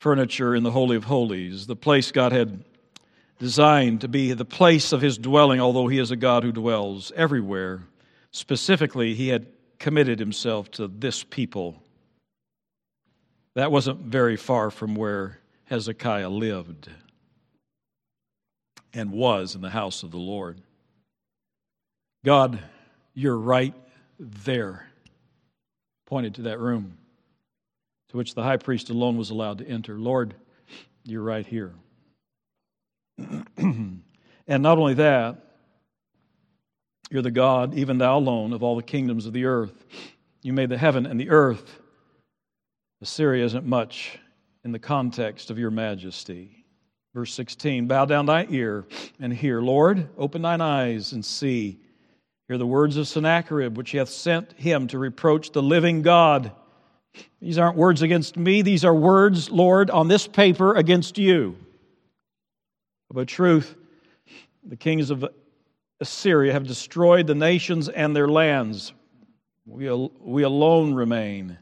furniture 0.01 0.55
in 0.55 0.62
the 0.62 0.70
Holy 0.70 0.97
of 0.97 1.05
Holies, 1.05 1.66
the 1.66 1.76
place 1.76 2.12
God 2.12 2.32
had 2.32 2.62
designed 3.39 4.01
to 4.03 4.09
be 4.09 4.32
the 4.32 4.45
place 4.45 4.93
of 4.93 5.01
his 5.01 5.18
dwelling, 5.18 5.61
although 5.61 5.89
he 5.89 5.99
is 5.99 6.11
a 6.11 6.16
God 6.16 6.43
who 6.43 6.53
dwells 6.53 7.12
everywhere. 7.16 7.82
Specifically, 8.30 9.14
he 9.14 9.28
had 9.28 9.47
committed 9.78 10.18
himself 10.18 10.70
to 10.72 10.89
this 10.89 11.24
people. 11.24 11.82
That 13.55 13.72
wasn't 13.72 14.01
very 14.01 14.36
far 14.36 14.70
from 14.70 14.95
where 14.95 15.39
Hezekiah 15.66 16.28
lived 16.28 16.91
and 18.93 19.12
was 19.12 19.55
in 19.55 19.61
the 19.61 19.70
house 19.70 20.03
of 20.03 20.11
the 20.11 20.18
Lord. 20.18 20.61
God, 22.24 22.59
you're 23.14 23.39
right 23.39 23.74
there. 24.18 24.86
Pointed 26.07 26.36
to 26.36 26.43
that 26.43 26.59
room 26.59 26.97
to 28.09 28.16
which 28.16 28.34
the 28.34 28.43
high 28.43 28.57
priest 28.57 28.91
alone 28.91 29.16
was 29.16 29.30
allowed 29.30 29.59
to 29.59 29.66
enter. 29.66 29.99
Lord, 29.99 30.34
you're 31.05 31.22
right 31.22 31.47
here. 31.47 31.74
and 33.57 34.03
not 34.49 34.78
only 34.78 34.95
that, 34.95 35.36
you're 37.11 37.22
the 37.22 37.30
God, 37.30 37.74
even 37.74 37.99
thou 37.99 38.18
alone, 38.18 38.53
of 38.53 38.62
all 38.62 38.76
the 38.76 38.82
kingdoms 38.82 39.26
of 39.26 39.32
the 39.32 39.47
earth. 39.47 39.84
You 40.43 40.53
made 40.53 40.68
the 40.68 40.78
heaven 40.78 41.07
and 41.07 41.18
the 41.18 41.30
earth. 41.30 41.80
Assyria 43.01 43.45
isn't 43.45 43.66
much 43.66 44.18
in 44.64 44.72
the 44.72 44.78
context 44.78 45.51
of 45.51 45.59
your 45.59 45.70
majesty. 45.70 46.58
Verse 47.15 47.33
16 47.35 47.87
Bow 47.87 48.05
down 48.05 48.27
thy 48.27 48.47
ear 48.51 48.87
and 49.21 49.33
hear. 49.33 49.61
Lord, 49.61 50.09
open 50.17 50.43
thine 50.43 50.61
eyes 50.61 51.13
and 51.13 51.25
see. 51.25 51.79
Hear 52.49 52.59
the 52.59 52.67
words 52.67 52.97
of 52.97 53.07
Sennacherib, 53.07 53.77
which 53.77 53.91
he 53.91 53.99
hath 53.99 54.09
sent 54.09 54.53
him 54.53 54.87
to 54.89 54.99
reproach 54.99 55.53
the 55.53 55.63
living 55.63 56.03
God. 56.03 56.53
These 57.41 57.59
aren't 57.59 57.77
words 57.77 58.03
against 58.03 58.37
me, 58.37 58.63
these 58.63 58.85
are 58.85 58.95
words, 58.95 59.51
Lord, 59.51 59.91
on 59.91 60.09
this 60.09 60.27
paper 60.27 60.75
against 60.75 61.19
you. 61.19 61.57
Of 63.11 63.17
a 63.17 63.25
truth, 63.25 63.75
the 64.65 64.77
kings 64.77 65.11
of 65.11 65.25
Assyria 66.01 66.53
have 66.53 66.67
destroyed 66.67 67.27
the 67.27 67.35
nations 67.35 67.89
and 67.89 68.15
their 68.15 68.29
lands. 68.29 68.93
We, 69.67 69.91
we 69.91 70.43
alone 70.43 70.95
remain. 70.95 71.59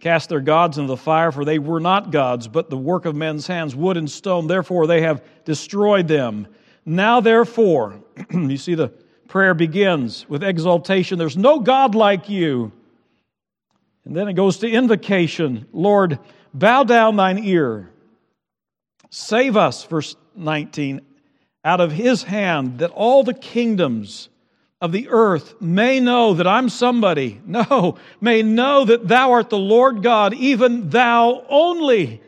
Cast 0.00 0.28
their 0.28 0.40
gods 0.40 0.78
into 0.78 0.88
the 0.88 0.96
fire, 0.96 1.32
for 1.32 1.44
they 1.44 1.58
were 1.58 1.80
not 1.80 2.10
gods, 2.10 2.48
but 2.48 2.70
the 2.70 2.76
work 2.76 3.04
of 3.04 3.14
men's 3.14 3.46
hands, 3.46 3.74
wood 3.74 3.96
and 3.96 4.10
stone. 4.10 4.46
Therefore, 4.46 4.86
they 4.86 5.02
have 5.02 5.24
destroyed 5.44 6.08
them. 6.08 6.46
Now, 6.84 7.20
therefore, 7.20 8.00
you 8.30 8.56
see, 8.56 8.74
the 8.74 8.88
prayer 9.28 9.54
begins 9.54 10.28
with 10.28 10.42
exaltation. 10.42 11.18
There's 11.18 11.36
no 11.36 11.60
God 11.60 11.94
like 11.94 12.28
you. 12.28 12.72
And 14.04 14.14
then 14.14 14.28
it 14.28 14.34
goes 14.34 14.58
to 14.58 14.70
invocation 14.70 15.66
Lord, 15.72 16.18
bow 16.54 16.84
down 16.84 17.16
thine 17.16 17.38
ear. 17.38 17.90
Save 19.10 19.56
us, 19.56 19.84
verse 19.84 20.16
19, 20.34 21.00
out 21.64 21.80
of 21.80 21.92
his 21.92 22.22
hand, 22.22 22.78
that 22.78 22.90
all 22.90 23.24
the 23.24 23.34
kingdoms 23.34 24.28
of 24.80 24.92
the 24.92 25.08
earth 25.08 25.60
may 25.60 26.00
know 26.00 26.34
that 26.34 26.46
I'm 26.46 26.68
somebody. 26.68 27.40
No, 27.46 27.96
may 28.20 28.42
know 28.42 28.84
that 28.84 29.08
thou 29.08 29.32
art 29.32 29.50
the 29.50 29.58
Lord 29.58 30.02
God, 30.02 30.34
even 30.34 30.90
thou 30.90 31.44
only. 31.48 32.20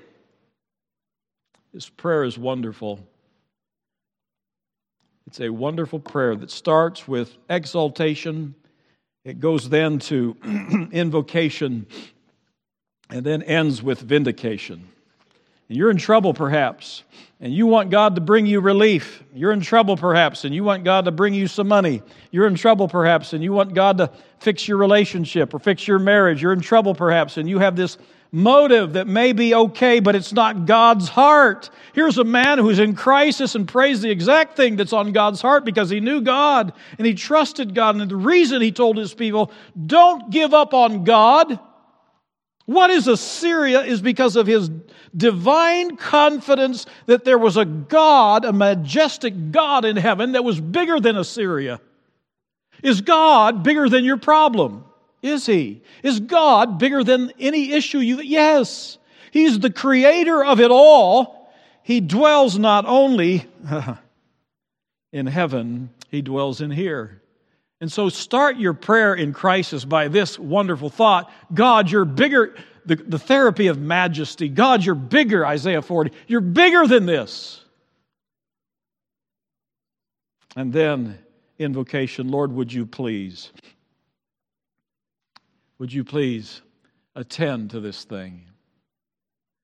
This 1.74 1.88
prayer 1.88 2.24
is 2.24 2.38
wonderful. 2.38 3.00
It's 5.26 5.40
a 5.40 5.50
wonderful 5.50 6.00
prayer 6.00 6.34
that 6.36 6.50
starts 6.50 7.06
with 7.06 7.36
exaltation. 7.50 8.54
It 9.26 9.40
goes 9.40 9.68
then 9.68 9.98
to 10.00 10.36
invocation 10.90 11.86
and 13.10 13.24
then 13.24 13.42
ends 13.42 13.82
with 13.82 14.00
vindication. 14.00 14.88
You're 15.68 15.90
in 15.90 15.98
trouble, 15.98 16.32
perhaps, 16.32 17.02
and 17.40 17.52
you 17.52 17.66
want 17.66 17.90
God 17.90 18.14
to 18.14 18.22
bring 18.22 18.46
you 18.46 18.60
relief. 18.60 19.22
You're 19.34 19.52
in 19.52 19.60
trouble, 19.60 19.98
perhaps, 19.98 20.44
and 20.44 20.54
you 20.54 20.64
want 20.64 20.82
God 20.82 21.04
to 21.04 21.10
bring 21.10 21.34
you 21.34 21.46
some 21.46 21.68
money. 21.68 22.00
You're 22.30 22.46
in 22.46 22.54
trouble, 22.54 22.88
perhaps, 22.88 23.34
and 23.34 23.44
you 23.44 23.52
want 23.52 23.74
God 23.74 23.98
to 23.98 24.10
fix 24.40 24.66
your 24.66 24.78
relationship 24.78 25.52
or 25.52 25.58
fix 25.58 25.86
your 25.86 25.98
marriage. 25.98 26.40
You're 26.40 26.54
in 26.54 26.60
trouble, 26.60 26.94
perhaps, 26.94 27.36
and 27.36 27.46
you 27.48 27.58
have 27.58 27.76
this 27.76 27.98
motive 28.32 28.94
that 28.94 29.06
may 29.06 29.32
be 29.32 29.54
okay, 29.54 30.00
but 30.00 30.14
it's 30.14 30.32
not 30.32 30.66
God's 30.66 31.08
heart. 31.08 31.68
Here's 31.92 32.18
a 32.18 32.24
man 32.24 32.58
who's 32.58 32.78
in 32.78 32.94
crisis 32.94 33.54
and 33.54 33.68
prays 33.68 34.00
the 34.00 34.10
exact 34.10 34.56
thing 34.56 34.76
that's 34.76 34.92
on 34.92 35.12
God's 35.12 35.40
heart 35.40 35.64
because 35.64 35.90
he 35.90 36.00
knew 36.00 36.20
God 36.20 36.72
and 36.96 37.06
he 37.06 37.14
trusted 37.14 37.74
God. 37.74 37.96
And 37.96 38.10
the 38.10 38.16
reason 38.16 38.62
he 38.62 38.72
told 38.72 38.96
his 38.96 39.14
people, 39.14 39.50
don't 39.86 40.30
give 40.30 40.54
up 40.54 40.74
on 40.74 41.04
God. 41.04 41.58
What 42.68 42.90
is 42.90 43.08
Assyria 43.08 43.80
is 43.80 44.02
because 44.02 44.36
of 44.36 44.46
his 44.46 44.70
divine 45.16 45.96
confidence 45.96 46.84
that 47.06 47.24
there 47.24 47.38
was 47.38 47.56
a 47.56 47.64
God, 47.64 48.44
a 48.44 48.52
majestic 48.52 49.52
God 49.52 49.86
in 49.86 49.96
heaven 49.96 50.32
that 50.32 50.44
was 50.44 50.60
bigger 50.60 51.00
than 51.00 51.16
Assyria. 51.16 51.80
Is 52.82 53.00
God 53.00 53.62
bigger 53.62 53.88
than 53.88 54.04
your 54.04 54.18
problem? 54.18 54.84
Is 55.22 55.46
he? 55.46 55.80
Is 56.02 56.20
God 56.20 56.78
bigger 56.78 57.02
than 57.02 57.32
any 57.38 57.72
issue 57.72 58.00
you 58.00 58.20
Yes. 58.20 58.98
He's 59.30 59.58
the 59.58 59.72
creator 59.72 60.44
of 60.44 60.60
it 60.60 60.70
all. 60.70 61.50
He 61.82 62.02
dwells 62.02 62.58
not 62.58 62.84
only 62.84 63.46
in 65.14 65.26
heaven, 65.26 65.88
he 66.10 66.20
dwells 66.20 66.60
in 66.60 66.70
here. 66.70 67.22
And 67.80 67.90
so 67.90 68.08
start 68.08 68.56
your 68.56 68.74
prayer 68.74 69.14
in 69.14 69.32
crisis 69.32 69.84
by 69.84 70.08
this 70.08 70.38
wonderful 70.38 70.90
thought 70.90 71.30
God, 71.52 71.90
you're 71.90 72.04
bigger. 72.04 72.54
The, 72.86 72.96
the 72.96 73.18
therapy 73.18 73.66
of 73.66 73.78
majesty. 73.78 74.48
God, 74.48 74.82
you're 74.82 74.94
bigger, 74.94 75.44
Isaiah 75.44 75.82
40. 75.82 76.10
You're 76.26 76.40
bigger 76.40 76.86
than 76.86 77.04
this. 77.04 77.62
And 80.56 80.72
then 80.72 81.18
invocation 81.58 82.28
Lord, 82.28 82.50
would 82.52 82.72
you 82.72 82.86
please? 82.86 83.52
Would 85.78 85.92
you 85.92 86.02
please 86.02 86.62
attend 87.14 87.70
to 87.70 87.80
this 87.80 88.04
thing? 88.04 88.44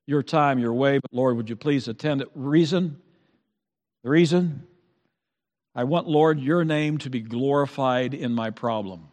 Your 0.06 0.22
time, 0.22 0.58
your 0.58 0.74
way, 0.74 0.98
but 0.98 1.12
Lord, 1.12 1.36
would 1.36 1.48
you 1.48 1.56
please 1.56 1.88
attend 1.88 2.20
it? 2.20 2.28
Reason? 2.34 3.00
The 4.02 4.10
reason? 4.10 4.66
I 5.74 5.84
want, 5.84 6.06
Lord, 6.06 6.38
your 6.38 6.64
name 6.64 6.98
to 6.98 7.10
be 7.10 7.20
glorified 7.20 8.14
in 8.14 8.32
my 8.32 8.50
problem. 8.50 9.08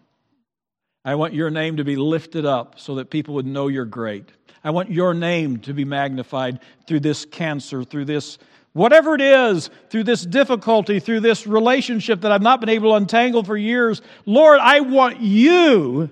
I 1.04 1.16
want 1.16 1.34
your 1.34 1.50
name 1.50 1.78
to 1.78 1.84
be 1.84 1.96
lifted 1.96 2.46
up 2.46 2.80
so 2.80 2.96
that 2.96 3.10
people 3.10 3.34
would 3.36 3.48
know 3.48 3.68
you're 3.68 3.86
great. 3.86 4.30
I 4.64 4.70
want 4.70 4.92
your 4.92 5.16
name 5.16 5.60
to 5.62 5.74
be 5.74 5.86
magnified 5.86 6.60
through 6.86 7.00
this 7.00 7.26
cancer, 7.26 7.84
through 7.84 8.06
this, 8.06 8.38
whatever 8.74 9.16
it 9.16 9.22
is, 9.22 9.72
through 9.90 10.04
this 10.04 10.24
difficulty, 10.24 11.00
through 11.00 11.22
this 11.22 11.48
relationship 11.48 12.22
that 12.22 12.32
I've 12.32 12.44
not 12.44 12.60
been 12.60 12.70
able 12.70 12.92
to 12.92 12.98
untangle 12.98 13.44
for 13.44 13.58
years. 13.58 14.04
Lord, 14.28 14.60
I 14.60 14.82
want 14.82 15.20
you, 15.20 16.12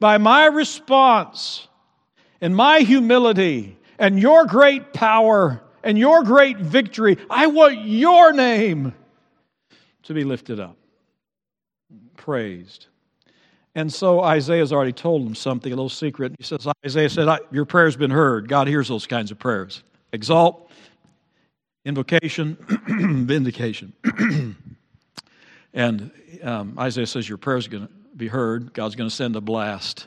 by 0.00 0.18
my 0.18 0.46
response 0.46 1.68
and 2.40 2.56
my 2.56 2.80
humility 2.80 3.78
and 4.00 4.18
your 4.18 4.46
great 4.46 4.92
power 4.92 5.62
and 5.84 5.96
your 5.96 6.24
great 6.24 6.58
victory, 6.58 7.18
I 7.30 7.46
want 7.46 7.84
your 7.84 8.32
name 8.32 8.94
to 10.04 10.14
be 10.14 10.24
lifted 10.24 10.60
up, 10.60 10.76
praised. 12.16 12.86
And 13.74 13.92
so 13.92 14.20
Isaiah's 14.20 14.72
already 14.72 14.92
told 14.92 15.26
him 15.26 15.34
something, 15.34 15.72
a 15.72 15.76
little 15.76 15.88
secret. 15.88 16.34
He 16.38 16.44
says, 16.44 16.66
Isaiah 16.84 17.08
said, 17.08 17.38
Your 17.50 17.64
prayer's 17.64 17.96
been 17.96 18.10
heard. 18.10 18.48
God 18.48 18.68
hears 18.68 18.88
those 18.88 19.06
kinds 19.06 19.30
of 19.30 19.38
prayers. 19.38 19.82
Exalt, 20.12 20.70
invocation, 21.84 22.56
vindication. 23.26 23.94
and 25.72 26.10
um, 26.42 26.78
Isaiah 26.78 27.06
says, 27.06 27.28
Your 27.28 27.38
prayer's 27.38 27.66
going 27.66 27.86
to 27.86 27.92
be 28.14 28.28
heard. 28.28 28.74
God's 28.74 28.94
going 28.94 29.08
to 29.08 29.14
send 29.14 29.36
a 29.36 29.40
blast. 29.40 30.06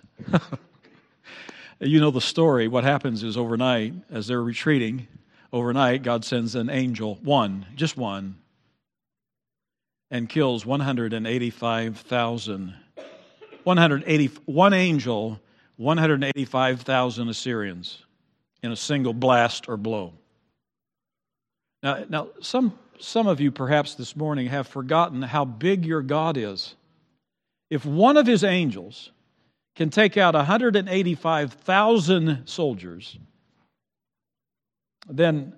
you 1.79 1.99
know 1.99 2.11
the 2.11 2.21
story. 2.21 2.67
What 2.67 2.83
happens 2.83 3.23
is 3.23 3.35
overnight, 3.35 3.93
as 4.11 4.27
they're 4.27 4.43
retreating, 4.43 5.07
overnight, 5.51 6.03
God 6.03 6.23
sends 6.23 6.53
an 6.53 6.69
angel, 6.69 7.15
one, 7.23 7.65
just 7.75 7.97
one, 7.97 8.35
and 10.15 10.27
kills 10.29 10.65
185,000. 10.65 12.73
180, 13.65 14.29
one 14.45 14.73
angel, 14.73 15.41
185,000 15.75 17.27
Assyrians 17.27 18.05
in 18.63 18.71
a 18.71 18.77
single 18.77 19.13
blast 19.13 19.67
or 19.67 19.75
blow. 19.75 20.13
Now, 21.83 22.05
now 22.07 22.29
some, 22.39 22.79
some 22.97 23.27
of 23.27 23.41
you 23.41 23.51
perhaps 23.51 23.95
this 23.95 24.15
morning 24.15 24.47
have 24.47 24.69
forgotten 24.69 25.21
how 25.21 25.43
big 25.43 25.85
your 25.85 26.01
God 26.01 26.37
is. 26.37 26.75
If 27.69 27.85
one 27.85 28.15
of 28.15 28.25
his 28.25 28.45
angels 28.45 29.11
can 29.75 29.89
take 29.89 30.15
out 30.15 30.33
185,000 30.33 32.43
soldiers, 32.45 33.19
then 35.09 35.51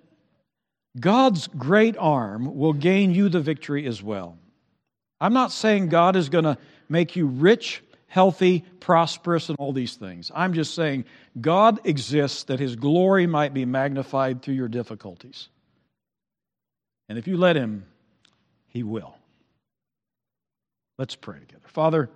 God's 1.00 1.46
great 1.46 1.96
arm 1.96 2.58
will 2.58 2.74
gain 2.74 3.14
you 3.14 3.30
the 3.30 3.40
victory 3.40 3.86
as 3.86 4.02
well. 4.02 4.40
I'm 5.20 5.34
not 5.34 5.52
saying 5.52 5.90
God 5.90 6.16
is 6.16 6.30
going 6.30 6.44
to 6.44 6.58
make 6.90 7.16
you 7.16 7.28
rich, 7.28 7.84
healthy, 8.08 8.64
prosperous, 8.80 9.50
and 9.50 9.58
all 9.60 9.74
these 9.74 9.96
things. 9.96 10.32
I'm 10.34 10.54
just 10.54 10.74
saying 10.76 11.06
God 11.40 11.80
exists 11.86 12.44
that 12.44 12.60
his 12.60 12.76
glory 12.76 13.28
might 13.28 13.54
be 13.54 13.66
magnified 13.66 14.42
through 14.42 14.56
your 14.56 14.68
difficulties. 14.68 15.50
And 17.10 17.18
if 17.18 17.28
you 17.28 17.38
let 17.38 17.56
Him, 17.56 17.86
He 18.68 18.84
will. 18.84 19.16
Let's 20.98 21.16
pray 21.16 21.40
together. 21.40 21.68
Father, 21.68 22.10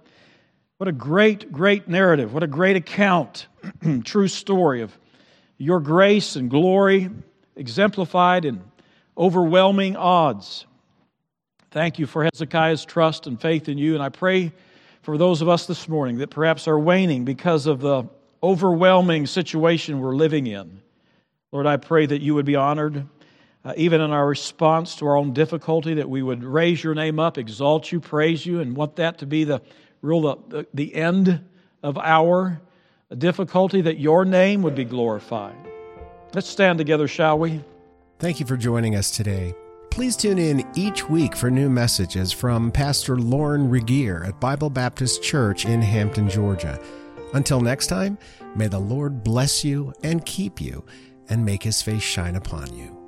what 0.78 0.88
a 0.88 0.92
great, 0.92 1.52
great 1.52 1.88
narrative. 1.88 2.34
What 2.34 2.44
a 2.44 2.48
great 2.48 2.76
account, 2.76 3.48
true 4.04 4.28
story 4.28 4.82
of 4.82 4.98
your 5.58 5.80
grace 5.80 6.36
and 6.36 6.50
glory 6.50 7.10
exemplified 7.56 8.46
in 8.46 8.64
overwhelming 9.18 9.96
odds. 9.96 10.66
Thank 11.72 12.00
you 12.00 12.06
for 12.06 12.26
Hezekiah's 12.26 12.84
trust 12.84 13.28
and 13.28 13.40
faith 13.40 13.70
in 13.70 13.78
you. 13.78 13.94
And 13.94 14.04
I 14.04 14.10
pray 14.10 14.52
for 15.04 15.18
those 15.18 15.42
of 15.42 15.48
us 15.48 15.68
this 15.68 15.88
morning 15.88 16.18
that 16.18 16.30
perhaps 16.30 16.68
are 16.68 16.78
waning 16.78 17.24
because 17.24 17.66
of 17.66 17.80
the 17.80 18.04
overwhelming 18.44 19.26
situation 19.26 20.02
we're 20.02 20.16
living 20.16 20.48
in. 20.48 20.82
Lord, 21.54 21.66
I 21.66 21.78
pray 21.78 22.06
that 22.06 22.22
you 22.22 22.36
would 22.36 22.46
be 22.46 22.58
honored, 22.58 23.08
uh, 23.64 23.74
even 23.78 24.02
in 24.02 24.12
our 24.12 24.28
response 24.28 24.96
to 24.98 25.08
our 25.08 25.16
own 25.16 25.32
difficulty, 25.32 25.94
that 25.94 26.10
we 26.10 26.22
would 26.22 26.44
raise 26.44 26.84
your 26.84 26.94
name 26.94 27.20
up, 27.20 27.38
exalt 27.38 27.90
you, 27.90 28.02
praise 28.02 28.46
you, 28.46 28.60
and 28.60 28.76
want 28.76 28.98
that 28.98 29.20
to 29.20 29.26
be 29.26 29.46
the 29.46 29.62
real 30.02 30.22
the, 30.50 30.68
the 30.74 30.94
end 30.94 31.42
of 31.84 31.98
our 31.98 32.60
difficulty, 33.18 33.80
that 33.82 33.98
your 33.98 34.26
name 34.26 34.62
would 34.62 34.76
be 34.76 34.86
glorified. 34.86 35.56
Let's 36.34 36.50
stand 36.50 36.80
together, 36.80 37.08
shall 37.08 37.40
we? 37.40 37.62
Thank 38.20 38.42
you 38.42 38.46
for 38.46 38.58
joining 38.58 38.96
us 38.96 39.10
today. 39.10 39.54
Please 39.92 40.16
tune 40.16 40.40
in 40.40 40.66
each 40.74 41.10
week 41.10 41.36
for 41.36 41.52
new 41.52 41.70
messages 41.70 42.32
from 42.32 42.72
Pastor 42.72 43.18
Lauren 43.18 43.70
Regier 43.70 44.24
at 44.24 44.40
Bible 44.40 44.70
Baptist 44.70 45.22
Church 45.22 45.66
in 45.66 45.82
Hampton, 45.82 46.30
Georgia. 46.30 46.80
Until 47.34 47.60
next 47.60 47.88
time, 47.88 48.18
may 48.56 48.70
the 48.70 48.80
Lord 48.80 49.22
bless 49.22 49.66
you 49.66 49.94
and 50.02 50.26
keep 50.26 50.62
you 50.62 50.86
and 51.28 51.46
make 51.46 51.62
his 51.62 51.82
face 51.82 52.04
shine 52.04 52.38
upon 52.38 52.74
you. 52.74 53.01